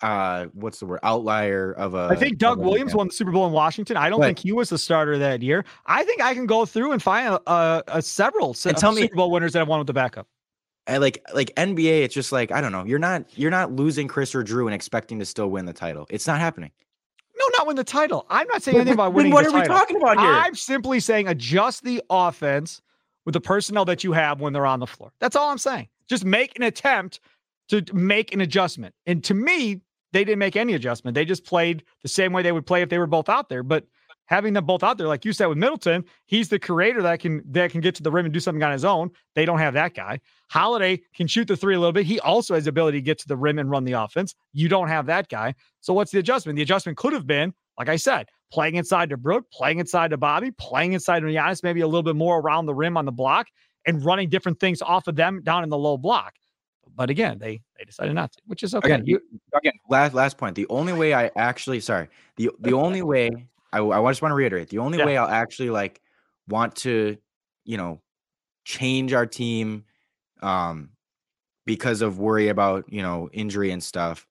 Uh, 0.05 0.45
what's 0.53 0.79
the 0.79 0.85
word? 0.85 0.99
Outlier 1.03 1.71
of 1.73 1.95
a. 1.95 2.07
I 2.11 2.15
think 2.15 2.37
Doug 2.37 2.59
Williams 2.59 2.93
won 2.93 3.07
the 3.07 3.13
Super 3.13 3.31
Bowl 3.31 3.47
in 3.47 3.51
Washington. 3.53 3.97
I 3.97 4.09
don't 4.09 4.19
But- 4.19 4.27
think 4.27 4.39
he 4.39 4.51
was 4.51 4.69
the 4.69 4.77
starter 4.77 5.17
that 5.17 5.41
year. 5.41 5.65
I 5.87 6.03
think 6.03 6.21
I 6.21 6.33
can 6.33 6.45
go 6.45 6.65
through 6.65 6.91
and 6.91 7.01
find 7.01 7.27
a, 7.33 7.51
a, 7.51 7.83
a 7.87 8.01
several 8.01 8.53
se- 8.53 8.69
And 8.69 8.77
tell 8.77 8.91
me- 8.91 9.01
Super 9.01 9.15
Bowl 9.15 9.31
winners 9.31 9.53
that 9.53 9.59
have 9.59 9.67
won 9.67 9.79
with 9.79 9.87
the 9.87 9.93
backup. 9.93 10.27
I 10.87 10.97
like 10.97 11.23
like 11.33 11.53
NBA. 11.55 12.03
It's 12.03 12.13
just 12.13 12.31
like 12.31 12.51
I 12.51 12.61
don't 12.61 12.71
know. 12.71 12.83
You're 12.85 12.99
not 12.99 13.25
you're 13.35 13.49
not 13.49 13.71
losing 13.71 14.07
Chris 14.07 14.35
or 14.35 14.43
Jrue 14.43 14.65
and 14.65 14.73
expecting 14.75 15.17
to 15.17 15.25
still 15.25 15.47
win 15.49 15.65
the 15.65 15.73
title. 15.73 16.05
It's 16.11 16.27
not 16.27 16.39
happening. 16.39 16.71
No, 17.37 17.45
not 17.57 17.65
win 17.65 17.75
the 17.75 17.83
title. 17.83 18.27
I'm 18.29 18.47
not 18.47 18.61
saying 18.61 18.77
anything 18.77 18.93
about 18.93 19.05
then 19.07 19.13
winning. 19.15 19.33
what 19.33 19.45
the 19.45 19.51
are 19.57 19.61
we 19.61 19.67
talking 19.67 19.97
about 19.97 20.19
here? 20.19 20.29
I'm 20.29 20.53
simply 20.53 20.99
saying 20.99 21.27
adjust 21.27 21.83
the 21.83 22.03
offense 22.11 22.81
with 23.25 23.33
the 23.33 23.41
personnel 23.41 23.85
that 23.85 24.03
you 24.03 24.11
have 24.13 24.39
when 24.39 24.53
they're 24.53 24.67
on 24.67 24.79
the 24.79 24.85
floor. 24.85 25.11
That's 25.19 25.35
all 25.35 25.49
I'm 25.49 25.57
saying. 25.57 25.87
Just 26.07 26.23
make 26.23 26.55
an 26.55 26.61
attempt 26.61 27.19
to 27.69 27.83
make 27.91 28.31
an 28.31 28.41
adjustment. 28.41 28.93
And 29.07 29.23
to 29.23 29.33
me, 29.33 29.81
they 30.15 30.23
didn't 30.23 30.39
make 30.39 30.55
any 30.55 30.75
adjustment. 30.75 31.13
They 31.13 31.25
just 31.25 31.43
played 31.43 31.83
the 32.01 32.07
same 32.07 32.31
way 32.31 32.41
they 32.41 32.53
would 32.53 32.65
play 32.65 32.81
if 32.81 32.87
they 32.87 32.99
were 32.99 33.05
both 33.05 33.27
out 33.27 33.49
there. 33.49 33.63
But 33.63 33.85
having 34.27 34.53
them 34.53 34.65
both 34.65 34.81
out 34.81 34.97
there, 34.97 35.09
like 35.09 35.25
you 35.25 35.33
said 35.33 35.47
with 35.47 35.57
Middleton, 35.57 36.05
he's 36.25 36.47
the 36.47 36.57
creator 36.57 37.01
that 37.01 37.19
can 37.19 37.43
that 37.51 37.69
can 37.69 37.81
get 37.81 37.95
to 37.95 38.03
the 38.03 38.09
rim 38.09 38.23
and 38.23 38.33
do 38.33 38.39
something 38.39 38.63
on 38.63 38.71
his 38.71 38.85
own. 38.85 39.11
They 39.35 39.43
don't 39.43 39.59
have 39.59 39.73
that 39.73 39.93
guy. 39.93 40.21
Holiday 40.49 41.01
can 41.13 41.27
shoot 41.27 41.49
the 41.49 41.57
three 41.57 41.75
a 41.75 41.79
little 41.79 41.91
bit. 41.91 42.05
He 42.05 42.21
also 42.21 42.53
has 42.53 42.63
the 42.63 42.69
ability 42.69 42.99
to 42.99 43.01
get 43.01 43.19
to 43.19 43.27
the 43.27 43.35
rim 43.35 43.59
and 43.59 43.69
run 43.69 43.83
the 43.83 43.91
offense. 43.91 44.33
You 44.53 44.69
don't 44.69 44.87
have 44.87 45.05
that 45.07 45.27
guy. 45.27 45.53
So 45.81 45.93
what's 45.93 46.11
the 46.11 46.19
adjustment? 46.19 46.55
The 46.55 46.63
adjustment 46.63 46.97
could 46.97 47.11
have 47.11 47.27
been, 47.27 47.53
like 47.77 47.89
I 47.89 47.97
said, 47.97 48.29
playing 48.53 48.75
inside 48.75 49.09
to 49.09 49.17
Brook, 49.17 49.51
playing 49.51 49.79
inside 49.79 50.11
to 50.11 50.17
Bobby, 50.17 50.51
playing 50.51 50.93
inside 50.93 51.19
to 51.19 51.25
Giannis, 51.25 51.61
maybe 51.61 51.81
a 51.81 51.87
little 51.87 52.03
bit 52.03 52.15
more 52.15 52.39
around 52.39 52.67
the 52.67 52.73
rim 52.73 52.95
on 52.95 53.03
the 53.03 53.11
block, 53.11 53.47
and 53.85 54.05
running 54.05 54.29
different 54.29 54.61
things 54.61 54.81
off 54.81 55.07
of 55.07 55.17
them 55.17 55.41
down 55.43 55.63
in 55.63 55.69
the 55.69 55.77
low 55.77 55.97
block. 55.97 56.35
But 56.95 57.09
again, 57.09 57.37
they 57.39 57.61
they 57.77 57.83
decided 57.85 58.13
not 58.13 58.31
to, 58.31 58.41
which 58.45 58.63
is 58.63 58.73
okay. 58.73 58.93
Again, 58.93 59.05
you, 59.05 59.19
again, 59.53 59.73
last 59.89 60.13
last 60.13 60.37
point. 60.37 60.55
The 60.55 60.67
only 60.69 60.93
way 60.93 61.13
I 61.13 61.29
actually 61.35 61.81
sorry 61.81 62.07
the 62.37 62.51
the 62.59 62.73
only 62.73 63.01
way 63.01 63.47
I, 63.73 63.81
I 63.81 64.09
just 64.09 64.21
want 64.21 64.31
to 64.31 64.35
reiterate 64.35 64.69
the 64.69 64.79
only 64.79 64.97
Yeah. 64.97 65.05
way 65.05 65.17
I'll 65.17 65.27
actually 65.27 65.69
like 65.69 66.01
want 66.47 66.75
to 66.77 67.17
you 67.65 67.77
know 67.77 68.01
change 68.63 69.13
our 69.13 69.25
team 69.25 69.83
um 70.41 70.89
because 71.65 72.01
of 72.01 72.19
worry 72.19 72.47
about 72.47 72.85
you 72.91 73.01
know 73.01 73.29
injury 73.33 73.71
and 73.71 73.83
stuff 73.83 74.25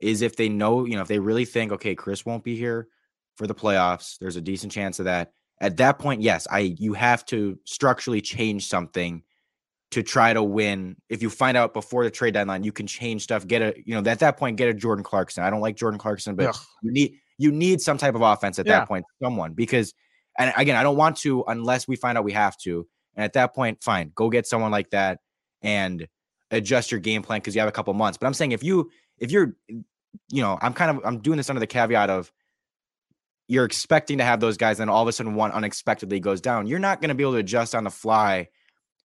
is 0.00 0.22
if 0.22 0.36
they 0.36 0.48
know 0.48 0.84
you 0.84 0.96
know 0.96 1.02
if 1.02 1.08
they 1.08 1.18
really 1.18 1.44
think 1.44 1.72
okay 1.72 1.94
Chris 1.94 2.24
won't 2.24 2.44
be 2.44 2.56
here 2.56 2.88
for 3.36 3.46
the 3.46 3.54
playoffs 3.54 4.18
there's 4.18 4.36
a 4.36 4.40
decent 4.40 4.72
chance 4.72 4.98
of 4.98 5.04
that 5.04 5.32
at 5.60 5.76
that 5.76 5.98
point 5.98 6.22
yes 6.22 6.46
I 6.50 6.74
you 6.78 6.94
have 6.94 7.24
to 7.26 7.58
structurally 7.64 8.20
change 8.20 8.66
something 8.68 9.22
to 9.96 10.02
try 10.02 10.34
to 10.34 10.42
win. 10.42 10.94
If 11.08 11.22
you 11.22 11.30
find 11.30 11.56
out 11.56 11.72
before 11.72 12.04
the 12.04 12.10
trade 12.10 12.34
deadline, 12.34 12.64
you 12.64 12.70
can 12.70 12.86
change 12.86 13.22
stuff. 13.22 13.46
Get 13.46 13.62
a, 13.62 13.74
you 13.82 13.98
know, 13.98 14.10
at 14.10 14.18
that 14.18 14.36
point, 14.36 14.58
get 14.58 14.68
a 14.68 14.74
Jordan 14.74 15.02
Clarkson. 15.02 15.42
I 15.42 15.48
don't 15.48 15.62
like 15.62 15.74
Jordan 15.74 15.98
Clarkson, 15.98 16.36
but 16.36 16.48
Ugh. 16.48 16.56
you 16.82 16.92
need 16.92 17.14
you 17.38 17.50
need 17.50 17.80
some 17.80 17.96
type 17.96 18.14
of 18.14 18.20
offense 18.20 18.58
at 18.58 18.66
Yeah. 18.66 18.80
that 18.80 18.88
point, 18.88 19.06
someone 19.22 19.54
because, 19.54 19.94
and 20.38 20.52
again, 20.54 20.76
I 20.76 20.82
don't 20.82 20.98
want 20.98 21.16
to 21.20 21.44
unless 21.48 21.88
we 21.88 21.96
find 21.96 22.18
out 22.18 22.24
we 22.24 22.34
have 22.34 22.58
to. 22.58 22.86
And 23.14 23.24
at 23.24 23.32
that 23.32 23.54
point, 23.54 23.82
fine, 23.82 24.12
go 24.14 24.28
get 24.28 24.46
someone 24.46 24.70
like 24.70 24.90
that 24.90 25.20
and 25.62 26.06
adjust 26.50 26.90
your 26.92 27.00
game 27.00 27.22
plan 27.22 27.40
because 27.40 27.54
you 27.54 27.60
have 27.62 27.68
a 27.70 27.72
couple 27.72 27.94
months. 27.94 28.18
But 28.18 28.26
I'm 28.26 28.34
saying 28.34 28.52
if 28.52 28.62
you 28.62 28.90
if 29.16 29.30
you're, 29.30 29.56
you 29.68 30.42
know, 30.42 30.58
I'm 30.60 30.74
kind 30.74 30.98
of 30.98 31.06
I'm 31.06 31.20
doing 31.20 31.38
this 31.38 31.48
under 31.48 31.60
the 31.60 31.66
caveat 31.66 32.10
of 32.10 32.30
you're 33.48 33.64
expecting 33.64 34.18
to 34.18 34.24
have 34.24 34.40
those 34.40 34.58
guys, 34.58 34.78
and 34.78 34.90
all 34.90 35.00
of 35.00 35.08
a 35.08 35.12
sudden 35.12 35.36
one 35.36 35.52
unexpectedly 35.52 36.20
goes 36.20 36.42
down. 36.42 36.66
You're 36.66 36.80
not 36.80 37.00
going 37.00 37.08
to 37.08 37.14
be 37.14 37.22
able 37.22 37.32
to 37.32 37.38
adjust 37.38 37.74
on 37.74 37.84
the 37.84 37.90
fly 37.90 38.48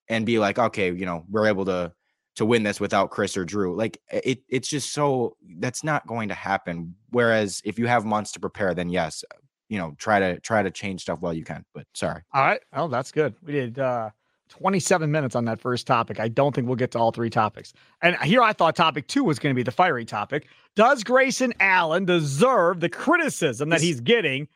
and 0.08 0.24
be 0.26 0.38
like, 0.38 0.58
okay, 0.58 0.92
you 0.92 1.06
know, 1.06 1.24
we're 1.30 1.46
able 1.46 1.64
to 1.66 1.92
to 2.36 2.46
win 2.46 2.62
this 2.62 2.78
without 2.78 3.10
Chris 3.10 3.36
or 3.36 3.44
Jrue. 3.44 3.76
Like 3.76 4.00
it, 4.12 4.42
it's 4.48 4.68
just 4.68 4.92
so 4.92 5.36
that's 5.58 5.82
not 5.82 6.06
going 6.06 6.28
to 6.28 6.34
happen. 6.34 6.94
Whereas 7.10 7.60
if 7.64 7.78
you 7.78 7.86
have 7.86 8.04
months 8.04 8.32
to 8.32 8.40
prepare, 8.40 8.74
then 8.74 8.88
yes, 8.88 9.24
you 9.68 9.78
know, 9.78 9.94
try 9.98 10.20
to 10.20 10.40
try 10.40 10.62
to 10.62 10.70
change 10.70 11.02
stuff 11.02 11.20
while 11.20 11.34
you 11.34 11.44
can. 11.44 11.64
But 11.74 11.86
sorry, 11.94 12.22
All 12.32 12.42
right. 12.42 12.60
Oh, 12.72 12.88
that's 12.88 13.12
good. 13.12 13.34
We 13.42 13.52
did 13.52 13.78
uh 13.78 14.10
27 14.48 15.10
minutes 15.10 15.34
on 15.34 15.44
that 15.44 15.60
first 15.60 15.86
topic. 15.86 16.20
I 16.20 16.28
don't 16.28 16.54
think 16.54 16.66
we'll 16.66 16.76
get 16.76 16.90
to 16.92 16.98
all 16.98 17.12
three 17.12 17.28
topics. 17.28 17.72
And 18.02 18.16
here 18.22 18.42
I 18.42 18.52
thought 18.52 18.76
topic 18.76 19.06
two 19.06 19.24
was 19.24 19.38
going 19.38 19.54
to 19.54 19.56
be 19.56 19.62
the 19.62 19.70
fiery 19.70 20.04
topic. 20.04 20.46
Does 20.74 21.04
Grayson 21.04 21.52
Allen 21.60 22.04
deserve 22.04 22.80
the 22.80 22.88
criticism 22.88 23.68
that 23.70 23.80
he's 23.80 24.00
getting 24.00 24.48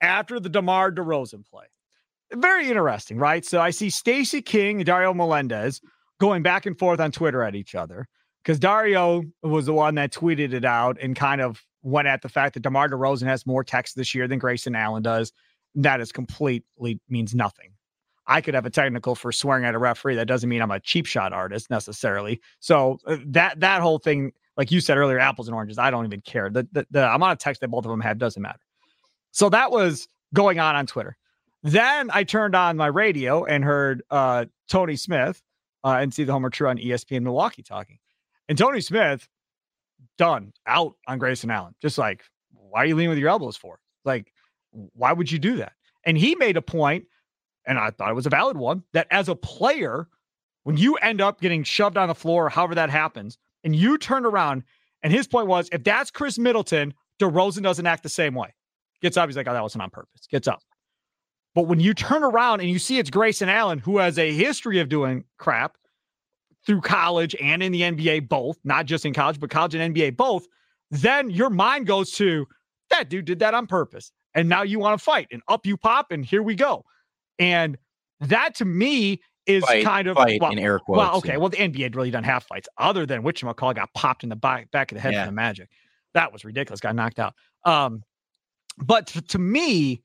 after 0.00 0.38
the 0.38 0.48
DeMar 0.48 0.92
DeRozan 0.92 1.44
play? 1.48 1.64
Very 2.34 2.68
interesting, 2.68 3.18
right? 3.18 3.44
So 3.44 3.60
I 3.60 3.70
see 3.70 3.90
Stacey 3.90 4.42
King 4.42 4.76
and 4.76 4.86
Dario 4.86 5.12
Melendez 5.12 5.80
going 6.18 6.42
back 6.42 6.66
and 6.66 6.78
forth 6.78 7.00
on 7.00 7.12
Twitter 7.12 7.42
at 7.42 7.54
each 7.54 7.74
other 7.74 8.06
because 8.42 8.58
Dario 8.58 9.22
was 9.42 9.66
the 9.66 9.72
one 9.72 9.94
that 9.96 10.12
tweeted 10.12 10.52
it 10.52 10.64
out 10.64 10.96
and 11.00 11.14
kind 11.14 11.40
of 11.40 11.62
went 11.82 12.08
at 12.08 12.22
the 12.22 12.28
fact 12.28 12.54
that 12.54 12.62
DeMar 12.62 12.88
DeRozan 12.88 13.26
has 13.26 13.46
more 13.46 13.64
text 13.64 13.96
this 13.96 14.14
year 14.14 14.28
than 14.28 14.38
Grayson 14.38 14.74
Allen 14.74 15.02
does. 15.02 15.32
that 15.74 16.00
is 16.00 16.12
completely 16.12 17.00
means 17.08 17.34
nothing. 17.34 17.72
I 18.26 18.40
could 18.40 18.54
have 18.54 18.66
a 18.66 18.70
technical 18.70 19.14
for 19.14 19.32
swearing 19.32 19.64
at 19.64 19.74
a 19.74 19.78
referee. 19.78 20.14
That 20.14 20.26
doesn't 20.26 20.48
mean 20.48 20.62
I'm 20.62 20.70
a 20.70 20.80
cheap 20.80 21.06
shot 21.06 21.32
artist 21.32 21.70
necessarily. 21.70 22.40
So 22.60 22.98
uh, 23.06 23.16
that 23.26 23.58
that 23.60 23.80
whole 23.80 23.98
thing, 23.98 24.32
like 24.56 24.70
you 24.70 24.80
said 24.80 24.96
earlier, 24.96 25.18
apples 25.18 25.48
and 25.48 25.54
oranges. 25.54 25.78
I 25.78 25.90
don't 25.90 26.04
even 26.04 26.20
care. 26.20 26.48
The, 26.50 26.66
the, 26.72 26.86
the 26.90 27.14
amount 27.14 27.32
of 27.32 27.38
text 27.38 27.60
that 27.62 27.68
both 27.68 27.84
of 27.84 27.90
them 27.90 28.00
have 28.00 28.18
doesn't 28.18 28.40
matter. 28.40 28.60
So 29.32 29.48
that 29.48 29.72
was 29.72 30.08
going 30.34 30.60
on 30.60 30.76
on 30.76 30.86
Twitter. 30.86 31.16
Then 31.62 32.10
I 32.12 32.24
turned 32.24 32.54
on 32.54 32.76
my 32.76 32.88
radio 32.88 33.44
and 33.44 33.64
heard 33.64 34.02
uh, 34.10 34.46
Tony 34.68 34.96
Smith 34.96 35.42
uh, 35.84 35.98
and 36.00 36.12
see 36.12 36.24
the 36.24 36.32
Homer 36.32 36.50
True 36.50 36.68
on 36.68 36.78
ESPN 36.78 37.22
Milwaukee 37.22 37.62
talking. 37.62 37.98
And 38.48 38.58
Tony 38.58 38.80
Smith, 38.80 39.28
done, 40.18 40.52
out 40.66 40.94
on 41.06 41.18
Grayson 41.18 41.50
Allen. 41.50 41.74
Just 41.80 41.98
like, 41.98 42.24
why 42.50 42.82
are 42.82 42.86
you 42.86 42.96
leaning 42.96 43.10
with 43.10 43.18
your 43.18 43.28
elbows 43.28 43.56
for? 43.56 43.78
Like, 44.04 44.32
why 44.70 45.12
would 45.12 45.30
you 45.30 45.38
do 45.38 45.56
that? 45.56 45.72
And 46.04 46.18
he 46.18 46.34
made 46.34 46.56
a 46.56 46.62
point, 46.62 47.04
and 47.64 47.78
I 47.78 47.90
thought 47.90 48.10
it 48.10 48.14
was 48.14 48.26
a 48.26 48.30
valid 48.30 48.56
one, 48.56 48.82
that 48.92 49.06
as 49.10 49.28
a 49.28 49.36
player, 49.36 50.08
when 50.64 50.76
you 50.76 50.96
end 50.96 51.20
up 51.20 51.40
getting 51.40 51.62
shoved 51.62 51.96
on 51.96 52.08
the 52.08 52.14
floor, 52.14 52.48
however 52.48 52.74
that 52.74 52.90
happens, 52.90 53.38
and 53.62 53.76
you 53.76 53.98
turn 53.98 54.26
around, 54.26 54.64
and 55.02 55.12
his 55.12 55.28
point 55.28 55.46
was, 55.46 55.68
if 55.70 55.84
that's 55.84 56.10
Khris 56.10 56.38
Middleton, 56.38 56.94
DeRozan 57.20 57.62
doesn't 57.62 57.86
act 57.86 58.02
the 58.02 58.08
same 58.08 58.34
way. 58.34 58.54
Gets 59.00 59.16
up, 59.16 59.28
he's 59.28 59.36
like, 59.36 59.48
oh, 59.48 59.52
that 59.52 59.62
wasn't 59.62 59.82
on 59.82 59.90
purpose. 59.90 60.26
Gets 60.28 60.48
up. 60.48 60.62
But 61.54 61.62
when 61.66 61.80
you 61.80 61.92
turn 61.94 62.24
around 62.24 62.60
and 62.60 62.70
you 62.70 62.78
see 62.78 62.98
it's 62.98 63.10
Grayson 63.10 63.48
Allen, 63.48 63.78
who 63.78 63.98
has 63.98 64.18
a 64.18 64.32
history 64.32 64.78
of 64.80 64.88
doing 64.88 65.24
crap 65.38 65.76
through 66.66 66.80
college 66.80 67.34
and 67.40 67.62
in 67.62 67.72
the 67.72 67.82
NBA, 67.82 68.28
both, 68.28 68.58
not 68.64 68.86
just 68.86 69.04
in 69.04 69.12
college, 69.12 69.38
but 69.38 69.50
college 69.50 69.74
and 69.74 69.94
NBA 69.94 70.16
both, 70.16 70.46
then 70.90 71.28
your 71.30 71.50
mind 71.50 71.86
goes 71.86 72.12
to 72.12 72.46
that 72.90 73.08
dude 73.08 73.24
did 73.24 73.38
that 73.40 73.54
on 73.54 73.66
purpose. 73.66 74.12
And 74.34 74.48
now 74.48 74.62
you 74.62 74.78
want 74.78 74.98
to 74.98 75.04
fight 75.04 75.28
and 75.30 75.42
up 75.48 75.66
you 75.66 75.76
pop, 75.76 76.10
and 76.10 76.24
here 76.24 76.42
we 76.42 76.54
go. 76.54 76.84
And 77.38 77.76
that 78.20 78.54
to 78.56 78.64
me 78.64 79.20
is 79.46 79.64
Fight, 79.64 79.84
kind 79.84 80.06
of 80.08 80.16
fight 80.16 80.40
well, 80.40 80.52
in 80.52 80.58
air 80.58 80.78
quotes. 80.78 80.98
well, 80.98 81.16
okay. 81.16 81.30
yeah. 81.32 81.36
Well, 81.36 81.48
the 81.48 81.56
NBA 81.56 81.82
had 81.82 81.96
really 81.96 82.10
doesn't 82.10 82.24
have 82.24 82.44
fights 82.44 82.68
other 82.78 83.04
than 83.04 83.22
whatchamacallit 83.24 83.74
got 83.74 83.92
popped 83.94 84.22
in 84.22 84.28
the 84.28 84.36
back, 84.36 84.70
back 84.70 84.92
of 84.92 84.96
the 84.96 85.00
head 85.02 85.12
Yeah. 85.14 85.24
from 85.26 85.34
the 85.34 85.40
Magic. 85.40 85.68
That 86.14 86.32
was 86.32 86.44
ridiculous. 86.44 86.80
Got 86.80 86.94
knocked 86.94 87.18
out. 87.18 87.34
Um, 87.64 88.04
but 88.78 89.08
to, 89.08 89.20
to 89.22 89.38
me, 89.38 90.02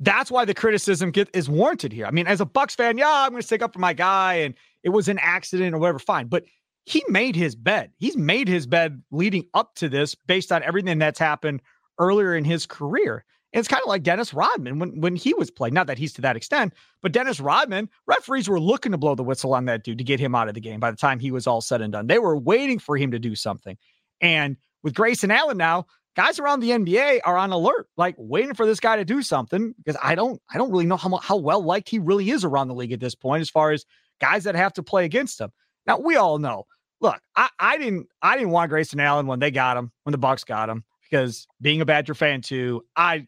that's 0.00 0.30
why 0.30 0.44
the 0.44 0.54
criticism 0.54 1.10
get, 1.10 1.28
is 1.34 1.48
warranted 1.48 1.92
here. 1.92 2.06
I 2.06 2.10
mean, 2.10 2.26
as 2.26 2.40
a 2.40 2.46
Bucks 2.46 2.74
fan, 2.74 2.98
yeah, 2.98 3.24
I'm 3.24 3.30
going 3.30 3.42
to 3.42 3.46
stick 3.46 3.62
up 3.62 3.74
for 3.74 3.78
my 3.78 3.92
guy, 3.92 4.34
and 4.34 4.54
it 4.82 4.88
was 4.88 5.08
an 5.08 5.18
accident 5.20 5.74
or 5.74 5.78
whatever. 5.78 5.98
Fine, 5.98 6.28
but 6.28 6.44
he 6.86 7.04
made 7.08 7.36
his 7.36 7.54
bed. 7.54 7.92
He's 7.98 8.16
made 8.16 8.48
his 8.48 8.66
bed 8.66 9.02
leading 9.10 9.44
up 9.54 9.74
to 9.76 9.88
this 9.88 10.14
based 10.14 10.50
on 10.50 10.62
everything 10.62 10.98
that's 10.98 11.18
happened 11.18 11.60
earlier 11.98 12.34
in 12.34 12.44
his 12.44 12.66
career. 12.66 13.24
And 13.52 13.58
it's 13.58 13.68
kind 13.68 13.82
of 13.82 13.88
like 13.88 14.02
Dennis 14.02 14.32
Rodman 14.32 14.78
when 14.78 15.00
when 15.00 15.16
he 15.16 15.34
was 15.34 15.50
playing. 15.50 15.74
Not 15.74 15.88
that 15.88 15.98
he's 15.98 16.12
to 16.14 16.20
that 16.22 16.36
extent, 16.36 16.72
but 17.02 17.12
Dennis 17.12 17.40
Rodman, 17.40 17.88
referees 18.06 18.48
were 18.48 18.60
looking 18.60 18.92
to 18.92 18.98
blow 18.98 19.14
the 19.14 19.24
whistle 19.24 19.54
on 19.54 19.64
that 19.66 19.82
dude 19.82 19.98
to 19.98 20.04
get 20.04 20.20
him 20.20 20.34
out 20.34 20.48
of 20.48 20.54
the 20.54 20.60
game 20.60 20.80
by 20.80 20.90
the 20.90 20.96
time 20.96 21.18
he 21.18 21.32
was 21.32 21.46
all 21.46 21.60
said 21.60 21.80
and 21.80 21.92
done. 21.92 22.06
They 22.06 22.20
were 22.20 22.36
waiting 22.36 22.78
for 22.78 22.96
him 22.96 23.10
to 23.10 23.18
do 23.18 23.34
something. 23.34 23.76
And 24.20 24.56
with 24.82 24.94
Grayson 24.94 25.30
Allen 25.30 25.56
now, 25.56 25.86
guys 26.20 26.38
around 26.38 26.60
the 26.60 26.70
NBA 26.70 27.20
are 27.24 27.38
on 27.38 27.50
alert, 27.50 27.88
like 27.96 28.14
waiting 28.18 28.52
for 28.52 28.66
this 28.66 28.78
guy 28.78 28.96
to 28.96 29.06
do 29.06 29.22
something 29.22 29.74
because 29.78 29.98
I 30.02 30.14
don't 30.14 30.38
I 30.52 30.58
don't 30.58 30.70
really 30.70 30.84
know 30.84 30.98
how 30.98 31.16
how 31.16 31.36
well 31.36 31.62
liked 31.62 31.88
he 31.88 31.98
really 31.98 32.28
is 32.28 32.44
around 32.44 32.68
the 32.68 32.74
league 32.74 32.92
at 32.92 33.00
this 33.00 33.14
point 33.14 33.40
as 33.40 33.48
far 33.48 33.72
as 33.72 33.86
guys 34.20 34.44
that 34.44 34.54
have 34.54 34.74
to 34.74 34.82
play 34.82 35.06
against 35.06 35.40
him. 35.40 35.50
Now 35.86 35.98
we 35.98 36.16
all 36.16 36.38
know. 36.38 36.64
Look, 37.00 37.18
I, 37.36 37.48
I 37.58 37.78
didn't 37.78 38.08
I 38.20 38.36
didn't 38.36 38.50
want 38.50 38.68
Grayson 38.68 39.00
Allen 39.00 39.26
when 39.28 39.38
they 39.38 39.50
got 39.50 39.78
him, 39.78 39.92
when 40.02 40.12
the 40.12 40.18
Bucks 40.18 40.44
got 40.44 40.68
him, 40.68 40.84
because 41.08 41.46
being 41.62 41.80
a 41.80 41.86
Badger 41.86 42.14
fan 42.14 42.42
too, 42.42 42.84
I've 42.94 43.26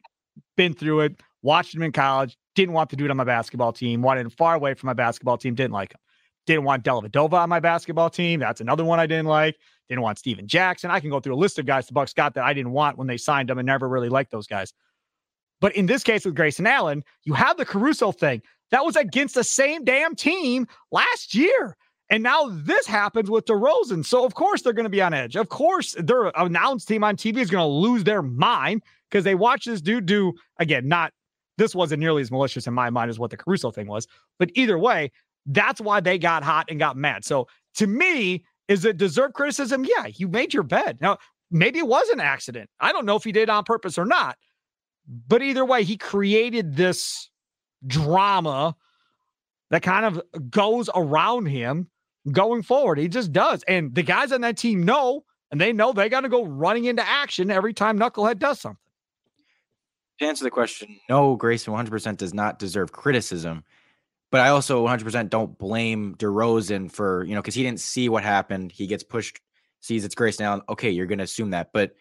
been 0.58 0.74
through 0.74 1.00
it, 1.00 1.18
watched 1.40 1.74
him 1.74 1.82
in 1.82 1.92
college, 1.92 2.36
didn't 2.54 2.74
want 2.74 2.90
the 2.90 2.96
dude 2.96 3.10
on 3.10 3.16
my 3.16 3.24
basketball 3.24 3.72
team, 3.72 4.02
wanted 4.02 4.20
him 4.20 4.30
far 4.30 4.54
away 4.54 4.74
from 4.74 4.88
my 4.88 4.92
basketball 4.92 5.38
team, 5.38 5.54
didn't 5.54 5.72
like 5.72 5.94
him. 5.94 6.00
Didn't 6.46 6.64
want 6.64 6.84
Dellavedova 6.84 7.34
on 7.34 7.48
my 7.48 7.60
basketball 7.60 8.10
team. 8.10 8.40
That's 8.40 8.60
another 8.60 8.84
one 8.84 9.00
I 9.00 9.06
didn't 9.06 9.26
like. 9.28 9.56
Didn't 9.92 10.04
want 10.04 10.18
Stephen 10.18 10.48
Jackson. 10.48 10.90
I 10.90 11.00
can 11.00 11.10
go 11.10 11.20
through 11.20 11.34
a 11.34 11.36
list 11.36 11.58
of 11.58 11.66
guys 11.66 11.86
the 11.86 11.92
Bucks 11.92 12.14
got 12.14 12.32
that 12.32 12.44
I 12.44 12.54
didn't 12.54 12.72
want 12.72 12.96
when 12.96 13.06
they 13.06 13.18
signed 13.18 13.50
them 13.50 13.58
and 13.58 13.66
never 13.66 13.90
really 13.90 14.08
liked 14.08 14.30
those 14.30 14.46
guys. 14.46 14.72
But 15.60 15.76
in 15.76 15.84
this 15.84 16.02
case 16.02 16.24
with 16.24 16.34
Grayson 16.34 16.66
Allen, 16.66 17.04
you 17.24 17.34
have 17.34 17.58
the 17.58 17.66
Caruso 17.66 18.10
thing. 18.10 18.40
That 18.70 18.86
was 18.86 18.96
against 18.96 19.34
the 19.34 19.44
same 19.44 19.84
damn 19.84 20.14
team 20.14 20.66
last 20.92 21.34
year. 21.34 21.76
And 22.08 22.22
now 22.22 22.48
this 22.50 22.86
happens 22.86 23.28
with 23.28 23.44
DeRozan. 23.44 24.02
So 24.02 24.24
of 24.24 24.32
course 24.32 24.62
they're 24.62 24.72
going 24.72 24.84
to 24.84 24.88
be 24.88 25.02
on 25.02 25.12
edge. 25.12 25.36
Of 25.36 25.50
course 25.50 25.94
their 25.98 26.32
announced 26.36 26.88
team 26.88 27.04
on 27.04 27.16
TV 27.16 27.36
is 27.36 27.50
going 27.50 27.62
to 27.62 27.66
lose 27.66 28.02
their 28.02 28.22
mind 28.22 28.82
because 29.10 29.24
they 29.24 29.34
watch 29.34 29.66
this 29.66 29.82
dude 29.82 30.06
do 30.06 30.32
again, 30.58 30.88
not 30.88 31.12
this 31.58 31.74
wasn't 31.74 32.00
nearly 32.00 32.22
as 32.22 32.30
malicious 32.30 32.66
in 32.66 32.72
my 32.72 32.88
mind 32.88 33.10
as 33.10 33.18
what 33.18 33.30
the 33.30 33.36
Caruso 33.36 33.70
thing 33.70 33.88
was. 33.88 34.08
But 34.38 34.50
either 34.54 34.78
way, 34.78 35.12
that's 35.44 35.82
why 35.82 36.00
they 36.00 36.16
got 36.18 36.42
hot 36.42 36.70
and 36.70 36.78
got 36.78 36.96
mad. 36.96 37.26
So 37.26 37.46
to 37.74 37.86
me, 37.86 38.46
is 38.72 38.84
it 38.86 38.96
deserved 38.96 39.34
criticism? 39.34 39.84
Yeah, 39.84 40.06
you 40.06 40.28
made 40.28 40.54
your 40.54 40.62
bed. 40.62 40.98
Now, 41.00 41.18
maybe 41.50 41.78
it 41.78 41.86
was 41.86 42.08
an 42.08 42.20
accident. 42.20 42.70
I 42.80 42.90
don't 42.90 43.04
know 43.04 43.16
if 43.16 43.24
he 43.24 43.30
did 43.30 43.50
on 43.50 43.64
purpose 43.64 43.98
or 43.98 44.06
not. 44.06 44.38
But 45.28 45.42
either 45.42 45.64
way, 45.64 45.84
he 45.84 45.96
created 45.96 46.76
this 46.76 47.28
drama 47.86 48.74
that 49.70 49.82
kind 49.82 50.06
of 50.06 50.22
goes 50.50 50.88
around 50.94 51.46
him 51.46 51.88
going 52.30 52.62
forward. 52.62 52.98
He 52.98 53.08
just 53.08 53.32
does. 53.32 53.62
And 53.68 53.94
the 53.94 54.02
guys 54.02 54.32
on 54.32 54.40
that 54.40 54.56
team 54.56 54.84
know, 54.84 55.24
and 55.50 55.60
they 55.60 55.72
know 55.72 55.92
they 55.92 56.08
got 56.08 56.20
to 56.20 56.28
go 56.28 56.44
running 56.44 56.86
into 56.86 57.06
action 57.06 57.50
every 57.50 57.74
time 57.74 57.98
Knucklehead 57.98 58.38
does 58.38 58.60
something. 58.60 58.78
to 60.20 60.26
answer 60.26 60.44
the 60.44 60.50
question, 60.50 60.98
no, 61.10 61.36
Grayson 61.36 61.74
100% 61.74 62.16
does 62.16 62.32
not 62.32 62.58
deserve 62.58 62.92
criticism. 62.92 63.64
But 64.32 64.40
I 64.40 64.48
also 64.48 64.84
100% 64.86 65.28
don't 65.28 65.56
blame 65.58 66.16
DeRozan 66.16 66.90
for, 66.90 67.22
you 67.24 67.34
know, 67.34 67.42
because 67.42 67.54
he 67.54 67.62
didn't 67.62 67.80
see 67.80 68.08
what 68.08 68.24
happened. 68.24 68.72
He 68.72 68.86
gets 68.86 69.04
pushed, 69.04 69.40
sees 69.80 70.06
it's 70.06 70.14
Grayson 70.14 70.46
Allen. 70.46 70.62
Okay, 70.70 70.90
you're 70.90 71.06
going 71.06 71.18
to 71.18 71.24
assume 71.24 71.50
that. 71.50 71.68
But 71.74 71.92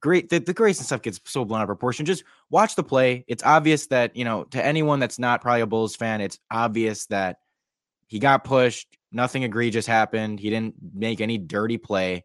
great, 0.00 0.28
the, 0.28 0.38
the 0.38 0.54
Grayson 0.54 0.84
stuff 0.84 1.02
gets 1.02 1.20
so 1.24 1.44
blown 1.44 1.58
out 1.58 1.64
of 1.64 1.66
proportion. 1.66 2.06
Just 2.06 2.22
watch 2.48 2.76
the 2.76 2.84
play. 2.84 3.24
It's 3.26 3.42
obvious 3.42 3.88
that, 3.88 4.14
you 4.14 4.24
know, 4.24 4.44
to 4.44 4.64
anyone 4.64 5.00
that's 5.00 5.18
not 5.18 5.42
probably 5.42 5.62
a 5.62 5.66
Bulls 5.66 5.96
fan, 5.96 6.20
it's 6.20 6.38
obvious 6.48 7.06
that 7.06 7.38
he 8.06 8.20
got 8.20 8.44
pushed. 8.44 8.96
Nothing 9.10 9.42
egregious 9.42 9.84
happened. 9.84 10.38
He 10.38 10.50
didn't 10.50 10.76
make 10.94 11.20
any 11.20 11.38
dirty 11.38 11.76
play. 11.76 12.24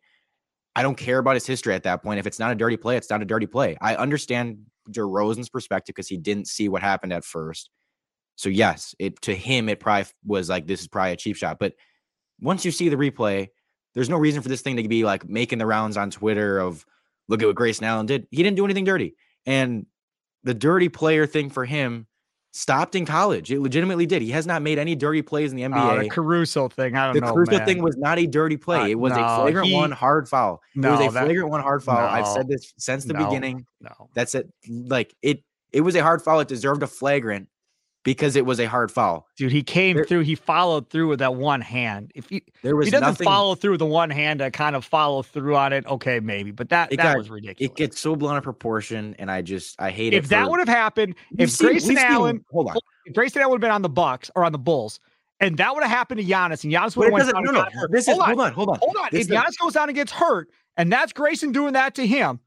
I 0.76 0.84
don't 0.84 0.96
care 0.96 1.18
about 1.18 1.34
his 1.34 1.48
history 1.48 1.74
at 1.74 1.84
that 1.84 2.04
point. 2.04 2.20
If 2.20 2.28
it's 2.28 2.38
not 2.38 2.52
a 2.52 2.56
dirty 2.56 2.78
play, 2.78 2.98
it's 2.98 3.10
not 3.10 3.24
a 3.24 3.26
dirty 3.26 3.48
play. 3.48 3.78
I 3.82 3.96
understand 3.96 4.60
DeRozan's 4.92 5.50
perspective 5.50 5.96
because 5.96 6.08
he 6.08 6.18
didn't 6.18 6.48
see 6.48 6.70
what 6.70 6.84
happened 6.84 7.14
at 7.14 7.26
first. 7.26 7.72
So 8.39 8.47
yes, 8.47 8.95
it 8.99 9.21
to 9.23 9.36
him 9.36 9.67
it 9.67 9.82
probably 9.82 10.06
was 10.25 10.47
like 10.47 10.65
this 10.65 10.80
is 10.80 10.88
probably 10.88 11.12
a 11.12 11.17
cheap 11.17 11.36
shot. 11.36 11.60
But 11.60 11.73
once 12.39 12.63
you 12.63 12.71
see 12.71 12.88
the 12.88 12.95
replay, 12.95 13.49
there's 13.95 14.08
no 14.08 14.15
reason 14.17 14.41
for 14.41 14.47
this 14.47 14.62
thing 14.62 14.78
to 14.78 14.88
be 14.88 15.04
like 15.04 15.28
making 15.28 15.58
the 15.60 15.65
rounds 15.65 15.97
on 15.97 16.10
Twitter 16.10 16.58
of 16.58 16.86
look 17.28 17.41
at 17.41 17.47
what 17.47 17.56
Grayson 17.58 17.84
Allen 17.84 18.06
did. 18.06 18.28
He 18.32 18.41
didn't 18.41 18.56
do 18.56 18.63
anything 18.63 18.86
dirty. 18.86 19.15
And 19.45 19.88
the 20.45 20.54
dirty 20.54 20.88
player 20.88 21.28
thing 21.28 21.49
for 21.49 21.65
him 21.65 22.08
stopped 22.54 22.95
in 22.95 23.06
college. 23.06 23.52
It 23.52 23.60
legitimately 23.60 24.06
did. 24.06 24.21
He 24.21 24.32
has 24.32 24.47
not 24.47 24.62
made 24.62 24.80
any 24.80 24.95
dirty 24.95 25.21
plays 25.21 25.52
in 25.52 25.58
the 25.58 25.65
Uh, 25.65 25.69
NBA. 25.71 26.04
the 26.04 26.10
Caruso 26.10 26.69
thing, 26.69 26.95
I 26.95 27.08
don't 27.08 27.15
the 27.15 27.19
know. 27.21 27.34
Caruso 27.34 27.58
man. 27.58 27.65
thing 27.65 27.84
was 27.84 27.97
not 27.97 28.19
a 28.19 28.25
dirty 28.25 28.56
play. 28.56 28.78
Uh, 28.84 28.88
it 28.88 28.99
was 28.99 29.12
no, 29.12 29.17
a 29.21 29.36
flagrant 29.36 29.67
he- 29.67 29.73
one 29.75 29.91
hard 29.91 30.30
foul. 30.30 30.62
it 30.73 30.80
No, 30.80 30.91
was 30.91 31.02
a 31.02 31.04
that- 31.12 31.25
flagrant 31.25 31.49
one 31.49 31.62
hard 31.62 31.84
foul. 31.84 31.97
I've 32.08 32.25
said 32.25 32.47
this 32.47 32.73
since 32.78 33.04
the 33.04 33.12
no, 33.13 33.25
beginning. 33.25 33.65
No. 33.82 34.10
That's 34.13 34.34
it. 34.34 34.49
Like 34.69 35.13
it 35.21 35.43
it 35.73 35.82
was 35.82 35.95
a 35.95 36.02
hard 36.02 36.21
foul. 36.21 36.39
It 36.39 36.47
deserved 36.47 36.82
a 36.84 36.88
flagrant 36.88 37.49
because 38.13 38.36
it 38.36 38.43
was 38.43 38.60
a 38.60 38.65
hard 38.65 38.91
foul. 38.91 39.28
Dude, 39.38 39.52
he 39.52 39.62
came 39.62 39.95
There- 39.98 40.06
through. 40.06 40.22
He 40.22 40.34
followed 40.34 40.89
through 40.89 41.10
with 41.10 41.19
that 41.19 41.36
one 41.36 41.62
hand. 41.62 42.12
If 42.15 42.28
he, 42.28 42.41
There 42.63 42.72
if 42.72 42.78
was 42.78 42.88
he 42.88 42.91
doesn't 42.91 43.06
nothing 43.08 43.26
follow 43.26 43.54
through 43.54 43.72
with 43.72 43.80
the 43.80 43.86
one 43.86 44.10
hand 44.10 44.39
to 44.39 44.50
kind 44.50 44.76
of 44.76 44.84
follow 44.84 45.22
through 45.22 45.56
on 45.56 45.74
it, 45.74 45.86
okay, 45.86 46.19
maybe. 46.19 46.50
But 46.50 46.69
that 46.69 46.89
that 46.89 46.98
got- 46.98 47.17
was 47.17 47.30
ridiculous. 47.30 47.69
it 47.72 47.76
gets 47.78 48.00
so 48.00 48.15
blown 48.15 48.32
out 48.34 48.38
of 48.38 48.43
proportion, 48.43 49.15
and 49.19 49.30
I 49.30 49.43
just 49.43 49.80
I 49.80 49.91
hate 49.91 50.13
it. 50.13 50.17
if 50.17 50.30
that 50.30 50.45
for- 50.45 50.50
would 50.52 50.60
have 50.60 50.67
happened, 50.67 51.13
if 51.38 51.52
seen- 51.52 51.67
Grayson 51.67 51.89
we've 51.89 51.98
seen- 52.00 52.08
Allen, 52.08 52.43
hold 52.52 52.69
on. 52.69 52.78
if 53.06 53.13
Grayson 53.13 53.41
Allen 53.43 53.52
would 53.52 53.58
have 53.58 53.62
been 53.62 53.69
on 53.76 53.84
the 53.84 53.89
Bucks 53.89 54.32
or 54.36 54.43
on 54.43 54.52
the 54.54 54.58
Bulls, 54.58 55.00
and 55.39 55.56
that 55.58 55.74
would 55.76 55.84
have 55.84 55.91
happened 55.91 56.19
to 56.19 56.26
Giannis, 56.26 56.63
and 56.63 56.74
Giannis 56.74 56.98
would 56.98 57.06
have 57.06 57.13
went 57.13 57.32
down 57.32 57.43
No, 57.43 57.52
no. 57.52 57.66
hurt. 57.72 57.91
This 57.91 58.07
is 58.07 58.16
hold 58.18 58.22
on, 58.24 58.28
hold 58.30 58.39
on, 58.41 58.53
hold 58.53 58.70
on. 58.70 58.78
hold 58.82 58.95
on. 58.97 59.10
This 59.12 59.28
If 59.28 59.32
is- 59.32 59.38
Giannis 59.38 59.57
goes 59.62 59.74
down 59.74 59.88
and 59.88 59.95
gets 59.95 60.12
hurt, 60.12 60.49
and 60.78 60.91
that's 60.91 61.14
Grayson 61.14 61.51
doing 61.51 61.74
that 61.74 61.93
to 61.95 62.07
him, 62.07 62.39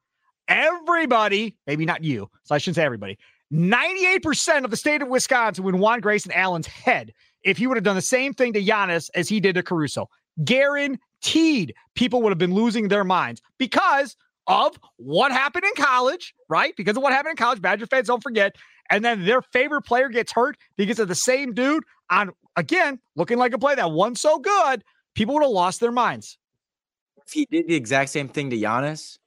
everybody, 0.48 1.56
maybe 1.66 1.84
not 1.86 2.02
you, 2.04 2.28
so 2.44 2.54
I 2.54 2.58
shouldn't 2.58 2.76
say 2.76 2.84
everybody, 2.84 3.18
98% 3.52 4.64
of 4.64 4.70
the 4.70 4.76
state 4.76 5.02
of 5.02 5.08
Wisconsin 5.08 5.64
would 5.64 5.74
want 5.74 6.02
Grayson 6.02 6.32
Allen's 6.32 6.66
head 6.66 7.12
if 7.42 7.58
he 7.58 7.66
would 7.66 7.76
have 7.76 7.84
done 7.84 7.96
the 7.96 8.02
same 8.02 8.32
thing 8.32 8.52
to 8.54 8.62
Giannis 8.62 9.10
as 9.14 9.28
he 9.28 9.40
did 9.40 9.54
to 9.56 9.62
Caruso. 9.62 10.08
Guaranteed 10.42 11.74
people 11.94 12.22
would 12.22 12.30
have 12.30 12.38
been 12.38 12.54
losing 12.54 12.88
their 12.88 13.04
minds 13.04 13.42
because 13.58 14.16
of 14.46 14.78
what 14.96 15.32
happened 15.32 15.64
in 15.64 15.72
college, 15.76 16.34
right? 16.48 16.74
Because 16.76 16.96
of 16.96 17.02
what 17.02 17.12
happened 17.12 17.32
in 17.32 17.36
college. 17.36 17.60
Badger 17.60 17.86
fans 17.86 18.08
don't 18.08 18.22
forget. 18.22 18.56
And 18.90 19.04
then 19.04 19.24
their 19.24 19.42
favorite 19.42 19.82
player 19.82 20.08
gets 20.08 20.32
hurt 20.32 20.56
because 20.76 20.98
of 20.98 21.08
the 21.08 21.14
same 21.14 21.52
dude 21.52 21.84
on, 22.10 22.30
again, 22.56 22.98
looking 23.16 23.38
like 23.38 23.52
a 23.52 23.58
play 23.58 23.74
that 23.74 23.90
won 23.90 24.16
so 24.16 24.38
good. 24.38 24.82
People 25.14 25.34
would 25.34 25.42
have 25.44 25.50
lost 25.52 25.80
their 25.80 25.92
minds. 25.92 26.38
if 27.26 27.32
he 27.32 27.46
did 27.46 27.68
the 27.68 27.74
exact 27.74 28.10
same 28.10 28.28
thing 28.28 28.50
to 28.50 28.56
Giannis, 28.56 29.18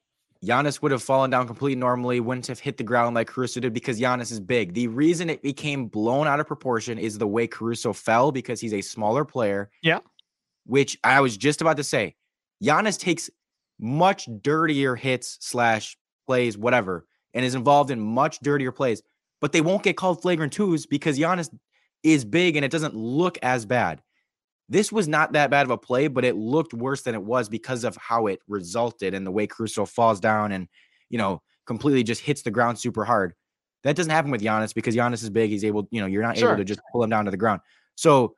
Giannis 0.45 0.81
would 0.81 0.91
have 0.91 1.01
fallen 1.01 1.29
down 1.29 1.47
completely 1.47 1.75
normally, 1.75 2.19
wouldn't 2.19 2.47
have 2.47 2.59
hit 2.59 2.77
the 2.77 2.83
ground 2.83 3.15
like 3.15 3.27
Caruso 3.27 3.59
did 3.59 3.73
because 3.73 3.99
Giannis 3.99 4.31
is 4.31 4.39
big. 4.39 4.73
The 4.73 4.87
reason 4.87 5.29
it 5.29 5.41
became 5.41 5.87
blown 5.87 6.27
out 6.27 6.39
of 6.39 6.47
proportion 6.47 6.97
is 6.97 7.17
the 7.17 7.27
way 7.27 7.47
Caruso 7.47 7.93
fell 7.93 8.31
because 8.31 8.61
he's 8.61 8.73
a 8.73 8.81
smaller 8.81 9.25
player. 9.25 9.71
Yeah. 9.81 9.99
Which 10.65 10.97
I 11.03 11.21
was 11.21 11.37
just 11.37 11.61
about 11.61 11.77
to 11.77 11.83
say. 11.83 12.15
Giannis 12.63 12.99
takes 12.99 13.29
much 13.79 14.29
dirtier 14.41 14.95
hits 14.95 15.37
slash 15.41 15.97
plays, 16.25 16.57
whatever, 16.57 17.05
and 17.33 17.43
is 17.43 17.55
involved 17.55 17.91
in 17.91 17.99
much 17.99 18.39
dirtier 18.39 18.71
plays, 18.71 19.01
but 19.41 19.51
they 19.51 19.61
won't 19.61 19.83
get 19.83 19.97
called 19.97 20.21
flagrant 20.21 20.53
twos 20.53 20.85
because 20.85 21.19
Giannis 21.19 21.49
is 22.03 22.23
big 22.23 22.55
and 22.55 22.63
it 22.63 22.71
doesn't 22.71 22.95
look 22.95 23.37
as 23.41 23.65
bad. 23.65 24.01
This 24.67 24.91
was 24.91 25.07
not 25.07 25.33
that 25.33 25.49
bad 25.49 25.65
of 25.65 25.71
a 25.71 25.77
play, 25.77 26.07
but 26.07 26.25
it 26.25 26.35
looked 26.35 26.73
worse 26.73 27.03
than 27.03 27.13
it 27.13 27.21
was 27.21 27.49
because 27.49 27.83
of 27.83 27.95
how 27.97 28.27
it 28.27 28.39
resulted 28.47 29.13
and 29.13 29.25
the 29.25 29.31
way 29.31 29.45
Caruso 29.45 29.85
falls 29.85 30.19
down 30.19 30.51
and, 30.51 30.67
you 31.09 31.17
know, 31.17 31.41
completely 31.65 32.03
just 32.03 32.21
hits 32.21 32.41
the 32.41 32.51
ground 32.51 32.79
super 32.79 33.05
hard. 33.05 33.33
That 33.83 33.95
doesn't 33.95 34.11
happen 34.11 34.31
with 34.31 34.41
Giannis 34.41 34.73
because 34.73 34.95
Giannis 34.95 35.21
is 35.21 35.29
big. 35.29 35.51
He's 35.51 35.63
able, 35.63 35.87
you 35.91 36.01
know, 36.01 36.07
you're 36.07 36.23
not 36.23 36.37
Sure. 36.37 36.49
able 36.49 36.57
to 36.57 36.63
just 36.63 36.79
pull 36.91 37.03
him 37.03 37.09
down 37.11 37.25
to 37.25 37.31
the 37.31 37.37
ground. 37.37 37.61
So 37.95 38.35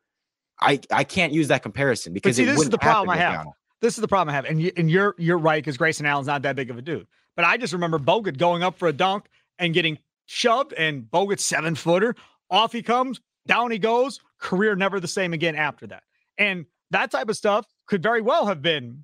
I 0.59 0.79
I 0.91 1.03
can't 1.03 1.31
use 1.31 1.47
that 1.47 1.61
comparison 1.63 2.13
because 2.13 2.35
see, 2.35 2.43
it 2.43 2.47
this 2.47 2.61
is 2.61 2.69
the 2.69 2.77
problem 2.77 3.09
I 3.09 3.17
have. 3.17 3.45
Giannis. 3.45 3.51
This 3.79 3.97
is 3.97 4.01
the 4.01 4.07
problem 4.07 4.33
I 4.33 4.35
have, 4.35 4.45
and 4.45 4.61
you, 4.61 4.71
and 4.75 4.89
you're 4.89 5.13
you're 5.17 5.37
right 5.37 5.63
because 5.63 5.77
Grayson 5.77 6.05
Allen's 6.05 6.27
not 6.27 6.41
that 6.41 6.55
big 6.55 6.69
of 6.69 6.77
a 6.77 6.81
dude. 6.81 7.07
But 7.35 7.45
I 7.45 7.57
just 7.57 7.73
remember 7.73 7.99
Bogut 7.99 8.37
going 8.37 8.63
up 8.63 8.77
for 8.77 8.87
a 8.87 8.93
dunk 8.93 9.27
and 9.59 9.73
getting 9.73 9.99
shoved, 10.25 10.73
and 10.73 11.03
Bogut's 11.03 11.45
seven 11.45 11.75
footer 11.75 12.15
off 12.49 12.73
he 12.73 12.81
comes, 12.81 13.21
down 13.45 13.71
he 13.71 13.77
goes. 13.77 14.19
Career 14.39 14.75
never 14.75 14.99
the 14.99 15.07
same 15.07 15.33
again 15.33 15.55
after 15.55 15.87
that. 15.87 16.03
And 16.37 16.65
that 16.91 17.11
type 17.11 17.29
of 17.29 17.37
stuff 17.37 17.65
could 17.87 18.03
very 18.03 18.21
well 18.21 18.45
have 18.45 18.61
been 18.61 19.03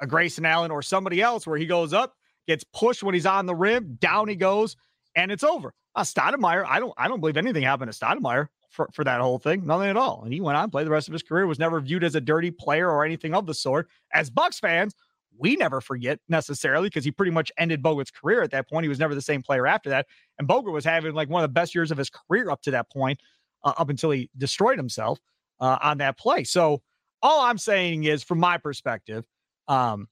a 0.00 0.06
Grayson 0.06 0.44
Allen 0.46 0.70
or 0.70 0.82
somebody 0.82 1.20
else 1.20 1.46
where 1.46 1.58
he 1.58 1.66
goes 1.66 1.92
up, 1.92 2.14
gets 2.46 2.64
pushed 2.64 3.02
when 3.02 3.14
he's 3.14 3.26
on 3.26 3.46
the 3.46 3.54
rim, 3.54 3.96
down 4.00 4.28
he 4.28 4.36
goes, 4.36 4.76
and 5.14 5.30
it's 5.30 5.44
over. 5.44 5.74
Uh, 5.94 6.02
Stoudemire, 6.02 6.64
I 6.66 6.78
don't 6.78 6.94
I 6.96 7.08
don't 7.08 7.20
believe 7.20 7.36
anything 7.36 7.64
happened 7.64 7.92
to 7.92 7.98
Stoudemire 7.98 8.48
for, 8.70 8.88
for 8.92 9.04
that 9.04 9.20
whole 9.20 9.38
thing. 9.38 9.66
Nothing 9.66 9.88
at 9.88 9.96
all. 9.96 10.22
And 10.24 10.32
he 10.32 10.40
went 10.40 10.56
on, 10.56 10.70
played 10.70 10.86
the 10.86 10.90
rest 10.90 11.08
of 11.08 11.12
his 11.12 11.22
career, 11.22 11.46
was 11.46 11.58
never 11.58 11.80
viewed 11.80 12.04
as 12.04 12.14
a 12.14 12.20
dirty 12.20 12.50
player 12.50 12.88
or 12.88 13.04
anything 13.04 13.34
of 13.34 13.46
the 13.46 13.54
sort. 13.54 13.88
As 14.12 14.30
Bucks 14.30 14.60
fans, 14.60 14.94
we 15.36 15.56
never 15.56 15.80
forget 15.80 16.20
necessarily 16.28 16.88
because 16.88 17.04
he 17.04 17.10
pretty 17.10 17.32
much 17.32 17.50
ended 17.58 17.82
Bogut's 17.82 18.10
career 18.10 18.42
at 18.42 18.50
that 18.52 18.68
point. 18.68 18.84
He 18.84 18.88
was 18.88 18.98
never 18.98 19.14
the 19.14 19.22
same 19.22 19.42
player 19.42 19.66
after 19.66 19.90
that. 19.90 20.06
And 20.38 20.46
Bogut 20.46 20.72
was 20.72 20.84
having 20.84 21.14
like 21.14 21.28
one 21.28 21.42
of 21.42 21.50
the 21.50 21.52
best 21.52 21.74
years 21.74 21.90
of 21.90 21.98
his 21.98 22.10
career 22.10 22.50
up 22.50 22.62
to 22.62 22.70
that 22.70 22.90
point, 22.90 23.20
uh, 23.64 23.72
up 23.76 23.88
until 23.88 24.10
he 24.10 24.30
destroyed 24.36 24.78
himself 24.78 25.18
uh, 25.60 25.78
on 25.82 25.98
that 25.98 26.18
play. 26.18 26.44
So 26.44 26.82
all 27.22 27.42
I'm 27.42 27.58
saying 27.58 28.04
is, 28.04 28.22
from 28.22 28.38
my 28.38 28.56
perspective, 28.56 29.24
um, 29.68 30.08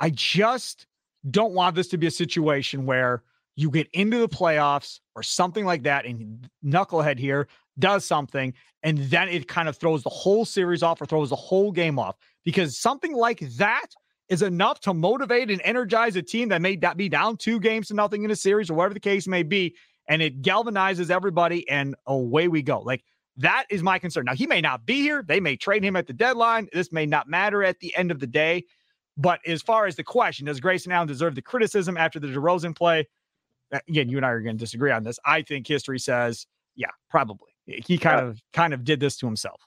I 0.00 0.10
just 0.10 0.86
don't 1.30 1.52
want 1.52 1.76
this 1.76 1.88
to 1.88 1.98
be 1.98 2.06
a 2.06 2.10
situation 2.10 2.86
where 2.86 3.22
you 3.56 3.70
get 3.70 3.88
into 3.92 4.18
the 4.18 4.28
playoffs 4.28 5.00
or 5.14 5.22
something 5.22 5.64
like 5.64 5.82
that, 5.84 6.04
and 6.04 6.48
knucklehead 6.64 7.18
here 7.18 7.48
does 7.78 8.04
something, 8.04 8.54
and 8.82 8.98
then 8.98 9.28
it 9.28 9.48
kind 9.48 9.68
of 9.68 9.76
throws 9.76 10.02
the 10.02 10.10
whole 10.10 10.44
series 10.44 10.82
off 10.82 11.00
or 11.00 11.06
throws 11.06 11.30
the 11.30 11.36
whole 11.36 11.72
game 11.72 11.98
off 11.98 12.16
because 12.44 12.78
something 12.78 13.14
like 13.14 13.40
that 13.56 13.86
is 14.28 14.42
enough 14.42 14.80
to 14.80 14.92
motivate 14.92 15.50
and 15.50 15.60
energize 15.64 16.16
a 16.16 16.22
team 16.22 16.48
that 16.48 16.60
may 16.60 16.76
be 16.96 17.08
down 17.08 17.36
two 17.36 17.60
games 17.60 17.88
to 17.88 17.94
nothing 17.94 18.24
in 18.24 18.30
a 18.30 18.36
series 18.36 18.70
or 18.70 18.74
whatever 18.74 18.94
the 18.94 19.00
case 19.00 19.26
may 19.26 19.42
be, 19.42 19.74
and 20.08 20.22
it 20.22 20.42
galvanizes 20.42 21.10
everybody, 21.10 21.68
and 21.68 21.94
away 22.06 22.48
we 22.48 22.62
go. 22.62 22.80
Like 22.80 23.04
that 23.38 23.64
is 23.70 23.82
my 23.82 23.98
concern. 23.98 24.24
Now 24.24 24.34
he 24.34 24.46
may 24.46 24.60
not 24.60 24.86
be 24.86 25.00
here; 25.02 25.22
they 25.26 25.40
may 25.40 25.56
trade 25.56 25.84
him 25.84 25.96
at 25.96 26.06
the 26.06 26.12
deadline. 26.12 26.68
This 26.72 26.92
may 26.92 27.06
not 27.06 27.28
matter 27.28 27.62
at 27.62 27.80
the 27.80 27.94
end 27.96 28.10
of 28.10 28.18
the 28.20 28.26
day. 28.26 28.64
But 29.18 29.40
as 29.46 29.62
far 29.62 29.86
as 29.86 29.96
the 29.96 30.04
question, 30.04 30.46
does 30.46 30.60
Grayson 30.60 30.92
Allen 30.92 31.08
deserve 31.08 31.34
the 31.34 31.42
criticism 31.42 31.96
after 31.96 32.20
the 32.20 32.28
DeRozan 32.28 32.76
play? 32.76 33.08
Again, 33.88 34.08
you 34.08 34.18
and 34.18 34.26
I 34.26 34.28
are 34.28 34.40
going 34.40 34.56
to 34.56 34.60
disagree 34.60 34.90
on 34.90 35.02
this. 35.04 35.18
I 35.24 35.42
think 35.42 35.66
history 35.66 35.98
says, 35.98 36.46
yeah, 36.76 36.90
probably. 37.10 37.48
He 37.64 37.98
kind 37.98 38.20
of 38.20 38.40
kind 38.52 38.72
of 38.74 38.84
did 38.84 39.00
this 39.00 39.16
to 39.18 39.26
himself. 39.26 39.60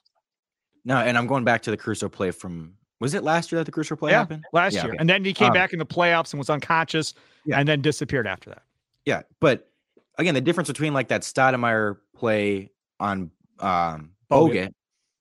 No, 0.84 0.96
and 0.96 1.18
I'm 1.18 1.26
going 1.26 1.44
back 1.44 1.62
to 1.62 1.70
the 1.70 1.76
Caruso 1.76 2.08
play 2.08 2.30
from 2.30 2.74
was 3.00 3.14
it 3.14 3.22
last 3.24 3.50
year 3.50 3.58
that 3.58 3.64
the 3.64 3.72
Caruso 3.72 3.96
play 3.96 4.12
yeah, 4.12 4.18
happened? 4.18 4.44
last 4.52 4.74
Yeah, 4.74 4.86
year, 4.86 4.96
and 4.98 5.08
then 5.08 5.24
he 5.24 5.32
came 5.34 5.48
Um, 5.48 5.54
back 5.54 5.72
in 5.72 5.78
the 5.78 5.86
playoffs 5.86 6.32
and 6.32 6.38
was 6.38 6.48
unconscious, 6.50 7.14
Yeah. 7.44 7.58
and 7.58 7.68
then 7.68 7.80
disappeared 7.82 8.26
after 8.26 8.50
that. 8.50 8.62
Yeah, 9.04 9.22
but 9.40 9.70
again, 10.16 10.34
the 10.34 10.40
difference 10.40 10.68
between 10.68 10.94
like 10.94 11.08
that 11.08 11.22
Stoudemire 11.22 11.98
play 12.14 12.70
on 13.00 13.30
um 13.62 14.12
Bogut. 14.30 14.50
Bogut 14.68 14.72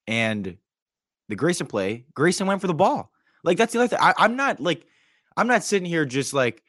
and 0.08 0.58
the 1.28 1.36
Grayson 1.36 1.68
play, 1.68 2.06
Grayson 2.14 2.48
went 2.48 2.62
for 2.62 2.68
the 2.68 2.74
ball. 2.74 3.12
Like 3.44 3.58
that's 3.58 3.74
the 3.74 3.80
other 3.80 3.88
thing. 3.88 4.00
I, 4.02 4.14
I'm 4.18 4.36
not 4.36 4.60
like 4.60 4.86
I'm 5.38 5.48
not 5.48 5.64
sitting 5.64 5.86
here 5.88 6.06
just 6.06 6.34
like, 6.34 6.64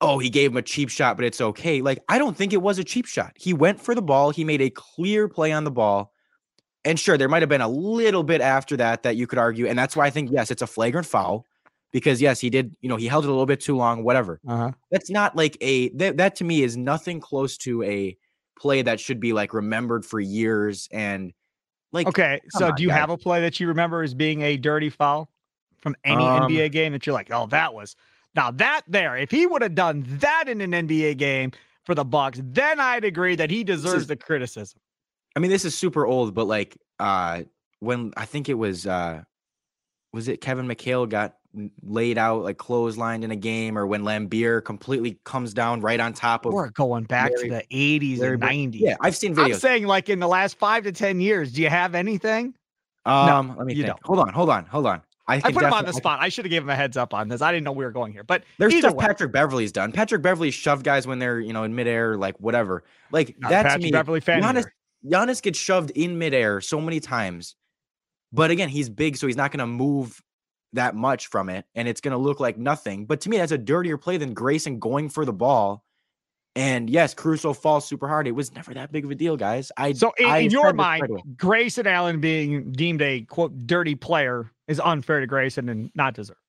oh, 0.00 0.18
he 0.18 0.30
gave 0.30 0.50
him 0.50 0.56
a 0.56 0.62
cheap 0.62 0.88
shot, 0.90 1.16
but 1.16 1.24
it's 1.24 1.40
okay. 1.40 1.82
Like 1.82 1.98
I 2.08 2.18
don't 2.18 2.36
think 2.36 2.52
it 2.52 2.62
was 2.62 2.78
a 2.78 2.84
cheap 2.84 3.06
shot. 3.06 3.32
He 3.36 3.52
went 3.54 3.80
for 3.80 3.94
the 3.94 4.02
ball. 4.02 4.30
He 4.30 4.44
made 4.44 4.60
a 4.62 4.70
clear 4.70 5.28
play 5.28 5.52
on 5.52 5.64
the 5.64 5.70
ball. 5.70 6.12
And 6.84 6.98
sure, 7.00 7.18
there 7.18 7.28
might 7.28 7.42
have 7.42 7.48
been 7.48 7.60
a 7.60 7.68
little 7.68 8.22
bit 8.22 8.40
after 8.40 8.76
that 8.76 9.02
that 9.02 9.16
you 9.16 9.26
could 9.26 9.38
argue, 9.40 9.66
and 9.66 9.76
that's 9.78 9.96
why 9.96 10.06
I 10.06 10.10
think 10.10 10.30
yes, 10.30 10.50
it's 10.52 10.62
a 10.62 10.68
flagrant 10.68 11.06
foul 11.06 11.44
because 11.92 12.22
yes, 12.22 12.38
he 12.40 12.48
did. 12.48 12.76
You 12.80 12.88
know, 12.88 12.96
he 12.96 13.08
held 13.08 13.24
it 13.24 13.28
a 13.28 13.30
little 13.32 13.44
bit 13.46 13.60
too 13.60 13.76
long. 13.76 14.04
Whatever 14.04 14.40
Uh-huh. 14.46 14.70
that's 14.90 15.10
not 15.10 15.34
like 15.36 15.56
a 15.60 15.88
that, 15.96 16.16
that 16.18 16.36
to 16.36 16.44
me 16.44 16.62
is 16.62 16.76
nothing 16.76 17.18
close 17.20 17.56
to 17.58 17.82
a 17.82 18.16
play 18.58 18.82
that 18.82 18.98
should 19.00 19.20
be 19.20 19.32
like 19.32 19.52
remembered 19.54 20.04
for 20.04 20.18
years 20.20 20.88
and 20.92 21.32
like 21.92 22.08
Okay, 22.08 22.40
so 22.50 22.66
on, 22.68 22.74
do 22.74 22.82
you 22.82 22.88
guys. 22.88 22.98
have 22.98 23.10
a 23.10 23.16
play 23.16 23.40
that 23.42 23.60
you 23.60 23.68
remember 23.68 24.02
as 24.02 24.14
being 24.14 24.42
a 24.42 24.56
dirty 24.56 24.90
foul 24.90 25.28
from 25.78 25.94
any 26.04 26.24
Um, 26.24 26.50
NBA 26.50 26.72
game 26.72 26.92
that 26.92 27.06
you're 27.06 27.14
like, 27.14 27.30
oh, 27.30 27.46
that 27.48 27.72
was 27.74 27.96
now 28.34 28.50
that 28.52 28.82
there. 28.88 29.16
If 29.16 29.30
he 29.30 29.46
would 29.46 29.62
have 29.62 29.74
done 29.74 30.04
that 30.20 30.48
in 30.48 30.60
an 30.60 30.72
NBA 30.72 31.16
game 31.16 31.52
for 31.84 31.94
the 31.94 32.04
Bucks, 32.04 32.40
then 32.42 32.80
I'd 32.80 33.04
agree 33.04 33.36
that 33.36 33.50
he 33.50 33.62
deserves 33.64 34.02
is- 34.02 34.06
the 34.08 34.16
criticism. 34.16 34.80
I 35.36 35.38
mean 35.38 35.50
this 35.50 35.64
is 35.66 35.76
super 35.76 36.06
old 36.06 36.34
but 36.34 36.46
like 36.46 36.76
uh 36.98 37.42
when 37.80 38.12
I 38.16 38.24
think 38.24 38.48
it 38.48 38.54
was 38.54 38.86
uh 38.86 39.22
was 40.12 40.28
it 40.28 40.40
Kevin 40.40 40.66
McHale 40.66 41.06
got 41.08 41.36
laid 41.82 42.18
out 42.18 42.42
like 42.42 42.58
clotheslined 42.58 43.22
in 43.22 43.30
a 43.30 43.36
game 43.36 43.78
or 43.78 43.86
when 43.86 44.02
Laimbeer 44.02 44.64
completely 44.64 45.18
comes 45.24 45.54
down 45.54 45.80
right 45.80 46.00
on 46.00 46.12
top 46.12 46.46
of 46.46 46.52
We're 46.52 46.70
going 46.70 47.04
back 47.04 47.32
Larry- 47.36 47.48
to 47.48 47.54
the 47.70 47.98
80s 48.00 48.18
Larry 48.18 48.34
and 48.34 48.42
90s. 48.74 48.80
Yeah, 48.80 48.96
I've 49.00 49.16
seen 49.16 49.34
videos. 49.34 49.54
I'm 49.54 49.60
saying 49.60 49.86
like 49.86 50.08
in 50.08 50.20
the 50.20 50.28
last 50.28 50.58
five 50.58 50.84
to 50.84 50.92
10 50.92 51.20
years, 51.20 51.52
do 51.52 51.62
you 51.62 51.68
have 51.68 51.94
anything? 51.94 52.54
um 53.04 53.54
let 53.56 53.66
me 53.66 53.74
you 53.74 53.84
think. 53.84 53.94
don't. 53.94 54.06
Hold 54.06 54.18
on, 54.18 54.32
hold 54.32 54.50
on, 54.50 54.66
hold 54.66 54.86
on. 54.86 55.00
I, 55.28 55.36
I 55.36 55.52
put 55.52 55.64
him 55.64 55.72
on 55.72 55.84
the 55.84 55.92
spot. 55.92 56.20
I 56.20 56.28
should 56.28 56.44
have 56.44 56.50
given 56.50 56.68
him 56.68 56.70
a 56.70 56.76
heads 56.76 56.96
up 56.96 57.12
on 57.12 57.28
this. 57.28 57.42
I 57.42 57.50
didn't 57.50 57.64
know 57.64 57.72
we 57.72 57.84
were 57.84 57.90
going 57.90 58.12
here, 58.12 58.22
but 58.22 58.44
There's 58.58 58.76
stuff 58.78 58.94
way. 58.94 59.06
Patrick 59.06 59.32
Beverley's 59.32 59.72
done. 59.72 59.90
Patrick 59.90 60.22
Beverley 60.22 60.52
shoved 60.52 60.84
guys 60.84 61.06
when 61.06 61.18
they're, 61.18 61.40
you 61.40 61.52
know, 61.52 61.64
in 61.64 61.74
midair, 61.74 62.16
like 62.16 62.38
whatever. 62.38 62.84
Like 63.10 63.34
Not 63.40 63.48
to 63.48 63.54
Patrick 63.62 63.82
me, 63.82 63.90
Beverley 63.90 64.20
fan 64.20 64.40
Giannis. 64.42 64.66
Giannis 65.04 65.42
gets 65.42 65.58
shoved 65.58 65.90
in 65.90 66.18
midair 66.18 66.60
so 66.60 66.80
many 66.80 67.00
times. 67.00 67.56
But 68.32 68.50
again, 68.50 68.68
he's 68.68 68.88
big, 68.88 69.16
so 69.16 69.26
he's 69.26 69.36
not 69.36 69.50
going 69.50 69.60
to 69.60 69.66
move 69.66 70.20
that 70.76 70.94
much 70.94 71.26
from 71.26 71.48
it, 71.48 71.66
and 71.74 71.86
it's 71.88 72.00
going 72.00 72.12
to 72.12 72.18
look 72.18 72.40
like 72.40 72.56
nothing. 72.56 73.04
But 73.04 73.20
to 73.22 73.28
me, 73.28 73.36
that's 73.36 73.52
a 73.52 73.58
dirtier 73.58 73.98
play 73.98 74.16
than 74.16 74.32
Grayson 74.32 74.78
going 74.78 75.08
for 75.08 75.24
the 75.24 75.32
ball. 75.32 75.84
And 76.54 76.88
yes, 76.88 77.12
Caruso 77.12 77.52
falls 77.52 77.86
super 77.86 78.08
hard. 78.08 78.26
It 78.26 78.32
was 78.32 78.54
never 78.54 78.72
that 78.72 78.90
big 78.90 79.04
of 79.04 79.10
a 79.10 79.14
deal, 79.14 79.36
guys. 79.36 79.70
I 79.76 79.92
So 79.92 80.12
in, 80.16 80.26
I 80.26 80.38
in 80.38 80.50
your 80.50 80.72
mind. 80.72 81.06
Grayson 81.36 81.86
Allen 81.86 82.18
being 82.18 82.72
deemed 82.72 83.02
a 83.02 83.20
quote 83.22 83.66
dirty 83.66 83.94
player 83.94 84.50
is 84.66 84.80
unfair 84.80 85.20
to 85.20 85.26
Grayson 85.26 85.68
and 85.68 85.90
not 85.94 86.14
deserved. 86.14 86.40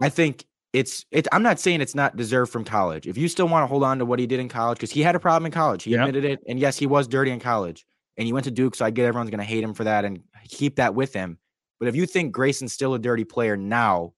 I 0.00 0.10
think 0.10 0.44
it's 0.72 1.04
it. 1.10 1.26
I'm 1.32 1.42
not 1.42 1.58
saying 1.58 1.80
it's 1.80 1.94
not 1.94 2.16
deserved 2.16 2.52
from 2.52 2.64
college. 2.64 3.08
If 3.08 3.18
you 3.18 3.26
still 3.28 3.48
want 3.48 3.64
to 3.64 3.66
hold 3.66 3.82
on 3.82 3.98
to 3.98 4.04
what 4.04 4.20
he 4.20 4.26
did 4.26 4.38
in 4.38 4.48
college, 4.48 4.78
because 4.78 4.92
he 4.92 5.02
had 5.02 5.16
a 5.16 5.20
problem 5.20 5.46
in 5.46 5.52
college, 5.52 5.82
he 5.82 5.90
Yep. 5.90 6.00
admitted 6.00 6.24
it, 6.24 6.40
and 6.46 6.58
yes, 6.58 6.78
he 6.78 6.86
was 6.86 7.08
dirty 7.08 7.32
in 7.32 7.40
college, 7.40 7.84
and 8.16 8.26
he 8.26 8.32
went 8.32 8.44
to 8.44 8.50
Duke, 8.50 8.74
so 8.76 8.84
I 8.84 8.90
get 8.90 9.06
everyone's 9.06 9.30
going 9.30 9.40
to 9.40 9.44
hate 9.44 9.64
him 9.64 9.74
for 9.74 9.84
that 9.84 10.04
and 10.04 10.20
keep 10.48 10.76
that 10.76 10.94
with 10.94 11.12
him. 11.12 11.38
But 11.82 11.88
if 11.88 11.96
you 11.96 12.06
think 12.06 12.32
Grayson's 12.32 12.72
still 12.72 12.94
a 12.94 12.98
dirty 13.00 13.24
player 13.24 13.56
now, 13.56 14.12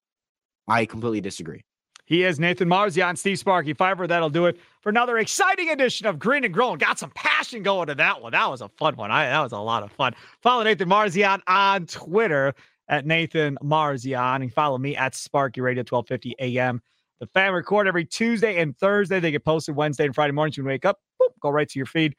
I 0.68 0.84
completely 0.84 1.22
disagree. 1.22 1.64
He 2.04 2.22
is 2.22 2.38
Nathan 2.38 2.68
Marzion, 2.68 3.16
Steve 3.16 3.38
Sparky 3.38 3.72
Fifer. 3.72 4.06
That'll 4.06 4.28
do 4.28 4.44
it 4.44 4.58
for 4.82 4.90
another 4.90 5.16
exciting 5.16 5.70
edition 5.70 6.06
of 6.06 6.18
Green 6.18 6.44
and 6.44 6.52
Growing. 6.52 6.76
Got 6.76 6.98
some 6.98 7.10
passion 7.12 7.62
going 7.62 7.86
to 7.86 7.94
that 7.94 8.20
one. 8.20 8.32
That 8.32 8.50
was 8.50 8.60
a 8.60 8.68
fun 8.68 8.96
one. 8.96 9.10
I, 9.10 9.30
that 9.30 9.40
was 9.40 9.52
a 9.52 9.58
lot 9.58 9.82
of 9.82 9.90
fun. 9.92 10.14
Follow 10.42 10.62
Nathan 10.62 10.90
Marzion 10.90 11.40
on 11.46 11.86
Twitter 11.86 12.52
at 12.88 13.06
Nathan 13.06 13.56
Marzion 13.62 14.42
and 14.42 14.52
follow 14.52 14.76
me 14.76 14.94
at 14.94 15.14
Sparky 15.14 15.62
Radio 15.62 15.80
1250 15.88 16.34
AM. 16.40 16.82
The 17.20 17.26
fan 17.28 17.54
record 17.54 17.88
every 17.88 18.04
Tuesday 18.04 18.60
and 18.60 18.76
Thursday. 18.76 19.20
They 19.20 19.30
get 19.30 19.46
posted 19.46 19.74
Wednesday 19.74 20.04
and 20.04 20.14
Friday 20.14 20.32
mornings. 20.32 20.58
You 20.58 20.64
can 20.64 20.68
wake 20.68 20.84
up, 20.84 20.98
boop, 21.18 21.28
go 21.40 21.48
right 21.48 21.66
to 21.70 21.78
your 21.78 21.86
feed, 21.86 22.14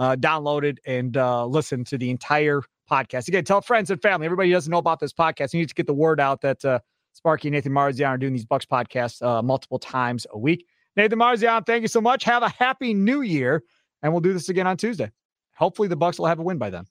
uh, 0.00 0.16
download 0.16 0.64
it, 0.64 0.78
and 0.86 1.16
uh, 1.16 1.44
listen 1.44 1.84
to 1.84 1.98
the 1.98 2.10
entire 2.10 2.62
podcast. 2.90 3.28
Again, 3.28 3.44
tell 3.44 3.60
friends 3.60 3.90
and 3.90 4.00
family. 4.00 4.24
Everybody 4.24 4.48
who 4.48 4.54
doesn't 4.54 4.70
know 4.70 4.78
about 4.78 4.98
this 4.98 5.12
podcast. 5.12 5.52
You 5.52 5.60
need 5.60 5.68
to 5.68 5.74
get 5.74 5.86
the 5.86 5.92
word 5.94 6.18
out 6.18 6.40
that 6.40 6.64
uh, 6.64 6.80
Sparky 7.12 7.48
and 7.48 7.54
Nathan 7.54 7.72
Marzion 7.72 8.08
are 8.08 8.16
doing 8.18 8.32
these 8.32 8.46
Bucks 8.46 8.64
podcasts 8.64 9.22
uh, 9.22 9.42
multiple 9.42 9.78
times 9.78 10.26
a 10.30 10.38
week. 10.38 10.66
Nathan 10.96 11.18
Marzion, 11.18 11.64
thank 11.66 11.82
you 11.82 11.88
so 11.88 12.00
much. 12.00 12.24
Have 12.24 12.42
a 12.42 12.48
happy 12.48 12.94
new 12.94 13.20
year, 13.20 13.62
and 14.02 14.10
we'll 14.10 14.22
do 14.22 14.32
this 14.32 14.48
again 14.48 14.66
on 14.66 14.78
Tuesday. 14.78 15.10
Hopefully, 15.54 15.86
the 15.86 15.96
Bucks 15.96 16.18
will 16.18 16.26
have 16.26 16.38
a 16.38 16.42
win 16.42 16.56
by 16.56 16.70
then. 16.70 16.86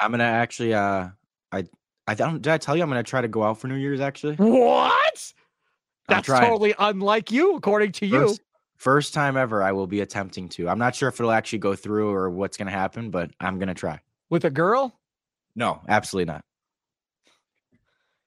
I'm 0.00 0.10
gonna 0.10 0.24
actually, 0.24 0.74
uh, 0.74 1.08
I, 1.52 1.64
I 2.08 2.14
don't. 2.14 2.42
Did 2.42 2.52
I 2.52 2.58
tell 2.58 2.76
you 2.76 2.82
I'm 2.82 2.88
gonna 2.88 3.04
try 3.04 3.20
to 3.20 3.28
go 3.28 3.44
out 3.44 3.58
for 3.58 3.68
New 3.68 3.76
Year's? 3.76 4.00
Actually, 4.00 4.34
What? 4.34 5.32
That's 6.08 6.26
totally 6.26 6.74
unlike 6.76 7.30
you, 7.30 7.54
according 7.54 7.92
to 7.92 8.06
you. 8.06 8.28
First, 8.28 8.40
first 8.82 9.14
time 9.14 9.36
ever, 9.36 9.62
I 9.62 9.70
will 9.72 9.86
be 9.86 10.00
attempting 10.00 10.48
to. 10.50 10.68
I'm 10.68 10.78
not 10.78 10.96
sure 10.96 11.08
if 11.08 11.20
it'll 11.20 11.30
actually 11.30 11.60
go 11.60 11.76
through 11.76 12.10
or 12.10 12.28
what's 12.30 12.56
going 12.56 12.66
to 12.66 12.72
happen, 12.72 13.10
but 13.10 13.30
I'm 13.38 13.58
going 13.58 13.68
to 13.68 13.74
try. 13.74 14.00
With 14.28 14.44
a 14.44 14.50
girl? 14.50 14.92
No, 15.54 15.80
absolutely 15.88 16.32
not. 16.32 16.44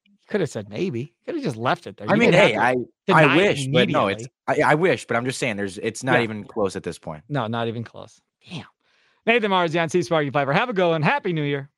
You 0.06 0.14
could 0.30 0.40
have 0.42 0.50
said 0.50 0.70
maybe. 0.70 1.14
Could 1.26 1.36
have 1.36 1.44
just 1.44 1.58
left 1.58 1.88
it 1.88 1.98
there. 1.98 2.10
I 2.10 2.16
mean, 2.16 2.32
hey, 2.32 2.56
I 2.56 2.76
I 3.12 3.36
wish, 3.36 3.68
but 3.68 3.90
no, 3.90 4.08
it's. 4.08 4.26
I, 4.48 4.62
I 4.66 4.76
wish, 4.76 5.06
but 5.06 5.18
I'm 5.18 5.26
just 5.26 5.40
saying, 5.40 5.58
there's 5.58 5.78
it's 5.78 6.04
not 6.04 6.18
Yeah. 6.18 6.24
even 6.24 6.46
close 6.46 6.76
at 6.76 6.84
this 6.84 6.98
point. 6.98 7.24
No, 7.28 7.48
not 7.48 7.68
even 7.68 7.84
close. 7.84 8.22
Damn. 8.50 8.64
Nathan 9.26 9.52
Marzion, 9.52 9.90
C 9.92 10.04
Sparky 10.04 10.30
Fifer. 10.30 10.54
Have 10.54 10.70
a 10.70 10.74
good 10.74 10.88
one. 10.90 11.02
Happy 11.02 11.34
New 11.34 11.44
Year. 11.44 11.70